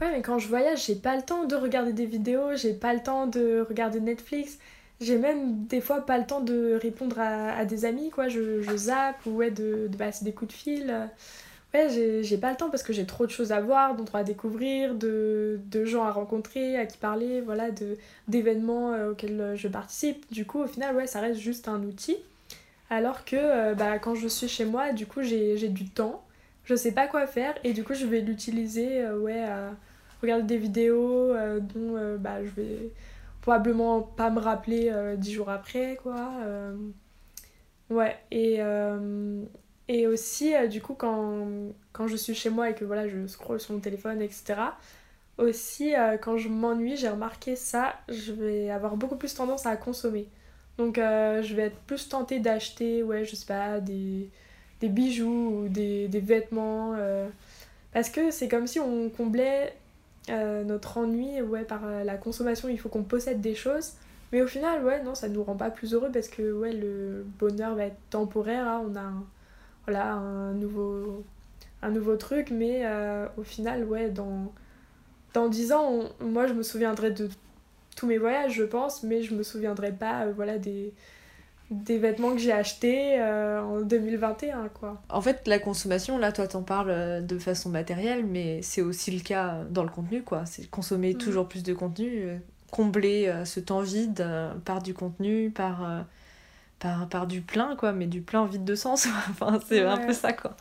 Ouais, 0.00 0.10
mais 0.12 0.22
quand 0.22 0.38
je 0.38 0.48
voyage, 0.48 0.86
j'ai 0.86 0.94
pas 0.94 1.14
le 1.16 1.22
temps 1.22 1.44
de 1.44 1.54
regarder 1.54 1.92
des 1.92 2.06
vidéos, 2.06 2.56
j'ai 2.56 2.72
pas 2.72 2.94
le 2.94 3.02
temps 3.02 3.26
de 3.26 3.64
regarder 3.68 4.00
Netflix, 4.00 4.58
j'ai 5.00 5.18
même 5.18 5.66
des 5.66 5.80
fois 5.80 6.04
pas 6.06 6.18
le 6.18 6.26
temps 6.26 6.40
de 6.40 6.78
répondre 6.80 7.18
à, 7.18 7.52
à 7.52 7.64
des 7.64 7.84
amis, 7.84 8.10
quoi. 8.10 8.28
Je, 8.28 8.62
je 8.62 8.76
zappe 8.76 9.24
ou 9.26 9.30
ouais, 9.30 9.50
de, 9.50 9.90
passer 9.98 10.24
des 10.24 10.32
coups 10.32 10.52
de 10.54 10.56
fil. 10.56 11.10
Ouais, 11.72 11.88
j'ai 12.22 12.38
pas 12.38 12.50
le 12.50 12.56
temps 12.56 12.68
parce 12.70 12.82
que 12.82 12.92
j'ai 12.92 13.06
trop 13.06 13.26
de 13.26 13.30
choses 13.30 13.52
à 13.52 13.60
voir, 13.60 13.94
d'endroits 13.94 14.20
à 14.20 14.24
découvrir, 14.24 14.94
de, 14.94 15.60
de 15.70 15.84
gens 15.84 16.04
à 16.04 16.10
rencontrer, 16.10 16.76
à 16.76 16.86
qui 16.86 16.98
parler, 16.98 17.40
voilà, 17.40 17.68
d'événements 18.28 18.92
euh, 18.92 19.12
auxquels 19.12 19.40
euh, 19.40 19.56
je 19.56 19.68
participe. 19.68 20.30
Du 20.32 20.46
coup, 20.46 20.60
au 20.60 20.66
final, 20.66 20.96
ouais, 20.96 21.06
ça 21.06 21.20
reste 21.20 21.40
juste 21.40 21.68
un 21.68 21.82
outil. 21.82 22.16
Alors 22.90 23.24
que 23.24 23.36
euh, 23.36 23.74
bah, 23.74 23.98
quand 23.98 24.14
je 24.16 24.28
suis 24.28 24.48
chez 24.48 24.64
moi, 24.64 24.92
du 24.92 25.06
coup, 25.06 25.22
j'ai 25.22 25.68
du 25.68 25.88
temps 25.88 26.22
je 26.64 26.76
sais 26.76 26.92
pas 26.92 27.08
quoi 27.08 27.26
faire 27.26 27.54
et 27.64 27.72
du 27.72 27.82
coup 27.82 27.94
je 27.94 28.04
vais 28.06 28.20
l'utiliser 28.20 29.04
ouais 29.10 29.44
regarder 30.20 30.44
des 30.44 30.58
vidéos 30.58 31.32
euh, 31.32 31.60
dont 31.60 31.96
euh, 31.96 32.16
bah, 32.16 32.44
je 32.44 32.50
vais 32.50 32.92
probablement 33.40 34.02
pas 34.02 34.30
me 34.30 34.38
rappeler 34.38 34.90
euh, 34.92 35.16
dix 35.16 35.32
jours 35.32 35.48
après 35.48 35.96
quoi 36.02 36.30
ouais 37.88 38.16
et 38.30 38.60
et 39.88 40.06
aussi 40.06 40.52
du 40.68 40.80
coup 40.80 40.94
quand 40.94 41.48
quand 41.92 42.06
je 42.06 42.16
suis 42.16 42.34
chez 42.34 42.50
moi 42.50 42.70
et 42.70 42.74
que 42.74 42.84
voilà 42.84 43.08
je 43.08 43.26
scrolle 43.26 43.58
sur 43.58 43.74
mon 43.74 43.80
téléphone 43.80 44.22
etc 44.22 44.60
aussi 45.38 45.94
quand 46.22 46.36
je 46.36 46.48
m'ennuie 46.48 46.96
j'ai 46.96 47.08
remarqué 47.08 47.56
ça 47.56 47.94
je 48.08 48.30
vais 48.30 48.70
avoir 48.70 48.96
beaucoup 48.96 49.16
plus 49.16 49.34
tendance 49.34 49.66
à 49.66 49.76
consommer 49.76 50.28
donc 50.78 50.96
je 50.98 51.54
vais 51.54 51.62
être 51.62 51.78
plus 51.80 52.08
tentée 52.08 52.38
d'acheter 52.38 53.02
ouais 53.02 53.24
je 53.24 53.34
sais 53.34 53.46
pas 53.46 53.80
des 53.80 54.30
des 54.80 54.88
bijoux 54.88 55.64
ou 55.64 55.68
des, 55.68 56.06
des 56.06 56.20
vêtements. 56.20 56.94
parce 57.92 58.10
que 58.10 58.30
c'est 58.30 58.46
comme 58.46 58.68
si 58.68 58.78
on 58.78 59.08
comblait 59.08 59.74
euh, 60.30 60.64
notre 60.64 60.98
ennui 60.98 61.40
ouais, 61.42 61.64
par 61.64 61.80
euh, 61.84 62.04
la 62.04 62.16
consommation. 62.16 62.68
Il 62.68 62.78
faut 62.78 62.88
qu'on 62.88 63.02
possède 63.02 63.40
des 63.40 63.54
choses. 63.54 63.92
Mais 64.32 64.42
au 64.42 64.46
final, 64.46 64.84
ouais, 64.84 65.02
non, 65.02 65.14
ça 65.14 65.28
nous 65.28 65.42
rend 65.42 65.56
pas 65.56 65.70
plus 65.70 65.94
heureux 65.94 66.10
parce 66.12 66.28
que 66.28 66.52
ouais, 66.52 66.72
le 66.72 67.24
bonheur 67.38 67.74
va 67.74 67.86
être 67.86 67.98
temporaire. 68.10 68.66
hein. 68.66 68.82
On 68.88 68.94
a 68.96 69.00
un, 69.00 69.24
voilà, 69.86 70.12
un, 70.14 70.52
nouveau, 70.52 71.24
un 71.82 71.90
nouveau 71.90 72.16
truc. 72.16 72.50
Mais 72.50 72.82
euh, 72.84 73.26
au 73.36 73.42
final, 73.42 73.84
ouais, 73.84 74.08
dans, 74.10 74.52
dans 75.34 75.48
10 75.48 75.72
ans, 75.72 76.04
moi 76.20 76.46
je 76.46 76.52
me 76.52 76.62
souviendrai 76.62 77.10
de 77.10 77.28
tous 77.96 78.06
mes 78.06 78.18
voyages, 78.18 78.54
je 78.54 78.64
pense. 78.64 79.02
Mais 79.02 79.22
je 79.22 79.34
me 79.34 79.42
souviendrai 79.42 79.92
pas 79.92 80.26
voilà, 80.26 80.58
des 80.58 80.92
des 81.70 81.98
vêtements 81.98 82.32
que 82.32 82.38
j'ai 82.38 82.52
achetés 82.52 83.20
euh, 83.20 83.62
en 83.62 83.80
2021 83.80 84.68
quoi. 84.68 85.00
En 85.08 85.20
fait, 85.20 85.46
la 85.46 85.58
consommation, 85.58 86.18
là, 86.18 86.32
toi, 86.32 86.48
t'en 86.48 86.62
parles 86.62 86.90
euh, 86.90 87.20
de 87.20 87.38
façon 87.38 87.68
matérielle, 87.68 88.26
mais 88.26 88.60
c'est 88.62 88.82
aussi 88.82 89.10
le 89.12 89.20
cas 89.22 89.58
dans 89.70 89.82
le 89.84 89.88
contenu, 89.90 90.22
quoi. 90.22 90.46
C'est 90.46 90.68
consommer 90.70 91.14
Mhm. 91.14 91.18
toujours 91.18 91.48
plus 91.48 91.62
de 91.62 91.72
contenu, 91.74 92.22
euh, 92.24 92.36
combler 92.70 93.28
euh, 93.28 93.44
ce 93.44 93.60
temps 93.60 93.80
vide 93.82 94.20
euh, 94.20 94.52
par 94.64 94.82
du 94.82 94.94
contenu, 94.94 95.50
par, 95.50 96.04
par, 96.78 97.08
par 97.08 97.26
du 97.26 97.40
plein, 97.42 97.76
quoi, 97.76 97.92
mais 97.92 98.06
du 98.06 98.20
plein 98.22 98.46
vide 98.46 98.64
de 98.64 98.74
sens. 98.74 99.06
enfin, 99.30 99.60
c'est 99.68 99.82
un 99.84 99.96
peu 99.98 100.12
ça, 100.12 100.32
quoi. 100.32 100.56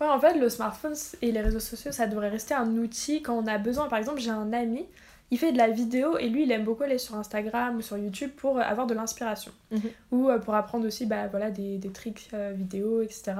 Ouais, 0.00 0.06
en 0.06 0.20
fait, 0.20 0.38
le 0.38 0.48
smartphone 0.50 0.94
et 1.22 1.32
les 1.32 1.40
réseaux 1.40 1.60
sociaux, 1.60 1.90
ça 1.92 2.06
devrait 2.06 2.28
rester 2.28 2.54
un 2.54 2.76
outil 2.76 3.22
quand 3.22 3.34
on 3.34 3.46
a 3.46 3.56
besoin. 3.58 3.88
Par 3.88 3.98
exemple, 3.98 4.20
j'ai 4.20 4.30
un 4.30 4.52
ami, 4.52 4.86
il 5.30 5.38
fait 5.38 5.50
de 5.52 5.58
la 5.58 5.68
vidéo 5.68 6.18
et 6.18 6.28
lui, 6.28 6.44
il 6.44 6.52
aime 6.52 6.64
beaucoup 6.64 6.84
aller 6.84 6.98
sur 6.98 7.14
Instagram 7.16 7.76
ou 7.76 7.80
sur 7.82 7.96
YouTube 7.98 8.30
pour 8.36 8.58
euh, 8.58 8.62
avoir 8.62 8.86
de 8.86 8.94
l'inspiration. 8.94 9.52
Mhm. 9.72 9.80
Ou 10.12 10.28
euh, 10.30 10.38
pour 10.38 10.54
apprendre 10.54 10.86
aussi 10.86 11.06
bah, 11.06 11.26
voilà, 11.28 11.50
des, 11.50 11.78
des 11.78 11.90
tricks 11.90 12.28
euh, 12.34 12.52
vidéo, 12.54 13.02
etc. 13.02 13.34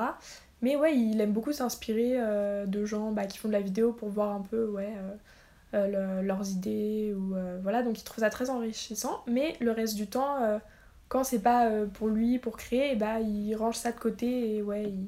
Mais 0.62 0.74
ouais, 0.76 0.96
il 0.96 1.20
aime 1.20 1.32
beaucoup 1.32 1.52
s'inspirer 1.52 2.14
euh, 2.16 2.66
de 2.66 2.84
gens 2.84 3.12
bah, 3.12 3.26
qui 3.26 3.38
font 3.38 3.48
de 3.48 3.52
la 3.52 3.60
vidéo 3.60 3.92
pour 3.92 4.08
voir 4.08 4.32
un 4.34 4.40
peu 4.40 4.66
ouais, 4.66 4.92
euh, 5.74 6.20
le- 6.20 6.26
leurs 6.26 6.48
idées. 6.50 7.14
Ou, 7.16 7.34
voilà, 7.62 7.82
donc 7.82 7.98
il 8.00 8.04
trouve 8.04 8.20
ça 8.24 8.30
très 8.30 8.50
enrichissant. 8.50 9.22
Mais 9.26 9.54
le 9.60 9.70
reste 9.70 9.94
du 9.94 10.06
temps, 10.06 10.38
quand 11.08 11.22
c'est 11.24 11.38
pas 11.42 11.70
pour 11.94 12.08
lui, 12.08 12.38
pour 12.38 12.56
créer, 12.56 12.96
bah, 12.96 13.20
il 13.20 13.54
range 13.54 13.76
ça 13.76 13.92
de 13.92 13.98
côté 13.98 14.56
et 14.56 14.62
ouais, 14.62 14.84
il, 14.84 15.06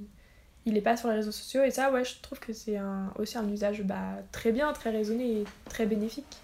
il 0.66 0.76
est 0.76 0.82
pas 0.82 0.96
sur 0.96 1.08
les 1.08 1.14
réseaux 1.16 1.32
sociaux. 1.32 1.62
Et 1.64 1.70
ça, 1.70 1.90
ouais, 1.90 2.04
je 2.04 2.20
trouve 2.20 2.38
que 2.38 2.52
c'est 2.52 2.76
un, 2.76 3.10
aussi 3.18 3.36
un 3.38 3.48
usage 3.48 3.82
bah, 3.82 4.18
très 4.30 4.52
bien, 4.52 4.72
très 4.74 4.90
raisonné 4.90 5.40
et 5.40 5.44
très 5.68 5.86
bénéfique. 5.86 6.36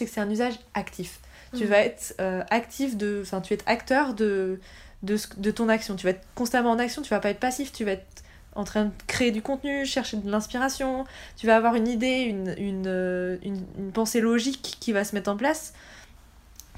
C'est 0.00 0.06
que 0.06 0.12
c'est 0.12 0.20
un 0.22 0.30
usage 0.30 0.54
actif. 0.72 1.20
Tu 1.54 1.64
Mhm. 1.64 1.68
vas 1.70 1.78
être 1.80 2.14
euh, 2.22 2.42
actif 2.48 2.96
de. 2.96 3.20
Enfin, 3.22 3.42
tu 3.42 3.52
être 3.52 3.64
acteur 3.66 4.14
de, 4.14 4.58
de, 5.02 5.18
de 5.36 5.50
ton 5.50 5.68
action. 5.68 5.94
Tu 5.94 6.04
vas 6.06 6.10
être 6.12 6.26
constamment 6.34 6.70
en 6.70 6.78
action, 6.78 7.02
tu 7.02 7.10
vas 7.10 7.20
pas 7.20 7.28
être 7.28 7.38
passif, 7.38 7.70
tu 7.70 7.84
vas 7.84 7.92
être 7.92 8.06
en 8.54 8.64
train 8.64 8.86
de 8.86 8.92
créer 9.06 9.30
du 9.30 9.42
contenu, 9.42 9.84
chercher 9.84 10.16
de 10.16 10.30
l'inspiration, 10.30 11.04
tu 11.36 11.46
vas 11.46 11.54
avoir 11.56 11.74
une 11.74 11.86
idée, 11.86 12.20
une, 12.22 12.54
une, 12.56 12.84
euh, 12.86 13.36
une, 13.42 13.62
une 13.78 13.92
pensée 13.92 14.22
logique 14.22 14.78
qui 14.80 14.92
va 14.92 15.04
se 15.04 15.14
mettre 15.14 15.30
en 15.30 15.36
place. 15.36 15.74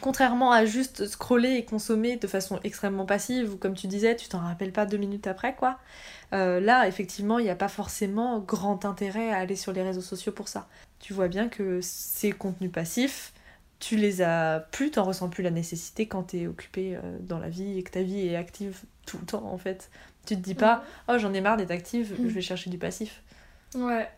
Contrairement 0.00 0.50
à 0.50 0.64
juste 0.64 1.06
scroller 1.06 1.50
et 1.54 1.64
consommer 1.64 2.16
de 2.16 2.26
façon 2.26 2.58
extrêmement 2.64 3.06
passive, 3.06 3.52
ou 3.54 3.56
comme 3.56 3.74
tu 3.76 3.86
disais, 3.86 4.16
tu 4.16 4.26
t'en 4.28 4.40
rappelles 4.40 4.72
pas 4.72 4.84
deux 4.84 4.96
minutes 4.96 5.28
après, 5.28 5.54
quoi. 5.54 5.78
Euh, 6.32 6.58
là, 6.58 6.88
effectivement, 6.88 7.38
il 7.38 7.44
n'y 7.44 7.50
a 7.50 7.54
pas 7.54 7.68
forcément 7.68 8.40
grand 8.40 8.84
intérêt 8.84 9.30
à 9.30 9.36
aller 9.36 9.54
sur 9.54 9.72
les 9.72 9.82
réseaux 9.82 10.00
sociaux 10.00 10.32
pour 10.32 10.48
ça. 10.48 10.66
Tu 11.02 11.12
vois 11.14 11.28
bien 11.28 11.50
que 11.50 11.80
ces 11.82 12.32
contenus 12.32 12.72
passifs, 12.72 13.34
tu 13.80 13.96
les 13.98 14.22
as 14.22 14.66
plus, 14.72 14.92
t'en 14.92 15.04
ressens 15.04 15.28
plus 15.30 15.42
la 15.44 15.50
nécessité 15.50 16.08
quand 16.08 16.24
t'es 16.24 16.46
occupé 16.48 16.96
euh, 16.96 17.18
dans 17.20 17.38
la 17.40 17.50
vie 17.50 17.78
et 17.78 17.84
que 17.84 17.90
ta 17.92 18.02
vie 18.02 18.28
est 18.28 18.36
active 18.36 18.80
tout 19.06 19.18
le 19.18 19.26
temps, 19.26 19.44
en 19.46 19.58
fait. 19.58 19.90
Tu 20.26 20.36
te 20.36 20.40
dis 20.40 20.54
pas, 20.56 20.84
oh 21.08 21.18
j'en 21.18 21.34
ai 21.34 21.42
marre 21.42 21.58
d'être 21.58 21.72
active, 21.72 22.18
je 22.22 22.28
vais 22.34 22.42
chercher 22.42 22.70
du 22.70 22.78
passif. 22.78 23.22
Ouais. 23.74 24.08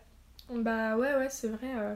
Bah 0.49 0.97
ouais, 0.97 1.15
ouais, 1.15 1.29
c'est 1.29 1.47
vrai. 1.49 1.73
euh, 1.77 1.95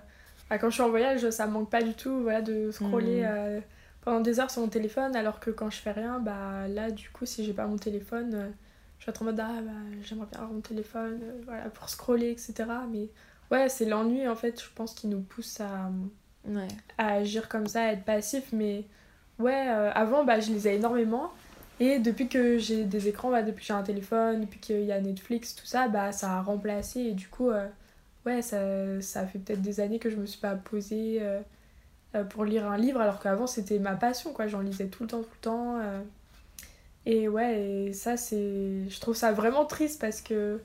bah, 0.49 0.57
quand 0.59 0.69
je 0.69 0.75
suis 0.75 0.83
en 0.83 0.89
voyage, 0.89 1.29
ça 1.31 1.47
me 1.47 1.53
manque 1.53 1.69
pas 1.71 1.83
du 1.83 1.93
tout 1.95 2.21
voilà, 2.23 2.41
de 2.41 2.71
scroller 2.71 3.23
Mhm. 3.23 3.25
euh, 3.25 3.61
pendant 4.01 4.21
des 4.21 4.39
heures 4.39 4.51
sur 4.51 4.61
mon 4.61 4.69
téléphone, 4.69 5.15
alors 5.15 5.39
que 5.39 5.51
quand 5.51 5.69
je 5.69 5.77
fais 5.79 5.91
rien, 5.91 6.19
bah 6.19 6.67
là, 6.67 6.91
du 6.91 7.09
coup, 7.11 7.25
si 7.25 7.45
j'ai 7.45 7.53
pas 7.53 7.67
mon 7.67 7.77
téléphone, 7.77 8.33
euh, 8.35 8.49
je 8.99 9.05
vais 9.05 9.11
être 9.11 9.21
en 9.21 9.25
mode, 9.25 9.39
ah 9.39 9.61
bah 9.61 9.71
j'aimerais 10.03 10.27
bien 10.27 10.39
avoir 10.41 10.53
mon 10.53 10.61
téléphone, 10.61 11.19
euh, 11.23 11.41
voilà, 11.45 11.69
pour 11.69 11.89
scroller, 11.89 12.31
etc. 12.31 12.87
Mais 12.91 13.09
ouais, 13.51 13.69
c'est 13.69 13.85
l'ennui, 13.85 14.27
en 14.27 14.35
fait, 14.35 14.61
je 14.61 14.69
pense, 14.75 14.93
qui 14.93 15.07
nous 15.07 15.21
pousse 15.21 15.59
à, 15.61 15.91
Ouais. 16.45 16.67
à 16.97 17.13
agir 17.15 17.49
comme 17.49 17.67
ça, 17.67 17.83
à 17.85 17.93
être 17.93 18.05
passif. 18.05 18.51
Mais 18.53 18.87
ouais, 19.39 19.69
euh, 19.69 19.91
avant, 19.93 20.23
bah, 20.25 20.39
je 20.39 20.51
lisais 20.51 20.75
énormément. 20.75 21.31
Et 21.79 21.99
depuis 21.99 22.29
que 22.29 22.57
j'ai 22.57 22.85
des 22.85 23.07
écrans, 23.07 23.31
bah, 23.31 23.43
depuis 23.43 23.61
que 23.61 23.67
j'ai 23.67 23.73
un 23.73 23.83
téléphone, 23.83 24.41
depuis 24.41 24.59
qu'il 24.59 24.83
y 24.83 24.91
a 24.91 25.01
Netflix, 25.01 25.55
tout 25.55 25.65
ça, 25.65 25.87
bah, 25.87 26.11
ça 26.11 26.33
a 26.33 26.41
remplacé. 26.41 27.01
Et 27.01 27.13
du 27.13 27.27
coup, 27.29 27.49
euh, 27.51 27.67
ouais, 28.25 28.41
ça, 28.41 29.01
ça 29.01 29.25
fait 29.27 29.39
peut-être 29.39 29.61
des 29.61 29.79
années 29.81 29.99
que 29.99 30.09
je 30.09 30.17
me 30.17 30.25
suis 30.25 30.39
pas 30.41 30.55
posée 30.55 31.19
euh, 31.21 32.23
pour 32.25 32.45
lire 32.45 32.67
un 32.69 32.77
livre, 32.77 33.01
alors 33.01 33.19
qu'avant, 33.21 33.47
c'était 33.47 33.79
ma 33.79 33.95
passion, 33.95 34.33
quoi. 34.33 34.47
J'en 34.47 34.61
lisais 34.61 34.87
tout 34.89 35.03
le 35.03 35.09
temps, 35.09 35.21
tout 35.23 35.29
le 35.35 35.41
temps. 35.41 35.79
Et 37.05 37.27
ouais, 37.27 37.61
et 37.89 37.93
ça, 37.93 38.17
c'est... 38.17 38.89
Je 38.89 38.99
trouve 38.99 39.15
ça 39.15 39.31
vraiment 39.31 39.65
triste 39.65 39.99
parce 40.01 40.21
que 40.21 40.61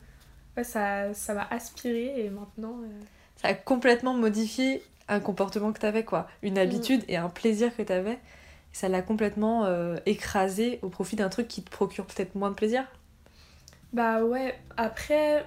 ouais, 0.57 0.65
ça 0.65 1.15
ça 1.15 1.35
m'a 1.35 1.47
aspiré 1.51 2.25
et 2.25 2.31
maintenant... 2.31 2.81
euh, 2.83 3.05
Ça 3.37 3.49
a 3.49 3.55
complètement 3.55 4.15
modifié 4.15 4.83
un 5.09 5.21
comportement 5.21 5.73
que 5.73 5.79
t'avais, 5.79 6.05
quoi. 6.05 6.29
Une 6.43 6.59
habitude 6.59 7.05
et 7.09 7.17
un 7.17 7.29
plaisir 7.29 7.75
que 7.77 7.83
t'avais. 7.83 8.19
Ça 8.73 8.89
l'a 8.89 9.03
complètement 9.03 9.65
euh, 9.67 9.97
écrasé 10.07 10.79
au 10.83 10.89
profit 10.89 11.17
d'un 11.17 11.29
truc 11.29 11.47
qui 11.49 11.63
te 11.63 11.71
procure 11.71 12.07
peut-être 12.07 12.35
moins 12.35 12.51
de 12.51 12.57
plaisir? 12.57 12.87
Bah 13.93 14.23
ouais, 14.25 14.59
après, 14.77 15.47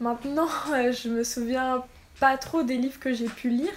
maintenant, 0.00 0.48
euh, 0.72 0.92
je 0.92 1.08
me 1.08 1.24
souviens 1.24 1.84
pas 2.20 2.36
trop 2.38 2.62
des 2.62 2.76
livres 2.76 3.00
que 3.00 3.12
j'ai 3.12 3.28
pu 3.28 3.50
lire, 3.50 3.72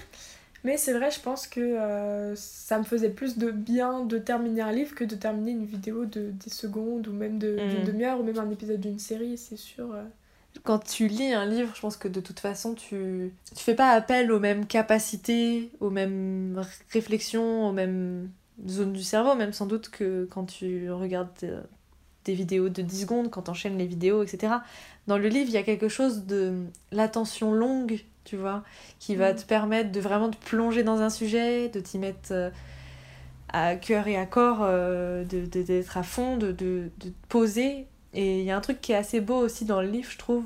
Mais 0.67 0.75
c'est 0.77 0.91
vrai, 0.91 1.09
je 1.11 1.21
pense 1.21 1.47
que 1.47 1.61
euh, 1.61 2.35
ça 2.35 2.77
me 2.77 2.83
faisait 2.83 3.09
plus 3.09 3.37
de 3.37 3.49
bien 3.51 4.03
de 4.03 4.17
terminer 4.17 4.61
un 4.61 4.73
livre 4.73 4.93
que 4.95 5.05
de 5.05 5.15
terminer 5.15 5.51
une 5.51 5.65
vidéo 5.65 6.03
de 6.03 6.29
10 6.29 6.49
secondes 6.53 7.07
ou 7.07 7.13
même 7.13 7.39
de- 7.39 7.55
d'une 7.55 7.81
Mm. 7.83 7.85
demi-heure 7.85 8.19
ou 8.19 8.23
même 8.23 8.37
un 8.37 8.49
épisode 8.51 8.81
d'une 8.81 8.99
série, 8.99 9.37
c'est 9.37 9.55
sûr. 9.55 9.93
euh. 9.93 10.03
Quand 10.65 10.79
tu 10.79 11.07
lis 11.07 11.31
un 11.33 11.45
livre, 11.45 11.71
je 11.73 11.79
pense 11.79 11.95
que 11.95 12.09
de 12.09 12.19
toute 12.19 12.39
façon, 12.41 12.73
tu 12.73 13.31
tu 13.55 13.63
fais 13.63 13.75
pas 13.75 13.91
appel 13.91 14.29
aux 14.31 14.39
mêmes 14.39 14.65
capacités, 14.65 15.69
aux 15.79 15.89
mêmes 15.89 16.61
réflexions, 16.91 17.69
aux 17.69 17.71
mêmes 17.71 18.29
zones 18.67 18.91
du 18.91 19.03
cerveau, 19.03 19.35
même 19.35 19.53
sans 19.53 19.67
doute 19.67 19.87
que 19.89 20.27
quand 20.29 20.45
tu 20.45 20.91
regardes 20.91 21.29
euh, 21.43 21.61
des 22.25 22.33
vidéos 22.33 22.67
de 22.67 22.81
10 22.81 23.01
secondes, 23.03 23.29
quand 23.29 23.43
t'enchaînes 23.43 23.77
les 23.77 23.85
vidéos, 23.85 24.21
etc. 24.23 24.55
Dans 25.05 25.17
le 25.17 25.29
livre, 25.29 25.47
il 25.47 25.53
y 25.53 25.57
a 25.57 25.63
quelque 25.63 25.87
chose 25.87 26.25
de 26.25 26.65
l'attention 26.91 27.53
longue, 27.53 28.03
tu 28.27 28.35
vois, 28.37 28.63
qui 28.99 29.15
va 29.15 29.31
Mm. 29.31 29.35
te 29.37 29.43
permettre 29.45 29.91
de 29.91 29.99
vraiment 30.01 30.29
te 30.29 30.37
plonger 30.45 30.83
dans 30.83 30.99
un 31.01 31.09
sujet, 31.09 31.69
de 31.69 31.79
t'y 31.79 31.97
mettre 31.97 32.29
euh, 32.31 32.49
à 33.49 33.75
cœur 33.75 34.07
et 34.07 34.17
à 34.17 34.25
corps, 34.25 34.59
euh, 34.61 35.23
de- 35.23 35.45
de- 35.45 35.61
d'être 35.63 35.97
à 35.97 36.03
fond, 36.03 36.35
de, 36.37 36.51
de, 36.51 36.89
de 36.99 37.09
te 37.09 37.27
poser. 37.29 37.87
Et 38.13 38.39
il 38.39 38.45
y 38.45 38.51
a 38.51 38.57
un 38.57 38.61
truc 38.61 38.81
qui 38.81 38.91
est 38.93 38.95
assez 38.95 39.21
beau 39.21 39.35
aussi 39.37 39.63
dans 39.65 39.81
le 39.81 39.87
livre, 39.87 40.09
je 40.11 40.17
trouve, 40.17 40.45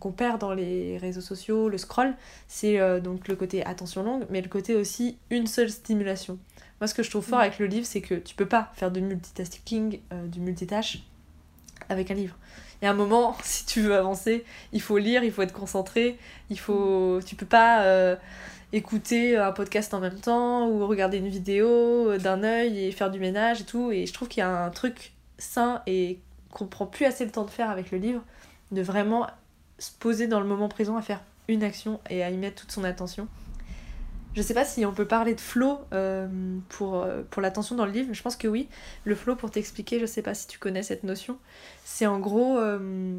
qu'on 0.00 0.12
perd 0.12 0.40
dans 0.40 0.52
les 0.54 0.98
réseaux 0.98 1.20
sociaux, 1.20 1.68
le 1.68 1.78
scroll, 1.78 2.14
c'est 2.48 2.78
euh, 2.80 3.00
donc 3.00 3.28
le 3.28 3.36
côté 3.36 3.64
attention 3.64 4.02
longue, 4.02 4.26
mais 4.30 4.40
le 4.42 4.48
côté 4.48 4.74
aussi 4.74 5.16
une 5.30 5.46
seule 5.46 5.70
stimulation. 5.70 6.38
Moi, 6.80 6.88
ce 6.88 6.94
que 6.94 7.02
je 7.02 7.10
trouve 7.10 7.24
fort 7.24 7.38
Mm. 7.38 7.42
avec 7.42 7.58
le 7.58 7.66
livre, 7.66 7.86
c'est 7.86 8.00
que 8.02 8.14
tu 8.14 8.34
peux 8.34 8.46
pas 8.46 8.70
faire 8.74 8.90
de 8.90 9.00
multitasking, 9.00 10.00
euh, 10.12 10.26
du 10.26 10.40
multitâche 10.40 10.98
avec 11.88 12.10
un 12.10 12.14
livre. 12.14 12.36
Il 12.80 12.84
y 12.84 12.88
a 12.88 12.90
un 12.90 12.94
moment, 12.94 13.36
si 13.42 13.64
tu 13.66 13.80
veux 13.80 13.96
avancer, 13.96 14.44
il 14.72 14.80
faut 14.80 14.98
lire, 14.98 15.24
il 15.24 15.32
faut 15.32 15.42
être 15.42 15.52
concentré, 15.52 16.18
il 16.50 16.58
faut, 16.58 17.20
tu 17.24 17.36
peux 17.36 17.46
pas 17.46 17.82
euh, 17.82 18.16
écouter 18.72 19.36
un 19.36 19.52
podcast 19.52 19.94
en 19.94 20.00
même 20.00 20.18
temps 20.18 20.68
ou 20.68 20.86
regarder 20.86 21.18
une 21.18 21.28
vidéo 21.28 21.68
euh, 21.68 22.18
d'un 22.18 22.42
œil 22.42 22.84
et 22.84 22.92
faire 22.92 23.10
du 23.10 23.18
ménage 23.18 23.62
et 23.62 23.64
tout. 23.64 23.92
Et 23.92 24.06
je 24.06 24.12
trouve 24.12 24.28
qu'il 24.28 24.40
y 24.40 24.44
a 24.44 24.64
un 24.64 24.70
truc 24.70 25.12
sain 25.38 25.82
et 25.86 26.18
qu'on 26.50 26.66
prend 26.66 26.86
plus 26.86 27.04
assez 27.04 27.24
le 27.24 27.30
temps 27.30 27.44
de 27.44 27.50
faire 27.50 27.70
avec 27.70 27.90
le 27.90 27.98
livre, 27.98 28.22
de 28.72 28.82
vraiment 28.82 29.26
se 29.78 29.90
poser 29.92 30.26
dans 30.26 30.40
le 30.40 30.46
moment 30.46 30.68
présent 30.68 30.96
à 30.96 31.02
faire 31.02 31.20
une 31.48 31.62
action 31.62 32.00
et 32.10 32.24
à 32.24 32.30
y 32.30 32.36
mettre 32.36 32.62
toute 32.62 32.72
son 32.72 32.84
attention. 32.84 33.28
Je 34.36 34.42
sais 34.42 34.52
pas 34.52 34.66
si 34.66 34.84
on 34.84 34.92
peut 34.92 35.06
parler 35.06 35.34
de 35.34 35.40
flow 35.40 35.78
euh, 35.94 36.28
pour, 36.68 36.96
euh, 36.96 37.22
pour 37.30 37.40
l'attention 37.40 37.74
dans 37.74 37.86
le 37.86 37.92
livre, 37.92 38.08
mais 38.08 38.14
je 38.14 38.22
pense 38.22 38.36
que 38.36 38.46
oui. 38.46 38.68
Le 39.04 39.14
flow, 39.14 39.34
pour 39.34 39.50
t'expliquer, 39.50 39.98
je 39.98 40.04
sais 40.04 40.20
pas 40.20 40.34
si 40.34 40.46
tu 40.46 40.58
connais 40.58 40.82
cette 40.82 41.04
notion, 41.04 41.38
c'est 41.86 42.06
en 42.06 42.18
gros 42.18 42.58
euh, 42.58 43.18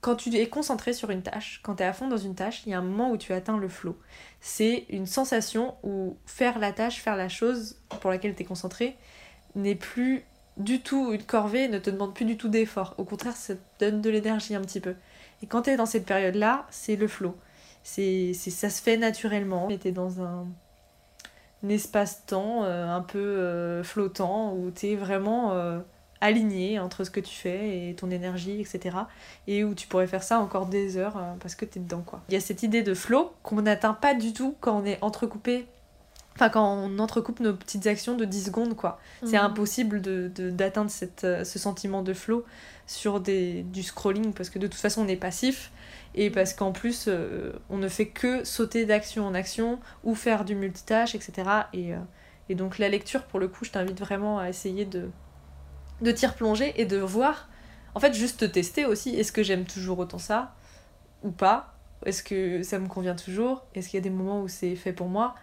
quand 0.00 0.16
tu 0.16 0.34
es 0.34 0.48
concentré 0.48 0.92
sur 0.92 1.10
une 1.10 1.22
tâche, 1.22 1.60
quand 1.62 1.76
tu 1.76 1.84
es 1.84 1.86
à 1.86 1.92
fond 1.92 2.08
dans 2.08 2.16
une 2.16 2.34
tâche, 2.34 2.64
il 2.66 2.70
y 2.70 2.74
a 2.74 2.78
un 2.78 2.82
moment 2.82 3.12
où 3.12 3.16
tu 3.16 3.32
atteins 3.32 3.58
le 3.58 3.68
flow. 3.68 3.96
C'est 4.40 4.86
une 4.88 5.06
sensation 5.06 5.76
où 5.84 6.16
faire 6.26 6.58
la 6.58 6.72
tâche, 6.72 7.00
faire 7.00 7.16
la 7.16 7.28
chose 7.28 7.76
pour 8.00 8.10
laquelle 8.10 8.34
tu 8.34 8.42
es 8.42 8.44
concentré 8.44 8.96
n'est 9.54 9.76
plus 9.76 10.24
du 10.56 10.80
tout 10.80 11.12
une 11.12 11.22
corvée, 11.22 11.68
ne 11.68 11.78
te 11.78 11.90
demande 11.90 12.12
plus 12.12 12.24
du 12.24 12.36
tout 12.36 12.48
d'effort. 12.48 12.96
Au 12.98 13.04
contraire, 13.04 13.36
ça 13.36 13.54
te 13.54 13.60
donne 13.78 14.00
de 14.00 14.10
l'énergie 14.10 14.56
un 14.56 14.62
petit 14.62 14.80
peu. 14.80 14.96
Et 15.44 15.46
quand 15.46 15.62
tu 15.62 15.70
es 15.70 15.76
dans 15.76 15.86
cette 15.86 16.06
période-là, 16.06 16.66
c'est 16.70 16.96
le 16.96 17.06
flow. 17.06 17.36
C'est, 17.82 18.32
c'est, 18.34 18.50
ça 18.50 18.70
se 18.70 18.82
fait 18.82 18.96
naturellement. 18.96 19.68
Tu 19.80 19.88
es 19.88 19.92
dans 19.92 20.20
un, 20.22 20.46
un 21.64 21.68
espace-temps 21.68 22.64
euh, 22.64 22.88
un 22.88 23.00
peu 23.02 23.18
euh, 23.18 23.82
flottant 23.82 24.54
où 24.54 24.70
tu 24.70 24.88
es 24.88 24.96
vraiment 24.96 25.52
euh, 25.52 25.78
aligné 26.20 26.78
entre 26.78 27.04
ce 27.04 27.10
que 27.10 27.20
tu 27.20 27.34
fais 27.34 27.88
et 27.90 27.94
ton 27.94 28.10
énergie, 28.10 28.60
etc. 28.60 28.96
Et 29.46 29.64
où 29.64 29.74
tu 29.74 29.86
pourrais 29.88 30.06
faire 30.06 30.22
ça 30.22 30.38
encore 30.40 30.66
des 30.66 30.96
heures 30.96 31.18
parce 31.40 31.54
que 31.54 31.64
tu 31.64 31.78
es 31.78 31.82
dedans. 31.82 32.02
quoi. 32.04 32.20
Il 32.28 32.34
y 32.34 32.36
a 32.36 32.40
cette 32.40 32.62
idée 32.62 32.82
de 32.82 32.94
flow 32.94 33.32
qu'on 33.42 33.62
n'atteint 33.62 33.94
pas 33.94 34.14
du 34.14 34.32
tout 34.32 34.54
quand 34.60 34.78
on 34.80 34.84
est 34.84 34.98
entrecoupé. 35.02 35.66
Enfin, 36.36 36.48
quand 36.48 36.74
on 36.74 36.98
entrecoupe 37.00 37.40
nos 37.40 37.52
petites 37.54 37.86
actions 37.86 38.16
de 38.16 38.24
10 38.24 38.44
secondes, 38.46 38.76
quoi. 38.76 38.98
C'est 39.24 39.36
Mhm. 39.38 39.44
impossible 39.46 40.00
de, 40.00 40.30
de- 40.34 40.50
d'atteindre 40.50 40.90
cette, 40.90 41.24
euh, 41.24 41.44
ce 41.44 41.58
sentiment 41.58 42.02
de 42.02 42.14
flow 42.14 42.44
sur 42.86 43.20
des, 43.20 43.62
du 43.62 43.82
scrolling 43.82 44.32
parce 44.32 44.48
que 44.48 44.58
de 44.58 44.66
toute 44.66 44.80
façon 44.80 45.02
on 45.02 45.08
est 45.08 45.16
passif 45.16 45.70
et 46.14 46.30
parce 46.30 46.54
qu'en 46.54 46.72
plus 46.72 47.06
euh, 47.08 47.52
on 47.68 47.78
ne 47.78 47.88
fait 47.88 48.08
que 48.08 48.44
sauter 48.44 48.84
d'action 48.86 49.26
en 49.26 49.34
action 49.34 49.78
ou 50.04 50.14
faire 50.14 50.44
du 50.44 50.54
multitâche, 50.54 51.14
etc. 51.14 51.68
Et, 51.72 51.94
euh, 51.94 51.98
et 52.48 52.54
donc 52.54 52.78
la 52.78 52.88
lecture, 52.88 53.24
pour 53.24 53.38
le 53.38 53.48
coup, 53.48 53.64
je 53.64 53.70
t'invite 53.70 54.00
vraiment 54.00 54.38
à 54.38 54.48
essayer 54.48 54.84
de, 54.84 55.10
de 56.00 56.10
t'y 56.10 56.26
replonger 56.26 56.72
et 56.80 56.84
de 56.84 56.98
voir, 56.98 57.48
en 57.94 58.00
fait, 58.00 58.12
juste 58.14 58.40
te 58.40 58.44
tester 58.44 58.84
aussi, 58.86 59.10
est-ce 59.16 59.32
que 59.32 59.42
j'aime 59.42 59.64
toujours 59.64 59.98
autant 59.98 60.18
ça 60.18 60.54
ou 61.22 61.30
pas? 61.30 61.74
Est-ce 62.06 62.22
que 62.22 62.62
ça 62.62 62.78
me 62.78 62.88
convient 62.88 63.14
toujours? 63.14 63.66
Est-ce 63.74 63.88
qu'il 63.88 63.98
y 63.98 64.00
a 64.00 64.04
des 64.04 64.10
moments 64.10 64.42
où 64.42 64.48
c'est 64.48 64.74
fait 64.74 64.92
pour 64.92 65.08
moi 65.08 65.34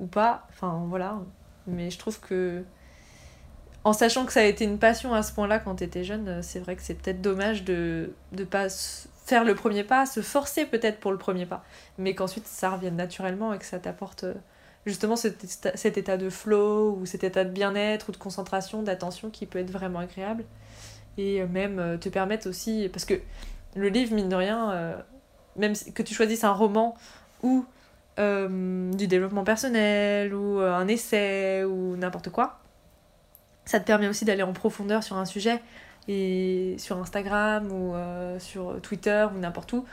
ou 0.00 0.06
pas? 0.06 0.46
Enfin 0.50 0.84
voilà. 0.88 1.20
Mais 1.66 1.90
je 1.90 1.98
trouve 1.98 2.20
que 2.20 2.64
en 3.84 3.92
sachant 3.92 4.26
que 4.26 4.32
ça 4.32 4.40
a 4.40 4.44
été 4.44 4.64
une 4.64 4.78
passion 4.78 5.14
à 5.14 5.22
ce 5.22 5.32
point-là 5.32 5.58
quand 5.58 5.76
t'étais 5.76 6.04
jeune, 6.04 6.28
euh, 6.28 6.42
c'est 6.42 6.60
vrai 6.60 6.76
que 6.76 6.82
c'est 6.82 6.94
peut-être 6.94 7.22
dommage 7.22 7.64
de 7.64 8.12
ne 8.32 8.44
pas 8.44 8.68
faire 9.24 9.44
le 9.44 9.54
premier 9.54 9.84
pas, 9.84 10.06
se 10.06 10.20
forcer 10.20 10.66
peut-être 10.66 11.00
pour 11.00 11.12
le 11.12 11.18
premier 11.18 11.46
pas, 11.46 11.64
mais 11.98 12.14
qu'ensuite 12.14 12.46
ça 12.46 12.70
revienne 12.70 12.96
naturellement 12.96 13.54
et 13.54 13.58
que 13.58 13.64
ça 13.64 13.78
t'apporte 13.78 14.24
euh, 14.24 14.34
justement 14.84 15.16
cet 15.16 15.96
état, 15.96 16.16
de 16.16 16.30
flow 16.30 16.98
ou 17.00 17.06
cet 17.06 17.24
état 17.24 17.44
de 17.44 17.50
bien-être 17.50 18.10
ou 18.10 18.12
de 18.12 18.16
concentration, 18.16 18.82
d'attention 18.82 19.30
qui 19.30 19.46
peut 19.46 19.58
être 19.58 19.70
vraiment 19.70 20.00
agréable 20.00 20.44
et 21.16 21.40
euh, 21.40 21.46
même 21.46 21.98
te 22.00 22.08
permettre 22.08 22.48
aussi, 22.48 22.88
parce 22.92 23.04
que 23.04 23.14
le 23.76 23.88
livre, 23.88 24.14
mine 24.14 24.28
de 24.28 24.36
rien, 24.36 24.96
même 25.56 25.74
que 25.94 26.02
tu 26.02 26.12
choisisses 26.12 26.42
un 26.44 26.52
roman 26.52 26.96
ou 27.42 27.64
du 28.18 29.06
développement 29.06 29.44
personnel 29.44 30.34
ou 30.34 30.58
un 30.58 30.88
essai 30.88 31.64
ou 31.64 31.96
n'importe 31.96 32.30
quoi, 32.30 32.59
ça 33.70 33.78
te 33.78 33.86
permet 33.86 34.08
aussi 34.08 34.24
d'aller 34.24 34.42
en 34.42 34.52
profondeur 34.52 35.04
sur 35.04 35.16
un 35.16 35.24
sujet 35.24 35.62
et 36.08 36.74
sur 36.78 36.98
Instagram 36.98 37.70
ou 37.70 37.94
euh, 37.94 38.36
sur 38.40 38.80
Twitter 38.82 39.28
ou 39.32 39.38
n'importe 39.38 39.72
où, 39.74 39.84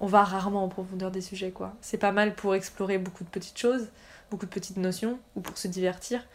on 0.00 0.06
va 0.06 0.24
rarement 0.24 0.64
en 0.64 0.68
profondeur 0.68 1.10
des 1.10 1.20
sujets 1.20 1.50
quoi. 1.50 1.74
C'est 1.82 1.98
pas 1.98 2.12
mal 2.12 2.34
pour 2.34 2.54
explorer 2.54 2.96
beaucoup 2.96 3.24
de 3.24 3.28
petites 3.28 3.58
choses, 3.58 3.88
beaucoup 4.30 4.46
de 4.46 4.50
petites 4.50 4.78
notions 4.78 5.18
ou 5.34 5.42
pour 5.42 5.58
se 5.58 5.68
divertir, 5.68 6.26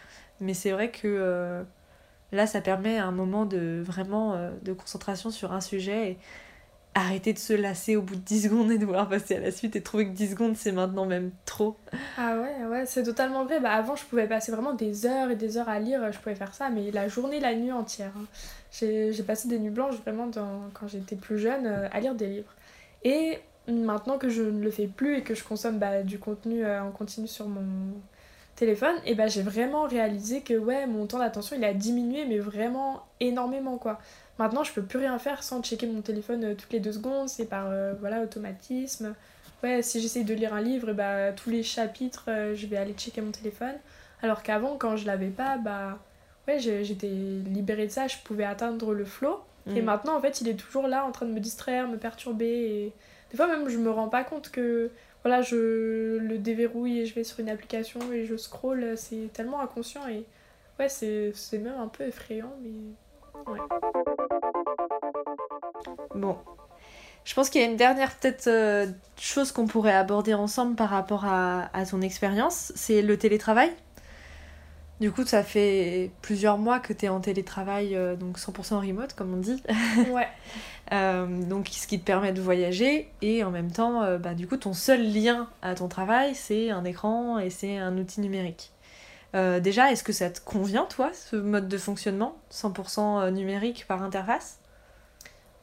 mais 0.41 0.53
c'est 0.53 0.69
vrai 0.69 0.91
que 0.91 1.07
euh, 1.07 1.63
là 2.31 2.45
ça 2.45 2.61
permet 2.61 2.99
un 2.99 3.11
moment 3.11 3.45
de 3.47 3.81
vraiment 3.83 4.35
euh, 4.35 4.51
de 4.61 4.71
concentration 4.71 5.31
sur 5.31 5.53
un 5.53 5.61
sujet 5.61 6.11
et 6.11 6.17
arrêter 6.93 7.31
de 7.33 7.39
se 7.39 7.53
lasser 7.53 7.95
au 7.95 8.01
bout 8.01 8.15
de 8.15 8.21
10 8.21 8.43
secondes 8.43 8.71
et 8.71 8.77
de 8.77 8.85
vouloir 8.85 9.07
passer 9.07 9.35
à 9.35 9.39
la 9.39 9.51
suite 9.51 9.75
et 9.75 9.81
trouver 9.81 10.05
que 10.07 10.11
10 10.11 10.31
secondes 10.31 10.55
c'est 10.57 10.71
maintenant 10.73 11.05
même 11.05 11.31
trop. 11.45 11.77
Ah 12.17 12.37
ouais, 12.37 12.65
ouais, 12.65 12.85
c'est 12.85 13.03
totalement 13.03 13.45
vrai. 13.45 13.59
Bah, 13.59 13.71
avant, 13.71 13.95
je 13.95 14.03
pouvais 14.05 14.27
passer 14.27 14.51
vraiment 14.51 14.73
des 14.73 15.05
heures 15.05 15.31
et 15.31 15.35
des 15.35 15.57
heures 15.57 15.69
à 15.69 15.79
lire, 15.79 16.11
je 16.11 16.19
pouvais 16.19 16.35
faire 16.35 16.53
ça, 16.53 16.69
mais 16.69 16.91
la 16.91 17.07
journée, 17.07 17.39
la 17.39 17.55
nuit 17.55 17.71
entière. 17.71 18.11
hein. 18.17 18.25
J'ai 18.71 19.23
passé 19.25 19.47
des 19.47 19.59
nuits 19.59 19.69
blanches 19.69 19.95
vraiment 20.05 20.29
quand 20.73 20.87
j'étais 20.87 21.15
plus 21.15 21.37
jeune 21.39 21.65
euh, 21.65 21.87
à 21.91 21.99
lire 21.99 22.15
des 22.15 22.27
livres. 22.27 22.53
Et 23.03 23.39
maintenant 23.67 24.17
que 24.17 24.29
je 24.29 24.41
ne 24.43 24.61
le 24.63 24.71
fais 24.71 24.87
plus 24.87 25.17
et 25.17 25.21
que 25.23 25.35
je 25.35 25.43
consomme 25.43 25.77
bah, 25.77 26.03
du 26.03 26.19
contenu 26.19 26.65
euh, 26.65 26.81
en 26.83 26.91
continu 26.91 27.27
sur 27.27 27.47
mon 27.47 27.93
téléphone, 28.61 28.95
et 29.05 29.15
bah, 29.15 29.25
j'ai 29.27 29.41
vraiment 29.41 29.83
réalisé 29.87 30.41
que 30.41 30.53
ouais, 30.53 30.85
mon 30.85 31.07
temps 31.07 31.17
d'attention 31.19 31.55
il 31.57 31.63
a 31.65 31.73
diminué, 31.73 32.25
mais 32.25 32.37
vraiment 32.37 33.03
énormément 33.19 33.77
quoi. 33.77 33.99
Maintenant, 34.37 34.63
je 34.63 34.71
peux 34.71 34.83
plus 34.83 34.99
rien 34.99 35.17
faire 35.19 35.41
sans 35.43 35.61
checker 35.63 35.87
mon 35.87 36.01
téléphone 36.01 36.43
euh, 36.43 36.53
toutes 36.55 36.71
les 36.71 36.79
deux 36.79 36.93
secondes, 36.93 37.27
c'est 37.27 37.45
par 37.45 37.65
euh, 37.69 37.93
voilà, 37.99 38.21
automatisme. 38.21 39.13
Ouais, 39.63 39.81
si 39.81 39.99
j'essaye 39.99 40.23
de 40.23 40.33
lire 40.33 40.53
un 40.53 40.61
livre, 40.61 40.89
et 40.89 40.93
bah, 40.93 41.31
tous 41.31 41.49
les 41.49 41.63
chapitres, 41.63 42.25
euh, 42.27 42.55
je 42.55 42.65
vais 42.67 42.77
aller 42.77 42.93
checker 42.93 43.21
mon 43.21 43.31
téléphone. 43.31 43.73
Alors 44.21 44.43
qu'avant, 44.43 44.77
quand 44.77 44.95
je 44.95 45.05
l'avais 45.07 45.29
pas, 45.29 45.57
bah 45.57 45.97
ouais, 46.47 46.59
j'étais 46.59 47.07
libérée 47.07 47.87
de 47.87 47.91
ça, 47.91 48.07
je 48.07 48.17
pouvais 48.23 48.45
atteindre 48.45 48.93
le 48.93 49.05
flow. 49.05 49.39
Et 49.75 49.81
Mm. 49.81 49.85
maintenant, 49.85 50.15
en 50.17 50.21
fait, 50.21 50.41
il 50.41 50.47
est 50.47 50.55
toujours 50.55 50.87
là 50.87 51.03
en 51.05 51.11
train 51.11 51.25
de 51.27 51.31
me 51.33 51.39
distraire, 51.39 51.87
me 51.87 51.97
perturber. 51.97 52.45
Et 52.47 52.93
des 53.31 53.37
fois, 53.37 53.47
même, 53.47 53.67
je 53.69 53.77
me 53.77 53.89
rends 53.91 54.09
pas 54.09 54.23
compte 54.23 54.49
que 54.49 54.89
voilà, 55.23 55.41
je 55.41 56.17
le 56.17 56.37
déverrouille 56.37 56.99
et 57.01 57.05
je 57.05 57.13
vais 57.13 57.23
sur 57.23 57.39
une 57.39 57.49
application 57.49 57.99
et 58.11 58.25
je 58.25 58.35
scroll. 58.37 58.97
C'est 58.97 59.31
tellement 59.33 59.59
inconscient 59.61 60.07
et 60.07 60.25
ouais, 60.79 60.89
c'est 60.89 61.33
même 61.53 61.79
un 61.79 61.87
peu 61.87 62.05
effrayant, 62.05 62.53
mais 62.63 62.71
Bon. 66.15 66.37
Je 67.23 67.35
pense 67.35 67.49
qu'il 67.49 67.61
y 67.61 67.63
a 67.63 67.67
une 67.67 67.77
dernière 67.77 68.11
euh, 68.47 68.87
chose 69.19 69.51
qu'on 69.51 69.67
pourrait 69.67 69.93
aborder 69.93 70.33
ensemble 70.33 70.75
par 70.75 70.89
rapport 70.89 71.25
à, 71.25 71.69
à 71.73 71.85
ton 71.85 72.01
expérience, 72.01 72.71
c'est 72.75 73.03
le 73.03 73.17
télétravail. 73.17 73.71
Du 75.01 75.11
coup, 75.11 75.25
ça 75.25 75.41
fait 75.41 76.11
plusieurs 76.21 76.59
mois 76.59 76.79
que 76.79 76.93
tu 76.93 77.07
es 77.07 77.09
en 77.09 77.21
télétravail, 77.21 77.95
euh, 77.95 78.15
donc 78.15 78.37
100% 78.37 78.87
remote, 78.87 79.15
comme 79.15 79.33
on 79.33 79.37
dit. 79.37 79.63
ouais. 80.11 80.27
Euh, 80.93 81.25
donc, 81.25 81.69
ce 81.69 81.87
qui 81.87 81.99
te 81.99 82.05
permet 82.05 82.33
de 82.33 82.39
voyager. 82.39 83.09
Et 83.23 83.43
en 83.43 83.49
même 83.49 83.71
temps, 83.71 84.03
euh, 84.03 84.19
bah, 84.19 84.35
du 84.35 84.47
coup, 84.47 84.57
ton 84.57 84.73
seul 84.73 85.11
lien 85.11 85.49
à 85.63 85.73
ton 85.73 85.87
travail, 85.87 86.35
c'est 86.35 86.69
un 86.69 86.85
écran 86.85 87.39
et 87.39 87.49
c'est 87.49 87.79
un 87.79 87.97
outil 87.97 88.21
numérique. 88.21 88.71
Déjà, 89.33 89.91
est-ce 89.91 90.03
que 90.03 90.11
ça 90.11 90.29
te 90.29 90.41
convient, 90.41 90.85
toi, 90.85 91.09
ce 91.13 91.37
mode 91.37 91.69
de 91.69 91.77
fonctionnement 91.77 92.35
100% 92.51 93.31
numérique 93.31 93.85
par 93.87 94.03
interface? 94.03 94.59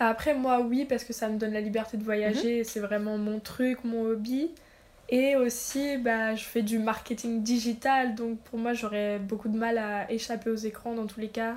Après, 0.01 0.35
moi, 0.35 0.63
oui, 0.63 0.87
parce 0.87 1.05
que 1.05 1.13
ça 1.13 1.29
me 1.29 1.37
donne 1.37 1.53
la 1.53 1.61
liberté 1.61 1.99
de 1.99 2.03
voyager. 2.03 2.65
C'est 2.65 2.81
vraiment 2.81 3.19
mon 3.19 3.41
truc, 3.41 3.85
mon 3.85 4.07
hobby. 4.07 4.51
Et 5.11 5.37
aussi, 5.37 5.97
bah, 5.97 6.35
je 6.35 6.45
fais 6.45 6.63
du 6.63 6.79
marketing 6.79 7.43
digital, 7.43 8.15
donc 8.15 8.39
pour 8.41 8.59
moi, 8.59 8.75
j'aurais 8.75 9.19
beaucoup 9.19 9.49
de 9.49 9.57
mal 9.57 9.79
à 9.79 10.11
échapper 10.13 10.51
aux 10.51 10.57
écrans 10.57 10.95
dans 10.95 11.07
tous 11.07 11.21
les 11.21 11.29
cas. 11.29 11.57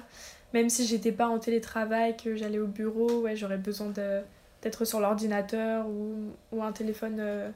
Même 0.54 0.70
si 0.70 0.86
j'étais 0.86 1.12
pas 1.12 1.28
en 1.28 1.38
télétravail, 1.38 2.16
que 2.16 2.36
j'allais 2.36 2.60
au 2.60 2.68
bureau, 2.68 3.22
ouais, 3.22 3.36
j'aurais 3.36 3.58
besoin 3.58 3.88
d'être 3.90 4.86
sur 4.86 5.02
l'ordinateur 5.02 5.86
ou, 5.88 6.32
ou 6.52 6.64
un 6.64 6.72
téléphone 6.72 7.18
euh, 7.20 7.50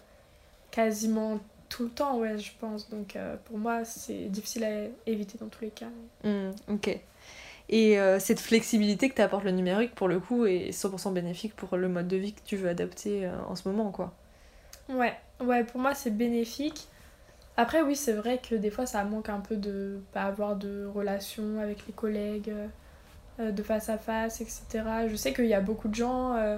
quasiment 0.72 1.40
tout 1.70 1.84
le 1.84 1.90
temps, 1.90 2.18
ouais, 2.20 2.38
je 2.38 2.52
pense. 2.60 2.90
Donc 2.90 3.16
euh, 3.16 3.38
pour 3.46 3.58
moi, 3.58 3.86
c'est 3.86 4.30
difficile 4.30 4.66
à 4.66 5.10
éviter 5.10 5.38
dans 5.38 5.48
tous 5.48 5.64
les 5.64 5.72
cas. 5.72 5.90
Hmm, 6.26 6.52
ok. 6.68 7.00
Et 7.70 8.00
euh, 8.00 8.20
cette 8.20 8.42
flexibilité 8.42 9.10
que 9.10 9.16
t'apporte 9.16 9.46
le 9.46 9.52
numérique, 9.52 9.96
pour 9.96 10.10
le 10.10 10.20
coup, 10.20 10.46
est 10.46 10.72
100% 10.72 11.14
bénéfique 11.14 11.56
pour 11.56 11.78
le 11.78 11.88
mode 11.88 12.08
de 12.10 12.18
vie 12.18 12.34
que 12.34 12.42
tu 12.46 12.58
veux 12.58 12.70
adapter 12.70 13.30
en 13.48 13.56
ce 13.56 13.68
moment, 13.68 13.92
quoi. 13.92 14.14
Ouais, 14.90 15.14
ouais, 15.40 15.64
pour 15.64 15.80
moi 15.80 15.94
c'est 15.96 16.12
bénéfique. 16.12 16.88
Après, 17.58 17.82
oui, 17.82 17.96
c'est 17.96 18.14
vrai 18.14 18.40
que 18.40 18.56
des 18.56 18.72
fois 18.72 18.86
ça 18.86 19.04
manque 19.06 19.30
un 19.30 19.42
peu 19.42 19.58
de 19.58 20.02
pas 20.14 20.24
avoir 20.24 20.56
de 20.58 20.86
relation 20.86 21.60
avec 21.62 21.88
les 21.88 21.94
collègues, 21.94 22.54
euh, 23.40 23.52
de 23.52 23.64
face 23.64 23.90
à 23.90 23.98
face, 23.98 24.42
etc. 24.42 25.08
Je 25.10 25.16
sais 25.16 25.34
qu'il 25.34 25.46
y 25.48 25.54
a 25.54 25.62
beaucoup 25.62 25.88
de 25.90 25.96
gens 25.96 26.36
euh, 26.36 26.58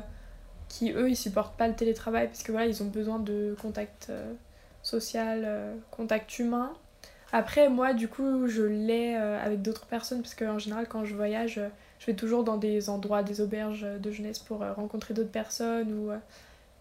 qui, 0.69 0.91
eux, 0.93 1.09
ils 1.09 1.17
supportent 1.17 1.57
pas 1.57 1.67
le 1.67 1.75
télétravail 1.75 2.28
parce 2.28 2.43
que 2.43 2.51
voilà, 2.53 2.67
ils 2.67 2.84
ont 2.84 2.88
besoin 2.88 3.19
de 3.19 3.55
contact 3.61 4.07
euh, 4.11 4.34
social, 4.84 5.43
euh, 5.45 5.75
contact 5.91 6.39
humain. 6.39 6.73
Après, 7.32 7.69
moi, 7.69 7.93
du 7.93 8.07
coup, 8.07 8.47
je 8.47 8.63
l'ai 8.63 9.15
euh, 9.15 9.43
avec 9.43 9.61
d'autres 9.61 9.86
personnes 9.88 10.21
parce 10.21 10.36
qu'en 10.36 10.59
général, 10.59 10.88
quand 10.88 11.05
je 11.05 11.15
voyage, 11.15 11.57
euh, 11.57 11.69
je 11.99 12.05
vais 12.07 12.15
toujours 12.15 12.43
dans 12.43 12.57
des 12.57 12.89
endroits, 12.89 13.23
des 13.23 13.41
auberges 13.41 13.84
de 13.84 14.11
jeunesse 14.11 14.39
pour 14.39 14.63
euh, 14.63 14.73
rencontrer 14.73 15.13
d'autres 15.13 15.32
personnes 15.32 15.91
ou 15.93 16.11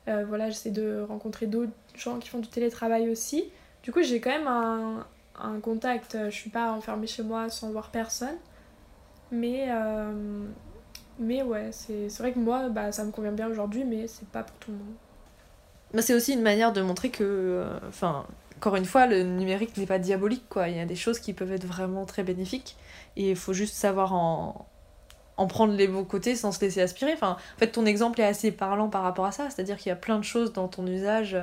euh, 0.08 0.24
voilà, 0.26 0.50
j'essaie 0.50 0.70
de 0.70 1.04
rencontrer 1.08 1.46
d'autres 1.46 1.72
gens 1.94 2.18
qui 2.18 2.28
font 2.28 2.38
du 2.38 2.48
télétravail 2.48 3.10
aussi. 3.10 3.50
Du 3.82 3.92
coup, 3.92 4.02
j'ai 4.02 4.20
quand 4.20 4.30
même 4.30 4.48
un, 4.48 5.06
un 5.38 5.60
contact. 5.60 6.14
euh, 6.14 6.30
Je 6.30 6.36
suis 6.36 6.50
pas 6.50 6.72
enfermée 6.72 7.06
chez 7.06 7.22
moi 7.22 7.48
sans 7.48 7.70
voir 7.70 7.90
personne. 7.90 8.36
Mais, 9.32 9.66
euh, 9.70 10.44
mais 11.18 11.42
ouais, 11.42 11.70
c'est 11.72 12.08
vrai 12.18 12.32
que 12.32 12.38
moi, 12.38 12.68
bah, 12.68 12.92
ça 12.92 13.04
me 13.04 13.10
convient 13.10 13.32
bien 13.32 13.48
aujourd'hui, 13.48 13.84
mais 13.84 14.06
c'est 14.06 14.28
pas 14.28 14.44
pour 14.44 14.56
tout 14.58 14.70
le 14.70 14.78
monde. 14.78 14.94
Bah, 15.94 16.02
c'est 16.02 16.14
aussi 16.14 16.32
une 16.32 16.42
manière 16.42 16.72
de 16.72 16.80
montrer 16.82 17.10
que, 17.10 17.64
enfin, 17.88 18.26
encore 18.56 18.76
une 18.76 18.84
fois, 18.84 19.06
le 19.06 19.22
numérique 19.22 19.76
n'est 19.76 19.86
pas 19.86 19.98
diabolique, 19.98 20.48
quoi. 20.48 20.68
Il 20.68 20.76
y 20.76 20.80
a 20.80 20.86
des 20.86 20.96
choses 20.96 21.18
qui 21.18 21.32
peuvent 21.32 21.52
être 21.52 21.66
vraiment 21.66 22.04
très 22.06 22.22
bénéfiques 22.22 22.76
et 23.16 23.30
il 23.30 23.36
faut 23.36 23.52
juste 23.52 23.74
savoir 23.74 24.14
en, 24.14 24.66
en 25.36 25.46
prendre 25.46 25.74
les 25.74 25.88
bons 25.88 26.04
côtés 26.04 26.34
sans 26.34 26.52
se 26.52 26.60
laisser 26.60 26.80
aspirer. 26.80 27.12
Enfin, 27.12 27.36
en 27.56 27.58
fait, 27.58 27.68
ton 27.68 27.86
exemple 27.86 28.20
est 28.20 28.24
assez 28.24 28.50
parlant 28.50 28.88
par 28.88 29.02
rapport 29.02 29.26
à 29.26 29.32
ça, 29.32 29.48
c'est-à-dire 29.50 29.76
qu'il 29.76 29.88
y 29.90 29.92
a 29.92 29.96
plein 29.96 30.18
de 30.18 30.24
choses 30.24 30.52
dans 30.52 30.68
ton 30.68 30.86
usage. 30.86 31.36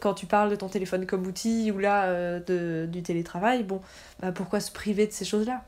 Quand 0.00 0.14
tu 0.14 0.26
parles 0.26 0.50
de 0.50 0.56
ton 0.56 0.68
téléphone 0.68 1.06
comme 1.06 1.26
outil 1.26 1.70
ou 1.70 1.78
là 1.78 2.04
euh, 2.04 2.40
de, 2.40 2.86
du 2.90 3.02
télétravail, 3.02 3.62
bon, 3.62 3.80
bah, 4.20 4.32
pourquoi 4.32 4.60
se 4.60 4.72
priver 4.72 5.06
de 5.06 5.12
ces 5.12 5.24
choses-là? 5.24 5.62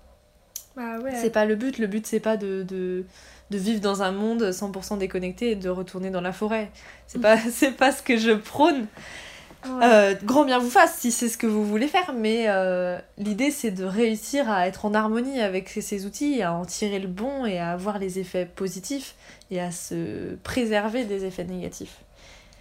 Bah 0.76 0.98
ouais. 0.98 1.14
C'est 1.14 1.30
pas 1.30 1.44
le 1.44 1.54
but. 1.54 1.78
Le 1.78 1.86
but, 1.86 2.04
c'est 2.06 2.20
pas 2.20 2.36
de, 2.36 2.64
de, 2.64 3.04
de 3.50 3.58
vivre 3.58 3.80
dans 3.80 4.02
un 4.02 4.10
monde 4.10 4.42
100% 4.42 4.98
déconnecté 4.98 5.52
et 5.52 5.56
de 5.56 5.68
retourner 5.68 6.10
dans 6.10 6.20
la 6.20 6.32
forêt. 6.32 6.70
C'est 7.06 7.20
pas, 7.20 7.38
c'est 7.50 7.72
pas 7.72 7.92
ce 7.92 8.02
que 8.02 8.16
je 8.16 8.32
prône. 8.32 8.86
Ouais. 9.66 9.84
Euh, 9.84 10.14
grand 10.22 10.44
bien 10.44 10.58
vous 10.58 10.70
fasse 10.70 10.98
si 10.98 11.10
c'est 11.10 11.28
ce 11.28 11.38
que 11.38 11.46
vous 11.46 11.64
voulez 11.64 11.88
faire, 11.88 12.12
mais 12.12 12.44
euh, 12.48 12.98
l'idée 13.16 13.50
c'est 13.50 13.70
de 13.70 13.84
réussir 13.84 14.50
à 14.50 14.66
être 14.66 14.84
en 14.84 14.92
harmonie 14.92 15.40
avec 15.40 15.68
ces, 15.70 16.04
outils, 16.04 16.42
à 16.42 16.52
en 16.52 16.66
tirer 16.66 16.98
le 16.98 17.08
bon 17.08 17.46
et 17.46 17.58
à 17.58 17.70
avoir 17.70 17.98
les 17.98 18.18
effets 18.18 18.44
positifs 18.44 19.14
et 19.50 19.60
à 19.60 19.70
se 19.70 20.34
préserver 20.42 21.04
des 21.04 21.24
effets 21.24 21.44
négatifs. 21.44 21.96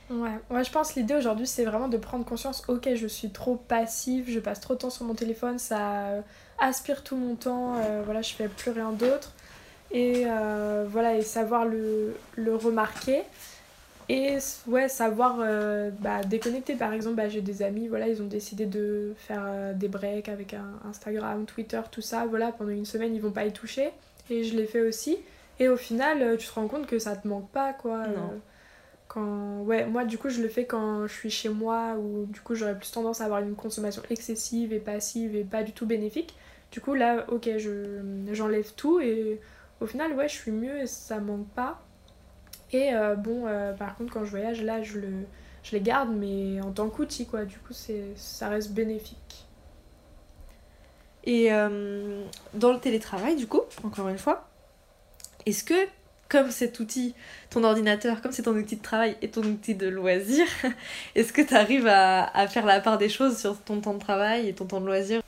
Ouais, 0.10 0.40
ouais, 0.50 0.64
je 0.64 0.72
pense 0.72 0.96
l'idée 0.96 1.16
aujourd'hui 1.16 1.48
c'est 1.48 1.66
vraiment 1.66 1.88
de 1.90 1.98
prendre 1.98 2.24
conscience, 2.24 2.64
ok 2.68 2.90
je 2.96 3.08
suis 3.08 3.32
trop 3.32 3.56
passive, 3.56 4.30
je 4.30 4.40
passe 4.40 4.62
trop 4.62 4.76
de 4.76 4.80
temps 4.80 4.90
sur 4.90 5.06
mon 5.06 5.16
téléphone, 5.16 5.60
ça 5.60 6.06
euh, 6.06 6.22
aspire 6.60 7.04
tout 7.04 7.18
mon 7.18 7.36
temps, 7.36 7.76
euh, 7.78 8.02
voilà 8.06 8.22
je 8.22 8.34
fais 8.34 8.48
plus 8.48 8.72
rien 8.72 8.92
d'autre. 8.92 9.32
Et 9.96 10.26
voilà, 10.88 11.16
et 11.16 11.22
savoir 11.22 11.66
le, 11.66 12.16
le 12.36 12.56
remarquer. 12.56 13.22
Et 14.10 14.38
ouais, 14.68 14.90
savoir 14.90 15.38
euh, 15.40 15.90
bah, 16.00 16.24
déconnecter. 16.24 16.76
Par 16.76 16.94
exemple, 16.94 17.16
bah, 17.16 17.30
j'ai 17.30 17.42
des 17.42 17.62
amis, 17.62 17.88
voilà, 17.88 18.08
ils 18.08 18.22
ont 18.22 18.28
décidé 18.28 18.66
de 18.66 19.14
faire 19.18 19.44
euh, 19.46 19.74
des 19.74 19.88
breaks 19.88 20.30
avec 20.30 20.54
un 20.54 20.80
Instagram, 20.86 21.46
Twitter, 21.46 21.82
tout 21.92 22.02
ça. 22.02 22.26
Voilà, 22.26 22.52
pendant 22.52 22.72
une 22.72 22.86
semaine, 22.86 23.16
ils 23.16 23.22
vont 23.22 23.32
pas 23.32 23.46
y 23.46 23.54
toucher. 23.54 23.92
Et 24.30 24.44
je 24.44 24.56
l'ai 24.56 24.66
fait 24.66 24.82
aussi. 24.82 25.18
Et 25.60 25.70
au 25.70 25.78
final, 25.78 26.22
euh, 26.22 26.38
tu 26.38 26.48
te 26.48 26.54
rends 26.54 26.68
compte 26.68 26.88
que 26.88 27.00
ça 27.00 27.16
te 27.16 27.28
manque 27.28 27.50
pas, 27.50 27.74
quoi. 27.74 28.08
Non. 28.08 28.42
Quand... 29.08 29.62
Ouais, 29.62 29.86
moi, 29.86 30.06
du 30.06 30.18
coup, 30.18 30.30
je 30.30 30.42
le 30.42 30.50
fais 30.50 30.66
quand 30.66 31.08
je 31.08 31.14
suis 31.14 31.30
chez 31.30 31.50
moi, 31.50 31.96
où 31.98 32.26
du 32.26 32.42
coup, 32.42 32.56
j'aurais 32.56 32.78
plus 32.78 32.92
tendance 32.92 33.22
à 33.22 33.26
avoir 33.26 33.42
une 33.42 33.56
consommation 33.56 34.02
excessive 34.10 34.74
et 34.74 34.80
passive 34.80 35.36
et 35.36 35.44
pas 35.44 35.64
du 35.64 35.72
tout 35.72 35.86
bénéfique. 35.86 36.36
Du 36.72 36.82
coup, 36.82 36.94
là, 36.94 37.26
ok, 37.30 37.50
je... 37.58 38.02
j'enlève 38.32 38.74
tout 38.76 39.00
et 39.00 39.40
au 39.80 39.86
final, 39.86 40.14
ouais, 40.14 40.28
je 40.28 40.34
suis 40.34 40.52
mieux 40.52 40.82
et 40.82 40.88
ça 40.88 41.20
manque 41.20 41.48
pas. 41.50 41.82
Et 42.74 42.94
euh, 42.94 43.16
bon, 43.16 43.46
euh, 43.46 43.72
par 43.74 43.96
contre, 43.96 44.12
quand 44.12 44.26
je 44.26 44.32
voyage, 44.32 44.64
là, 44.64 44.82
je, 44.82 45.00
le, 45.00 45.12
je 45.64 45.72
les 45.74 45.82
garde, 45.82 46.10
mais 46.12 46.60
en 46.62 46.72
tant 46.72 46.90
qu'outil, 46.90 47.28
quoi. 47.28 47.46
Du 47.46 47.58
coup, 47.60 47.74
c'est, 47.74 48.06
ça 48.16 48.50
reste 48.50 48.72
bénéfique. 48.72 49.46
Et 51.24 51.54
euh, 51.54 52.26
dans 52.56 52.74
le 52.74 52.80
télétravail, 52.80 53.36
du 53.36 53.48
coup, 53.48 53.62
encore 53.84 54.10
une 54.10 54.18
fois, 54.18 54.50
est-ce 55.46 55.64
que, 55.64 55.88
comme 56.30 56.50
cet 56.50 56.80
outil, 56.80 57.14
ton 57.52 57.64
ordinateur, 57.64 58.22
comme 58.22 58.32
c'est 58.32 58.44
ton 58.44 58.56
outil 58.56 58.78
de 58.78 58.82
travail 58.82 59.16
et 59.22 59.30
ton 59.30 59.44
outil 59.44 59.76
de 59.76 59.88
loisir, 59.88 60.46
est-ce 61.16 61.32
que 61.32 61.44
tu 61.44 61.54
arrives 61.54 61.88
à, 61.88 62.26
à 62.36 62.48
faire 62.48 62.66
la 62.66 62.82
part 62.82 62.98
des 62.98 63.10
choses 63.10 63.38
sur 63.38 63.58
ton 63.62 63.82
temps 63.82 63.94
de 63.94 64.00
travail 64.00 64.50
et 64.50 64.54
ton 64.54 64.66
temps 64.66 64.82
de 64.82 64.88
loisir? 64.88 65.22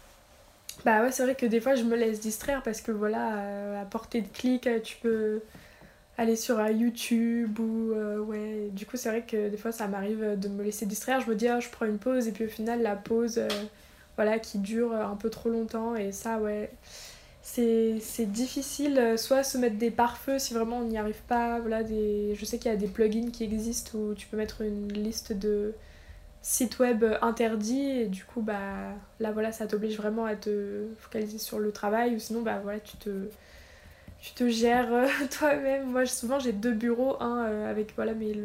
Bah 0.84 1.02
ouais, 1.02 1.12
c'est 1.12 1.24
vrai 1.24 1.36
que 1.36 1.46
des 1.46 1.62
fois, 1.62 1.76
je 1.76 1.84
me 1.84 1.96
laisse 1.96 2.20
distraire 2.20 2.64
parce 2.64 2.82
que 2.82 2.92
voilà, 2.92 3.80
à 3.82 3.86
portée 3.86 4.22
de 4.22 4.28
clic, 4.28 4.68
tu 4.84 4.98
peux 4.98 5.42
aller 6.18 6.36
sur 6.36 6.60
euh, 6.60 6.72
YouTube 6.72 7.60
ou 7.60 7.92
euh, 7.94 8.20
ouais. 8.20 8.70
Du 8.72 8.86
coup, 8.86 8.98
c'est 8.98 9.10
vrai 9.10 9.24
que 9.24 9.50
des 9.50 9.58
fois, 9.58 9.72
ça 9.72 9.88
m'arrive 9.88 10.40
de 10.40 10.48
me 10.48 10.64
laisser 10.64 10.86
distraire. 10.86 11.22
Je 11.22 11.30
me 11.30 11.36
dis, 11.36 11.48
ah, 11.48 11.60
je 11.60 11.70
prends 11.70 11.86
une 11.86 11.98
pause 11.98 12.28
et 12.28 12.32
puis 12.32 12.46
au 12.46 12.50
final, 12.50 12.82
la 12.82 12.96
pause, 12.96 13.38
euh, 13.38 13.48
voilà, 14.16 14.40
qui 14.40 14.60
dure 14.60 14.94
un 14.94 15.16
peu 15.16 15.30
trop 15.30 15.50
longtemps 15.50 15.96
et 15.96 16.12
ça, 16.12 16.40
ouais. 16.40 16.72
C'est 17.42 18.26
difficile, 18.32 18.98
euh, 18.98 19.18
soit 19.18 19.44
se 19.44 19.58
mettre 19.60 19.78
des 19.78 19.92
pare-feux 19.92 20.40
si 20.40 20.54
vraiment 20.54 20.80
on 20.80 20.86
n'y 20.86 20.98
arrive 20.98 21.22
pas. 21.28 21.60
Voilà, 21.60 21.84
des... 21.84 22.34
Je 22.36 22.46
sais 22.46 22.58
qu'il 22.58 22.72
y 22.72 22.74
a 22.74 22.78
des 22.78 22.88
plugins 22.88 23.30
qui 23.32 23.44
existent 23.44 23.98
où 23.98 24.14
tu 24.16 24.28
peux 24.28 24.38
mettre 24.38 24.62
une 24.62 24.92
liste 24.92 25.32
de 25.32 25.74
sites 26.42 26.80
web 26.80 27.06
interdits 27.22 27.90
et 27.90 28.06
du 28.08 28.24
coup, 28.26 28.42
bah 28.42 28.94
là, 29.20 29.32
voilà, 29.32 29.52
ça 29.52 29.68
t'oblige 29.68 29.98
vraiment 29.98 30.26
à 30.26 30.36
te 30.36 30.88
focaliser 30.98 31.38
sur 31.38 31.60
le 31.60 31.72
travail 31.72 32.16
ou 32.16 32.20
sinon, 32.20 32.42
bah 32.42 32.60
voilà, 32.64 32.80
tu 32.80 32.98
te, 32.98 33.10
tu 34.20 34.34
te 34.34 34.48
gères 34.48 34.94
euh, 34.94 35.08
toi-même. 35.32 35.90
Moi, 35.90 36.06
souvent, 36.06 36.40
j'ai 36.40 36.52
deux 36.52 36.74
bureaux, 36.74 37.22
un 37.22 37.46
euh, 37.46 37.70
avec 37.70 37.94
voilà, 37.96 38.14
mes 38.14 38.36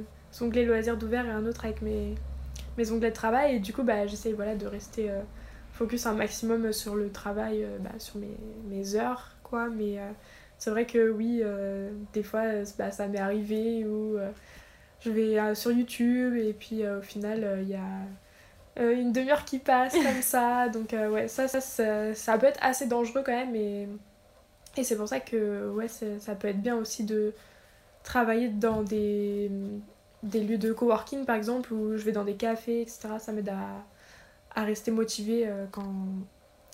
onglets 0.41 0.65
loisirs 0.65 0.97
d'ouvert 0.97 1.27
et 1.27 1.31
un 1.31 1.47
autre 1.47 1.65
avec 1.65 1.83
mes, 1.83 2.15
mes 2.79 2.91
onglets 2.91 3.11
de 3.11 3.15
travail 3.15 3.57
et 3.57 3.59
du 3.59 3.73
coup, 3.73 3.83
bah 3.83 4.07
j'essaye 4.07 4.33
voilà, 4.33 4.55
de 4.55 4.67
rester 4.67 5.11
euh, 5.11 5.21
focus 5.73 6.07
un 6.07 6.15
maximum 6.15 6.73
sur 6.73 6.95
le 6.95 7.11
travail, 7.11 7.67
bah, 7.81 7.91
sur 7.99 8.19
mes, 8.19 8.37
mes 8.69 8.95
heures, 8.95 9.37
quoi. 9.43 9.69
Mais 9.69 9.99
c'est 10.59 10.71
vrai 10.71 10.87
que 10.87 11.11
oui, 11.11 11.43
des 12.13 12.23
fois, 12.23 12.43
bah, 12.79 12.91
ça 12.91 13.09
m'est 13.09 13.19
arrivé 13.19 13.85
où 13.87 14.19
euh, 14.19 14.31
je 15.01 15.11
vais 15.11 15.55
sur 15.55 15.73
YouTube 15.73 16.37
et 16.37 16.53
puis 16.53 16.87
au 16.87 17.01
final, 17.01 17.61
il 17.63 17.69
y 17.69 17.75
a 17.75 17.81
euh, 18.79 18.95
une 18.95 19.13
demi-heure 19.13 19.45
qui 19.45 19.59
passe 19.59 19.95
comme 19.95 20.05
ça. 20.23 20.69
Donc 20.69 20.95
euh, 20.95 21.11
ouais, 21.11 21.29
ça, 21.29 21.49
ça, 21.49 21.61
ça, 21.61 22.15
ça 22.15 22.39
peut 22.39 22.47
être 22.47 22.61
assez 22.63 22.87
dangereux 22.87 23.23
quand 23.25 23.33
même. 23.33 23.55
Et, 23.55 23.89
et 24.77 24.85
c'est 24.85 24.97
pour 24.97 25.09
ça 25.09 25.21
que 25.21 25.69
ouais, 25.71 25.89
ça 25.89 26.35
peut 26.35 26.49
être 26.49 26.61
bien 26.63 26.77
aussi 26.77 27.05
de 27.05 27.33
travailler 28.03 28.49
dans 28.49 28.83
des, 28.83 29.51
des 30.23 30.41
lieux 30.41 30.59
de 30.59 30.73
coworking 30.73 31.25
par 31.25 31.37
exemple, 31.37 31.73
où 31.75 31.97
je 31.97 32.05
vais 32.05 32.13
dans 32.13 32.25
des 32.25 32.35
cafés, 32.35 32.81
etc. 32.83 33.01
Ça 33.19 33.33
m'aide 33.33 33.49
à, 33.49 33.85
à 34.55 34.65
rester 34.65 34.91
motivée 34.91 35.47
euh, 35.47 35.67
quand, 35.71 35.95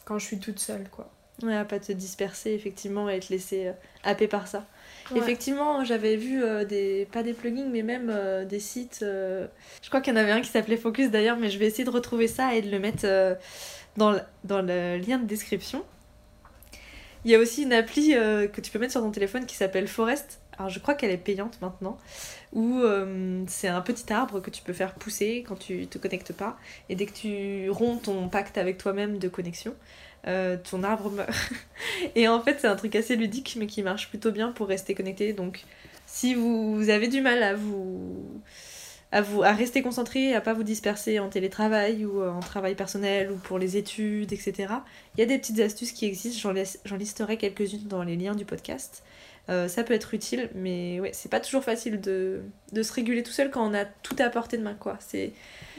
quand 0.04 0.18
je 0.18 0.26
suis 0.26 0.38
toute 0.38 0.58
seule, 0.58 0.88
quoi. 0.90 1.10
Ouais, 1.42 1.54
à 1.54 1.66
pas 1.66 1.78
te 1.78 1.92
disperser, 1.92 2.52
effectivement, 2.52 3.10
et 3.10 3.20
te 3.20 3.30
laisser 3.30 3.66
euh, 3.66 3.72
happer 4.04 4.26
par 4.26 4.46
ça. 4.48 4.64
Ouais. 5.10 5.18
Effectivement, 5.18 5.84
j'avais 5.84 6.16
vu 6.16 6.42
euh, 6.42 6.64
des, 6.64 7.06
pas 7.12 7.22
des 7.22 7.34
plugins, 7.34 7.68
mais 7.70 7.82
même 7.82 8.08
euh, 8.10 8.46
des 8.46 8.58
sites. 8.58 9.00
euh, 9.02 9.46
je 9.82 9.88
crois 9.88 10.00
qu'il 10.00 10.14
y 10.14 10.16
en 10.16 10.20
avait 10.20 10.30
un 10.32 10.40
qui 10.40 10.48
s'appelait 10.48 10.78
Focus 10.78 11.10
d'ailleurs, 11.10 11.36
mais 11.36 11.50
je 11.50 11.58
vais 11.58 11.66
essayer 11.66 11.84
de 11.84 11.90
retrouver 11.90 12.26
ça 12.26 12.54
et 12.54 12.62
de 12.62 12.70
le 12.70 12.78
mettre 12.78 13.06
dans, 13.98 14.12
le, 14.12 14.20
dans 14.44 14.62
le 14.62 14.96
lien 14.96 15.18
de 15.18 15.26
description. 15.26 15.84
Il 17.26 17.32
y 17.32 17.34
a 17.34 17.40
aussi 17.40 17.64
une 17.64 17.72
appli 17.72 18.14
euh, 18.14 18.46
que 18.46 18.60
tu 18.60 18.70
peux 18.70 18.78
mettre 18.78 18.92
sur 18.92 19.00
ton 19.00 19.10
téléphone 19.10 19.46
qui 19.46 19.56
s'appelle 19.56 19.88
Forest. 19.88 20.38
Alors 20.56 20.70
je 20.70 20.78
crois 20.78 20.94
qu'elle 20.94 21.10
est 21.10 21.16
payante 21.16 21.60
maintenant, 21.60 21.98
où 22.52 22.78
euh, 22.78 23.42
c'est 23.48 23.66
un 23.66 23.80
petit 23.80 24.12
arbre 24.12 24.38
que 24.38 24.48
tu 24.48 24.62
peux 24.62 24.72
faire 24.72 24.94
pousser 24.94 25.44
quand 25.46 25.56
tu 25.56 25.88
te 25.88 25.98
connectes 25.98 26.32
pas. 26.32 26.56
Et 26.88 26.94
dès 26.94 27.04
que 27.04 27.12
tu 27.12 27.68
romps 27.68 28.00
ton 28.00 28.28
pacte 28.28 28.58
avec 28.58 28.78
toi-même 28.78 29.18
de 29.18 29.26
connexion, 29.26 29.74
euh, 30.28 30.56
ton 30.56 30.84
arbre 30.84 31.10
meurt. 31.10 31.28
Et 32.14 32.28
en 32.28 32.40
fait, 32.40 32.58
c'est 32.60 32.68
un 32.68 32.76
truc 32.76 32.94
assez 32.94 33.16
ludique, 33.16 33.56
mais 33.58 33.66
qui 33.66 33.82
marche 33.82 34.08
plutôt 34.08 34.30
bien 34.30 34.52
pour 34.52 34.68
rester 34.68 34.94
connecté. 34.94 35.32
Donc, 35.32 35.64
si 36.06 36.36
vous 36.36 36.90
avez 36.90 37.08
du 37.08 37.22
mal 37.22 37.42
à 37.42 37.56
vous 37.56 38.40
à, 39.12 39.22
vous, 39.22 39.42
à 39.42 39.52
rester 39.52 39.82
concentré, 39.82 40.34
à 40.34 40.40
pas 40.40 40.52
vous 40.52 40.62
disperser 40.64 41.18
en 41.18 41.28
télétravail 41.28 42.04
ou 42.04 42.20
euh, 42.20 42.30
en 42.30 42.40
travail 42.40 42.74
personnel 42.74 43.30
ou 43.30 43.36
pour 43.36 43.58
les 43.58 43.76
études, 43.76 44.32
etc. 44.32 44.66
Il 45.16 45.20
y 45.20 45.22
a 45.22 45.26
des 45.26 45.38
petites 45.38 45.60
astuces 45.60 45.92
qui 45.92 46.06
existent, 46.06 46.52
j'en, 46.84 46.96
listerai 46.96 47.36
quelques-unes 47.36 47.86
dans 47.86 48.02
les 48.02 48.16
liens 48.16 48.34
du 48.34 48.44
podcast. 48.44 49.02
Euh, 49.48 49.68
ça 49.68 49.84
peut 49.84 49.94
être 49.94 50.12
utile, 50.12 50.50
mais 50.56 50.98
ouais, 50.98 51.12
c'est 51.12 51.30
pas 51.30 51.38
toujours 51.38 51.62
facile 51.62 52.00
de, 52.00 52.40
de 52.72 52.82
se 52.82 52.92
réguler 52.92 53.22
tout 53.22 53.30
seul 53.30 53.50
quand 53.50 53.64
on 53.64 53.74
a 53.74 53.84
tout 53.84 54.16
à 54.18 54.28
portée 54.28 54.58
de 54.58 54.62
main, 54.62 54.74
quoi. 54.74 54.98
C'est, 55.00 55.32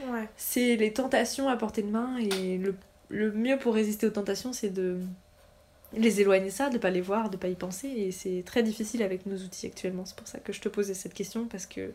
Ouais. 0.08 0.28
les 0.56 0.92
tentations 0.92 1.48
à 1.48 1.56
portée 1.56 1.82
de 1.82 1.90
main 1.90 2.16
et 2.18 2.56
le, 2.56 2.74
le 3.10 3.30
mieux 3.32 3.58
pour 3.58 3.74
résister 3.74 4.06
aux 4.06 4.10
tentations, 4.10 4.52
c'est 4.54 4.70
de 4.70 5.00
les 5.92 6.20
éloigner 6.20 6.46
de 6.46 6.50
ça, 6.50 6.68
de 6.70 6.78
pas 6.78 6.90
les 6.90 7.00
voir, 7.00 7.30
de 7.30 7.36
pas 7.36 7.48
y 7.48 7.54
penser. 7.54 7.88
Et 7.88 8.12
c'est 8.12 8.42
très 8.44 8.62
difficile 8.62 9.02
avec 9.02 9.26
nos 9.26 9.36
outils 9.38 9.66
actuellement. 9.66 10.04
C'est 10.04 10.16
pour 10.16 10.28
ça 10.28 10.38
que 10.38 10.52
je 10.52 10.60
te 10.60 10.68
posais 10.68 10.94
cette 10.94 11.14
question 11.14 11.46
parce 11.46 11.66
que 11.66 11.92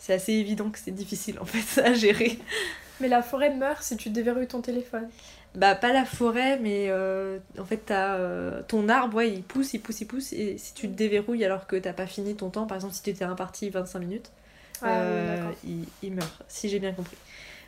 c'est 0.00 0.14
assez 0.14 0.32
évident 0.32 0.70
que 0.70 0.78
c'est 0.80 0.90
difficile 0.90 1.38
en 1.38 1.44
fait 1.44 1.80
à 1.84 1.92
gérer. 1.94 2.38
Mais 3.00 3.06
la 3.08 3.22
forêt 3.22 3.54
meurt 3.54 3.82
si 3.82 3.96
tu 3.96 4.10
déverrouilles 4.10 4.48
ton 4.48 4.60
téléphone. 4.60 5.08
Bah, 5.54 5.74
pas 5.74 5.92
la 5.92 6.04
forêt, 6.04 6.58
mais 6.60 6.86
euh, 6.90 7.38
en 7.58 7.64
fait, 7.64 7.78
t'as 7.86 8.14
euh, 8.16 8.62
ton 8.68 8.88
arbre, 8.88 9.16
ouais, 9.16 9.30
il 9.30 9.42
pousse, 9.42 9.74
il 9.74 9.80
pousse, 9.80 10.00
il 10.00 10.06
pousse. 10.06 10.32
Et 10.32 10.58
si 10.58 10.74
tu 10.74 10.86
le 10.86 10.92
déverrouilles 10.92 11.44
alors 11.44 11.66
que 11.66 11.76
t'as 11.76 11.92
pas 11.92 12.06
fini 12.06 12.36
ton 12.36 12.50
temps, 12.50 12.66
par 12.66 12.76
exemple, 12.76 12.94
si 12.94 13.02
tu 13.02 13.10
étais 13.10 13.24
imparti 13.24 13.68
25 13.70 13.98
minutes, 13.98 14.30
Ah 14.82 15.00
euh, 15.00 15.50
il, 15.64 15.86
il 16.02 16.12
meurt, 16.14 16.42
si 16.48 16.68
j'ai 16.68 16.78
bien 16.78 16.92
compris. 16.92 17.16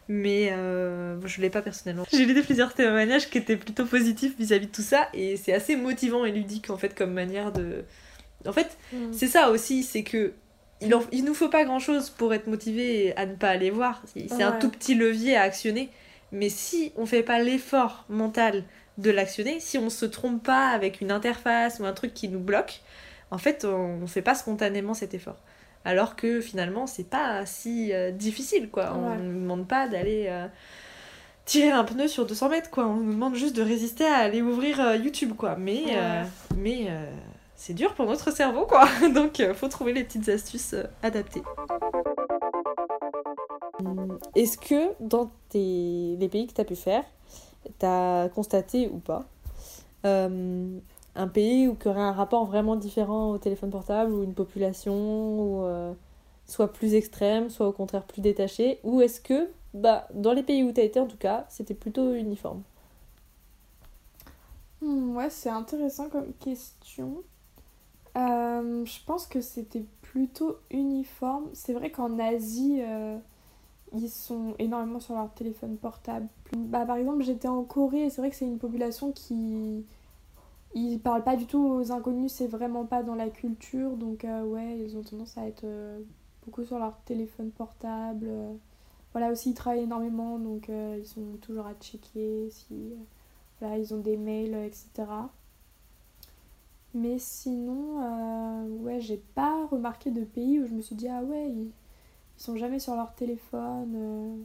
Mais 0.09 0.51
euh, 0.53 1.17
je 1.27 1.41
l'ai 1.41 1.51
pas 1.51 1.63
personnellement. 1.63 2.05
J'ai 2.13 2.25
lu 2.25 2.35
des 2.35 2.43
plusieurs 2.43 2.73
témoignages 2.75 3.31
qui 3.31 3.39
étaient 3.39 3.57
plutôt 3.57 3.85
positifs 3.87 4.37
vis-à-vis 4.39 4.67
de 4.67 4.73
tout 4.73 4.83
ça, 4.83 5.09
et 5.15 5.37
c'est 5.37 5.53
assez 5.53 5.75
motivant 5.75 6.25
et 6.25 6.31
ludique 6.33 6.71
en 6.71 6.77
fait 6.77 6.95
comme 6.95 7.13
manière 7.13 7.51
de. 7.53 7.85
En 8.47 8.53
fait, 8.53 8.77
Mm. 8.93 9.13
c'est 9.13 9.29
ça 9.29 9.51
aussi, 9.51 9.83
c'est 9.83 10.03
que 10.03 10.33
il, 10.83 10.95
en- 10.95 11.03
il 11.13 11.25
nous 11.25 11.35
faut 11.35 11.49
pas 11.49 11.65
grand 11.65 11.79
chose 11.79 12.11
pour 12.11 12.33
être 12.35 12.47
motivé 12.47 13.15
à 13.17 13.27
ne 13.27 13.35
pas 13.35 13.49
aller 13.51 13.71
voir. 13.71 14.03
C'est 14.15 14.43
un 14.43 14.53
tout 14.53 14.69
petit 14.71 14.95
levier 14.95 15.37
à 15.37 15.43
actionner. 15.43 15.89
Mais 16.33 16.49
si 16.49 16.93
on 16.97 17.05
fait 17.07 17.23
pas 17.23 17.39
l'effort 17.39 18.05
mental 18.09 18.65
de 18.99 19.11
l'actionner, 19.11 19.61
si 19.61 19.79
on 19.79 19.91
se 19.91 20.07
trompe 20.07 20.43
pas 20.43 20.69
avec 20.69 21.01
une 21.01 21.11
interface 21.11 21.79
ou 21.81 21.85
un 21.85 21.93
truc 21.93 22.15
qui 22.15 22.29
nous 22.29 22.41
bloque, 22.41 22.81
en 23.31 23.39
fait, 23.39 23.65
on 23.65 23.99
ne 23.99 24.07
fait 24.07 24.23
pas 24.23 24.35
spontanément 24.35 24.95
cet 24.95 25.15
effort. 25.15 25.37
Alors 25.85 26.17
que 26.17 26.41
finalement, 26.41 26.87
c'est 26.87 27.09
pas 27.09 27.45
si 27.45 27.93
euh, 27.93 28.11
difficile, 28.13 28.69
quoi. 28.71 28.95
On 28.97 29.11
Ouais. 29.11 29.17
ne 29.19 29.23
nous 29.33 29.41
demande 29.41 29.67
pas 29.67 29.89
d'aller 29.89 30.27
euh, 30.29 30.47
tirer 31.45 31.71
un 31.71 31.85
pneu 31.85 32.07
sur 32.09 32.25
200 32.25 32.49
mètres, 32.51 32.71
quoi. 32.71 32.87
On 32.87 32.95
nous 32.97 33.13
demande 33.13 33.35
juste 33.35 33.57
de 33.57 33.63
résister 33.63 34.05
à 34.07 34.17
aller 34.17 34.43
ouvrir 34.43 34.81
euh, 34.81 34.97
YouTube, 34.97 35.33
quoi. 35.37 35.57
Mais, 35.59 35.83
mais 36.57 36.87
c'est 37.65 37.75
dur 37.75 37.95
pour 37.95 38.07
notre 38.07 38.33
cerveau, 38.33 38.67
quoi. 38.67 38.89
Donc, 39.15 39.39
euh, 39.39 39.55
faut 39.55 39.69
trouver 39.69 39.93
les 39.93 40.03
petites 40.03 40.29
astuces 40.29 40.75
euh, 40.75 40.83
adaptées. 41.01 41.43
Est-ce 44.35 44.59
que 44.59 44.93
dans 44.99 45.31
tes... 45.49 46.17
les 46.19 46.29
pays 46.29 46.49
que 46.49 46.55
tu 46.55 46.61
as 46.61 46.65
pu 46.65 46.75
faire, 46.75 47.05
tu 47.79 47.87
as 47.87 48.29
constaté 48.35 48.89
ou 48.89 48.99
pas 48.99 49.25
euh, 50.05 50.77
un 51.15 51.29
pays 51.29 51.69
où 51.69 51.77
qui 51.77 51.87
aurait 51.87 52.01
un 52.01 52.11
rapport 52.11 52.47
vraiment 52.47 52.75
différent 52.75 53.31
au 53.31 53.39
téléphone 53.39 53.71
portable 53.71 54.13
ou 54.13 54.25
une 54.25 54.35
population 54.35 54.95
ou, 55.39 55.63
euh, 55.63 55.93
soit 56.47 56.73
plus 56.73 56.95
extrême, 56.95 57.49
soit 57.49 57.69
au 57.69 57.73
contraire 57.73 58.03
plus 58.03 58.23
détachée 58.23 58.81
Ou 58.83 59.03
est-ce 59.03 59.21
que, 59.21 59.49
bah, 59.73 60.09
dans 60.15 60.33
les 60.33 60.43
pays 60.43 60.65
où 60.65 60.73
tu 60.73 60.81
as 60.81 60.85
été 60.85 60.99
en 60.99 61.07
tout 61.07 61.17
cas, 61.17 61.47
c'était 61.49 61.75
plutôt 61.75 62.13
uniforme? 62.13 62.63
Hmm, 64.81 65.15
ouais, 65.15 65.31
c'est 65.31 65.51
intéressant 65.51 66.09
comme 66.09 66.33
question. 66.41 67.23
Euh, 68.17 68.85
je 68.85 68.99
pense 69.07 69.27
que 69.27 69.41
c'était 69.41 69.85
plutôt 70.03 70.57
uniforme. 70.71 71.49
C'est 71.55 71.73
vrai 71.73 71.91
qu'en 71.91 72.19
Asie, 72.19 72.81
euh, 72.83 73.19
ils 73.95 74.11
sont 74.11 74.55
énormément 74.59 75.01
sur 75.01 75.15
leur 75.15 75.33
téléphone 75.35 75.77
portable. 75.77 76.29
Bah, 76.57 76.85
par 76.87 76.97
exemple, 76.97 77.23
j'étais 77.23 77.49
en 77.49 77.65
Corée 77.65 78.05
et 78.07 78.11
c'est 78.11 78.21
vrai 78.21 78.31
que 78.31 78.37
c'est 78.37 78.47
une 78.47 78.59
population 78.59 79.13
qui. 79.13 79.85
Ils 80.75 80.99
parlent 81.01 81.25
pas 81.25 81.37
du 81.37 81.47
tout 81.47 81.59
aux 81.59 81.93
inconnus, 81.93 82.33
c'est 82.33 82.47
vraiment 82.47 82.87
pas 82.87 83.03
dans 83.03 83.15
la 83.15 83.29
culture. 83.31 83.97
Donc, 83.97 84.25
euh, 84.25 84.43
ouais, 84.45 84.79
ils 84.81 84.97
ont 84.97 85.03
tendance 85.03 85.37
à 85.39 85.47
être 85.47 85.67
beaucoup 86.45 86.65
sur 86.65 86.79
leur 86.79 86.99
téléphone 87.05 87.51
portable. 87.51 88.29
Voilà, 89.13 89.31
aussi, 89.33 89.51
ils 89.51 89.55
travaillent 89.55 89.83
énormément, 89.85 90.39
donc 90.39 90.69
ils 90.71 91.07
sont 91.07 91.37
toujours 91.43 91.67
à 91.67 91.75
checker 91.75 92.49
si. 92.51 92.95
voilà, 93.61 93.79
ils 93.79 93.95
ont 93.95 93.99
des 94.01 94.17
mails, 94.17 94.55
etc. 94.55 95.05
Mais 96.95 97.19
sinon, 97.19 98.03
euh, 98.03 98.69
ouais, 98.83 99.01
j'ai 99.01 99.17
pas 99.35 99.67
remarqué 99.67 100.11
de 100.11 100.25
pays 100.25 100.61
où 100.61 100.67
je 100.67 100.73
me 100.75 100.83
suis 100.83 100.95
dit, 100.95 101.09
ah 101.09 101.23
ouais, 101.23 101.49
ils, 101.51 101.71
ils 102.39 102.43
sont 102.43 102.57
jamais 102.57 102.79
sur 102.79 102.95
leur 102.97 103.15
téléphone. 103.15 103.95
euh. 103.97 104.37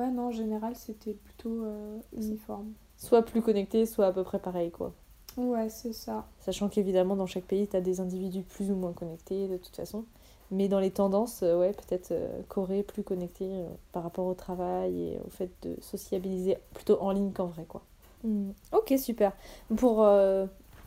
Ouais, 0.00 0.10
non, 0.10 0.28
en 0.28 0.32
général, 0.32 0.76
c'était 0.76 1.14
plutôt 1.14 1.64
euh, 1.64 1.98
uniforme. 2.12 2.72
Soit 2.96 3.22
plus 3.22 3.40
connecté, 3.40 3.86
soit 3.86 4.06
à 4.06 4.12
peu 4.12 4.24
près 4.24 4.40
pareil, 4.40 4.70
quoi. 4.72 4.92
Ouais, 5.36 5.68
c'est 5.68 5.92
ça. 5.92 6.26
Sachant 6.40 6.68
qu'évidemment, 6.68 7.16
dans 7.16 7.26
chaque 7.26 7.44
pays, 7.44 7.66
tu 7.68 7.76
as 7.76 7.80
des 7.80 8.00
individus 8.00 8.42
plus 8.42 8.70
ou 8.70 8.76
moins 8.76 8.92
connectés, 8.92 9.48
de 9.48 9.56
toute 9.56 9.74
façon. 9.76 10.04
Mais 10.50 10.68
dans 10.68 10.78
les 10.80 10.90
tendances, 10.90 11.42
euh, 11.42 11.58
ouais, 11.58 11.72
peut-être 11.72 12.12
Corée 12.48 12.82
plus 12.82 13.02
connectée 13.02 13.64
par 13.92 14.02
rapport 14.02 14.26
au 14.26 14.34
travail 14.34 15.00
et 15.14 15.20
au 15.26 15.30
fait 15.30 15.50
de 15.62 15.76
sociabiliser 15.80 16.58
plutôt 16.74 17.00
en 17.00 17.10
ligne 17.10 17.32
qu'en 17.32 17.46
vrai, 17.46 17.64
quoi. 17.64 17.82
Hmm, 18.22 18.52
Ok, 18.72 18.94
super. 18.98 19.32
Pour 19.76 20.02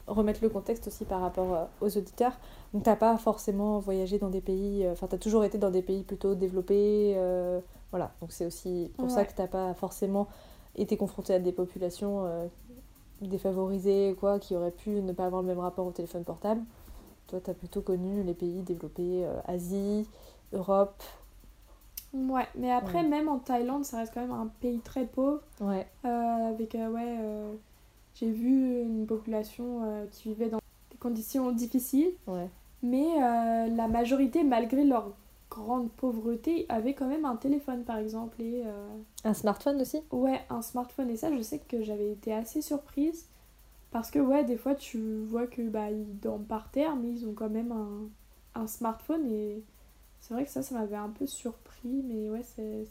remettre 0.07 0.39
le 0.41 0.49
contexte 0.49 0.87
aussi 0.87 1.05
par 1.05 1.21
rapport 1.21 1.53
euh, 1.53 1.65
aux 1.81 1.97
auditeurs, 1.97 2.33
donc 2.73 2.83
t'as 2.83 2.95
pas 2.95 3.17
forcément 3.17 3.79
voyagé 3.79 4.17
dans 4.17 4.29
des 4.29 4.41
pays, 4.41 4.85
euh, 4.85 4.93
enfin 4.93 5.07
t'as 5.07 5.17
toujours 5.17 5.43
été 5.43 5.57
dans 5.57 5.69
des 5.69 5.81
pays 5.81 6.03
plutôt 6.03 6.33
développés, 6.33 7.13
euh, 7.17 7.59
voilà. 7.91 8.11
Donc 8.21 8.31
c'est 8.31 8.45
aussi 8.45 8.91
pour 8.97 9.11
ça 9.11 9.25
que 9.25 9.33
t'as 9.35 9.47
pas 9.47 9.73
forcément 9.73 10.27
été 10.75 10.95
confronté 10.97 11.33
à 11.33 11.39
des 11.39 11.51
populations 11.51 12.25
euh, 12.25 12.47
défavorisées, 13.21 14.15
quoi, 14.19 14.39
qui 14.39 14.55
auraient 14.55 14.71
pu 14.71 14.89
ne 14.89 15.11
pas 15.11 15.25
avoir 15.25 15.41
le 15.41 15.47
même 15.47 15.59
rapport 15.59 15.85
au 15.85 15.91
téléphone 15.91 16.23
portable. 16.23 16.61
Toi, 17.27 17.39
t'as 17.43 17.53
plutôt 17.53 17.81
connu 17.81 18.23
les 18.23 18.33
pays 18.33 18.61
développés, 18.61 19.25
euh, 19.25 19.39
Asie, 19.45 20.07
Europe. 20.53 21.03
Ouais, 22.13 22.47
mais 22.55 22.71
après, 22.71 23.01
Ouais. 23.01 23.07
même 23.09 23.27
en 23.27 23.39
Thaïlande, 23.39 23.83
ça 23.83 23.97
reste 23.97 24.13
quand 24.13 24.21
même 24.21 24.31
un 24.31 24.49
pays 24.61 24.79
très 24.79 25.05
pauvre. 25.05 25.41
Ouais. 25.59 25.85
avec, 26.03 26.73
ouais, 26.73 27.17
j'ai 28.19 28.31
vu 28.31 28.81
une 28.81 29.05
population 29.05 29.83
euh, 29.83 30.05
qui 30.11 30.29
vivait 30.29 30.49
dans 30.49 30.59
des 30.91 30.97
conditions 30.97 31.51
difficiles. 31.51 32.11
Ouais. 32.25 32.49
Mais 32.83 33.05
euh, 33.21 33.67
la 33.67 33.87
majorité, 33.87 34.43
malgré 34.43 34.83
leur 34.83 35.11
grande 35.49 35.89
pauvreté, 35.91 36.65
avait 36.69 36.93
quand 36.93 37.07
même 37.07 37.25
un 37.25 37.35
téléphone 37.35 37.83
par 37.83 37.97
exemple 37.97 38.41
et 38.41 38.63
euh, 38.65 38.87
Un 39.23 39.33
smartphone 39.33 39.81
aussi? 39.81 40.01
Ouais 40.11 40.41
un 40.49 40.61
smartphone. 40.61 41.09
Et 41.09 41.17
ça 41.17 41.35
je 41.35 41.41
sais 41.41 41.59
que 41.59 41.81
j'avais 41.83 42.11
été 42.11 42.33
assez 42.33 42.61
surprise. 42.61 43.27
Parce 43.91 44.11
que 44.11 44.19
ouais 44.19 44.43
des 44.43 44.57
fois 44.57 44.75
tu 44.75 45.23
vois 45.25 45.47
que 45.47 45.61
bah 45.61 45.89
ils 45.91 46.19
dorment 46.19 46.45
par 46.45 46.69
terre 46.71 46.95
mais 46.95 47.09
ils 47.09 47.25
ont 47.27 47.33
quand 47.33 47.49
même 47.49 47.71
un, 47.71 48.61
un 48.61 48.67
smartphone. 48.67 49.25
Et 49.31 49.63
c'est 50.19 50.33
vrai 50.33 50.43
que 50.43 50.51
ça 50.51 50.61
ça 50.63 50.75
m'avait 50.75 50.95
un 50.97 51.09
peu 51.09 51.25
surpris. 51.25 52.03
Mais 52.03 52.29
ouais 52.29 52.43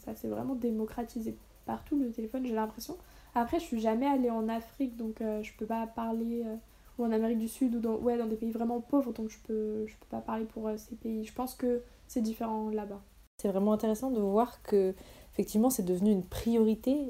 ça 0.03 0.15
s'est 0.15 0.27
vraiment 0.27 0.55
démocratisé 0.55 1.35
partout 1.65 1.99
le 1.99 2.11
téléphone 2.11 2.45
j'ai 2.45 2.53
l'impression 2.55 2.97
après 3.41 3.59
je 3.59 3.65
suis 3.65 3.79
jamais 3.79 4.05
allée 4.07 4.29
en 4.29 4.47
Afrique 4.49 4.95
donc 4.97 5.21
euh, 5.21 5.41
je 5.43 5.53
peux 5.57 5.65
pas 5.65 5.87
parler 5.87 6.43
euh, 6.45 6.55
ou 6.97 7.05
en 7.05 7.11
Amérique 7.11 7.39
du 7.39 7.47
Sud 7.47 7.75
ou 7.75 7.79
dans, 7.79 7.95
ouais, 7.97 8.17
dans 8.17 8.27
des 8.27 8.35
pays 8.37 8.51
vraiment 8.51 8.81
pauvres, 8.81 9.13
donc 9.13 9.29
je 9.29 9.37
peux, 9.47 9.85
je 9.87 9.95
peux 9.97 10.07
pas 10.09 10.21
parler 10.21 10.45
pour 10.45 10.67
euh, 10.67 10.77
ces 10.77 10.95
pays. 10.95 11.23
Je 11.25 11.33
pense 11.33 11.55
que 11.55 11.81
c'est 12.07 12.21
différent 12.21 12.69
là-bas. 12.69 13.01
C'est 13.37 13.47
vraiment 13.47 13.73
intéressant 13.73 14.11
de 14.11 14.19
voir 14.21 14.61
que 14.61 14.93
effectivement 15.33 15.69
c'est 15.71 15.83
devenu 15.83 16.11
une 16.11 16.23
priorité. 16.23 17.09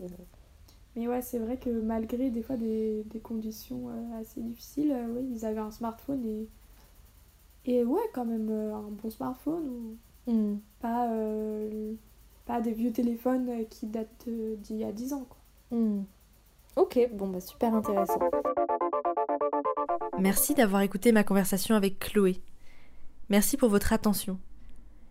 Mais 0.97 1.07
ouais, 1.07 1.21
c'est 1.21 1.39
vrai 1.39 1.57
que 1.57 1.69
malgré 1.69 2.29
des 2.29 2.41
fois 2.41 2.57
des, 2.57 3.03
des 3.05 3.19
conditions 3.19 3.89
euh, 3.89 4.19
assez 4.21 4.41
difficiles, 4.41 4.91
euh, 4.91 5.07
ouais, 5.13 5.23
ils 5.31 5.45
avaient 5.45 5.59
un 5.59 5.71
smartphone 5.71 6.25
et, 6.25 6.49
et 7.65 7.83
ouais, 7.83 8.01
quand 8.13 8.25
même 8.25 8.49
euh, 8.49 8.73
un 8.75 8.89
bon 8.89 9.09
smartphone 9.11 9.67
ou 9.69 9.97
Hmm. 10.27 10.57
pas, 10.81 11.11
euh, 11.13 11.93
pas 12.45 12.61
des 12.61 12.73
vieux 12.73 12.91
téléphones 12.93 13.49
euh, 13.49 13.63
qui 13.65 13.87
datent 13.87 14.25
euh, 14.27 14.55
d'il 14.57 14.77
y 14.77 14.83
a 14.85 14.91
10 14.91 15.13
ans. 15.13 15.25
Quoi. 15.29 15.37
Hmm. 15.71 16.03
Ok, 16.77 16.99
bon 17.11 17.27
bah 17.27 17.41
super 17.41 17.73
intéressant. 17.73 18.19
Merci 20.19 20.53
d'avoir 20.53 20.83
écouté 20.83 21.11
ma 21.11 21.23
conversation 21.23 21.73
avec 21.73 21.97
Chloé. 21.97 22.39
Merci 23.29 23.57
pour 23.57 23.69
votre 23.69 23.93
attention. 23.93 24.39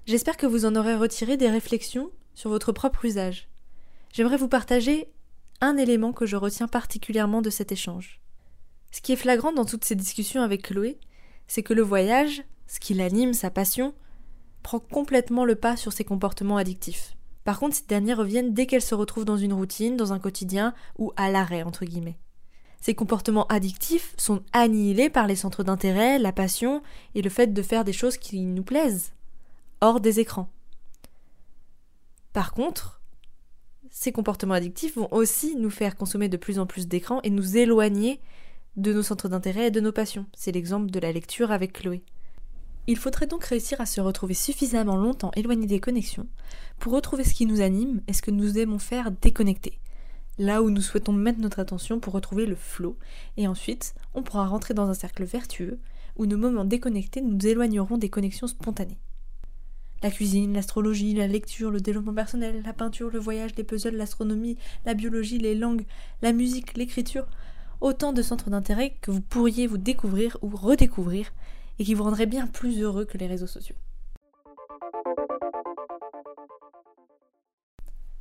J'espère 0.07 0.37
que 0.37 0.47
vous 0.47 0.65
en 0.65 0.77
aurez 0.77 0.95
retiré 0.95 1.37
des 1.37 1.51
réflexions 1.51 2.13
sur 2.35 2.51
votre 2.51 2.71
propre 2.71 3.05
usage. 3.05 3.49
J'aimerais 4.13 4.37
vous 4.37 4.47
partager 4.47 5.13
un 5.61 5.77
élément 5.77 6.13
que 6.13 6.25
je 6.25 6.37
retiens 6.37 6.69
particulièrement 6.69 7.43
de 7.43 7.51
cet 7.51 7.73
échange. 7.73 8.21
Ce 8.93 9.01
qui 9.01 9.11
est 9.11 9.17
flagrant 9.17 9.53
dans 9.53 9.65
toutes 9.65 9.85
ces 9.85 9.97
discussions 9.97 10.43
avec 10.43 10.63
Chloé, 10.63 11.01
c'est 11.49 11.65
que 11.65 11.75
le 11.75 11.83
voyage, 11.83 12.45
ce 12.69 12.79
qui 12.79 12.95
l'anime, 12.95 13.35
sa 13.35 13.51
passion, 13.51 13.93
prend 14.63 14.79
complètement 14.79 15.45
le 15.45 15.57
pas 15.57 15.77
sur 15.77 15.93
ses 15.93 16.05
comportements 16.05 16.59
addictifs. 16.59 17.16
Par 17.47 17.61
contre, 17.61 17.77
ces 17.77 17.87
derniers 17.87 18.13
reviennent 18.13 18.55
dès 18.55 18.67
qu'elle 18.67 18.83
se 18.83 18.97
retrouve 18.97 19.25
dans 19.25 19.37
une 19.37 19.53
routine, 19.53 19.97
dans 19.97 20.13
un 20.13 20.19
quotidien 20.19 20.75
ou 20.99 21.13
à 21.15 21.31
l'arrêt, 21.31 21.63
entre 21.63 21.85
guillemets. 21.85 22.19
Ces 22.81 22.97
comportements 22.97 23.47
addictifs 23.47 24.15
sont 24.19 24.43
annihilés 24.53 25.11
par 25.11 25.29
les 25.29 25.37
centres 25.37 25.63
d'intérêt, 25.63 26.19
la 26.19 26.33
passion 26.33 26.83
et 27.15 27.23
le 27.23 27.31
fait 27.31 27.47
de 27.47 27.63
faire 27.63 27.85
des 27.85 27.93
choses 27.93 28.17
qui 28.17 28.41
nous 28.41 28.65
plaisent, 28.65 29.13
hors 29.81 30.01
des 30.01 30.19
écrans. 30.19 30.49
Par 32.33 32.53
contre, 32.53 33.01
ces 33.91 34.11
comportements 34.11 34.55
addictifs 34.55 34.97
vont 34.97 35.09
aussi 35.13 35.55
nous 35.55 35.71
faire 35.71 35.95
consommer 35.95 36.29
de 36.29 36.37
plus 36.37 36.59
en 36.59 36.67
plus 36.67 36.89
d'écrans 36.89 37.21
et 37.23 37.31
nous 37.31 37.57
éloigner 37.57 38.21
de 38.77 38.93
nos 38.93 39.05
centres 39.05 39.29
d'intérêt 39.29 39.69
et 39.69 39.71
de 39.71 39.81
nos 39.81 39.93
passions. 39.93 40.27
C'est 40.37 40.51
l'exemple 40.51 40.91
de 40.91 40.99
la 40.99 41.13
lecture 41.13 41.53
avec 41.53 41.75
Chloé. 41.75 42.03
Il 42.89 42.97
faudrait 42.97 43.27
donc 43.27 43.45
réussir 43.45 43.81
à 43.81 43.87
se 43.87 44.01
retrouver 44.01 44.35
suffisamment 44.35 44.97
longtemps 44.97 45.33
éloigné 45.35 45.67
des 45.67 45.81
connexions 45.81 46.29
pour 46.79 46.93
retrouver 46.93 47.25
ce 47.25 47.35
qui 47.35 47.47
nous 47.47 47.61
anime 47.61 48.01
et 48.07 48.13
ce 48.13 48.23
que 48.23 48.31
nous 48.31 48.59
aimons 48.59 48.79
faire 48.79 49.11
déconnecter. 49.11 49.81
Là 50.39 50.63
où 50.63 50.71
nous 50.71 50.83
souhaitons 50.83 51.13
mettre 51.13 51.41
notre 51.41 51.59
attention 51.59 51.99
pour 51.99 52.13
retrouver 52.13 52.47
le 52.47 52.55
flot, 52.55 52.97
et 53.37 53.49
ensuite 53.49 53.95
on 54.15 54.23
pourra 54.23 54.47
rentrer 54.47 54.75
dans 54.75 54.89
un 54.89 54.95
cercle 54.95 55.25
vertueux 55.25 55.81
où 56.17 56.27
nos 56.27 56.37
moments 56.37 56.65
déconnectés 56.65 57.23
nous 57.23 57.45
éloigneront 57.47 57.99
des 57.99 58.11
connexions 58.11 58.47
spontanées. 58.47 58.99
La 60.03 60.11
cuisine, 60.11 60.53
l'astrologie, 60.53 61.15
la 61.15 61.27
lecture, 61.27 61.71
le 61.71 61.81
développement 61.81 62.15
personnel, 62.15 62.63
la 62.65 62.73
peinture, 62.73 63.11
le 63.11 63.19
voyage, 63.19 63.57
les 63.57 63.65
puzzles, 63.65 63.97
l'astronomie, 63.97 64.59
la 64.85 64.95
biologie, 64.95 65.39
les 65.39 65.55
langues, 65.55 65.87
la 66.23 66.33
musique, 66.33 66.77
l'écriture, 66.77 67.27
autant 67.81 68.13
de 68.13 68.23
centres 68.23 68.51
d'intérêt 68.51 68.97
que 69.01 69.11
vous 69.11 69.23
pourriez 69.23 69.67
vous 69.67 69.79
découvrir 69.79 70.37
ou 70.43 70.51
redécouvrir 70.51 71.33
et 71.79 71.85
qui 71.85 71.95
vous 71.95 72.05
rendraient 72.05 72.27
bien 72.27 72.47
plus 72.47 72.81
heureux 72.81 73.05
que 73.05 73.19
les 73.19 73.27
réseaux 73.27 73.47
sociaux. 73.47 73.77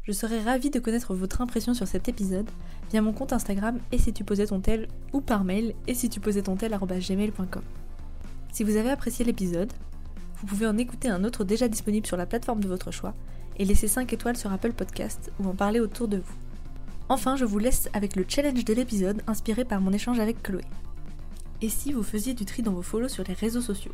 Je 0.03 0.11
serais 0.11 0.39
ravie 0.39 0.69
de 0.69 0.79
connaître 0.79 1.15
votre 1.15 1.41
impression 1.41 1.73
sur 1.73 1.87
cet 1.87 2.07
épisode 2.07 2.49
via 2.91 3.01
mon 3.01 3.11
compte 3.11 3.33
Instagram 3.33 3.79
et 3.91 3.97
si 3.97 4.13
tu 4.13 4.23
posais 4.23 4.45
ton 4.45 4.59
tel 4.59 4.87
ou 5.13 5.21
par 5.21 5.43
mail 5.43 5.73
et 5.87 5.95
si 5.95 6.09
tu 6.09 6.19
posais 6.19 6.43
ton 6.43 6.55
tel 6.55 6.77
gmail.com. 6.77 7.63
Si 8.53 8.63
vous 8.63 8.75
avez 8.75 8.91
apprécié 8.91 9.25
l'épisode, 9.25 9.73
vous 10.39 10.45
pouvez 10.45 10.67
en 10.67 10.77
écouter 10.77 11.09
un 11.09 11.23
autre 11.23 11.43
déjà 11.43 11.67
disponible 11.67 12.05
sur 12.05 12.17
la 12.17 12.27
plateforme 12.27 12.59
de 12.59 12.67
votre 12.67 12.91
choix 12.91 13.15
et 13.57 13.65
laisser 13.65 13.87
5 13.87 14.13
étoiles 14.13 14.37
sur 14.37 14.51
Apple 14.51 14.73
Podcast 14.73 15.31
ou 15.39 15.47
en 15.47 15.55
parler 15.55 15.79
autour 15.79 16.07
de 16.07 16.17
vous. 16.17 16.35
Enfin, 17.09 17.35
je 17.35 17.45
vous 17.45 17.59
laisse 17.59 17.89
avec 17.93 18.15
le 18.15 18.25
challenge 18.27 18.63
de 18.63 18.73
l'épisode 18.73 19.23
inspiré 19.25 19.65
par 19.65 19.81
mon 19.81 19.91
échange 19.91 20.19
avec 20.19 20.43
Chloé. 20.43 20.63
Et 21.61 21.69
si 21.69 21.93
vous 21.93 22.03
faisiez 22.03 22.33
du 22.33 22.45
tri 22.45 22.61
dans 22.61 22.73
vos 22.73 22.81
follow 22.81 23.07
sur 23.07 23.23
les 23.27 23.33
réseaux 23.33 23.61
sociaux 23.61 23.93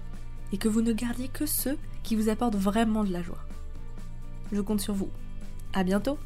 et 0.52 0.58
que 0.58 0.68
vous 0.68 0.82
ne 0.82 0.94
gardiez 0.94 1.28
que 1.28 1.46
ceux 1.46 1.78
qui 2.04 2.16
vous 2.16 2.30
apportent 2.30 2.56
vraiment 2.56 3.04
de 3.04 3.12
la 3.12 3.22
joie? 3.22 3.44
Je 4.52 4.62
compte 4.62 4.82
sur 4.82 4.94
vous. 4.94 5.10
À 5.74 5.84
bientôt 5.84 6.18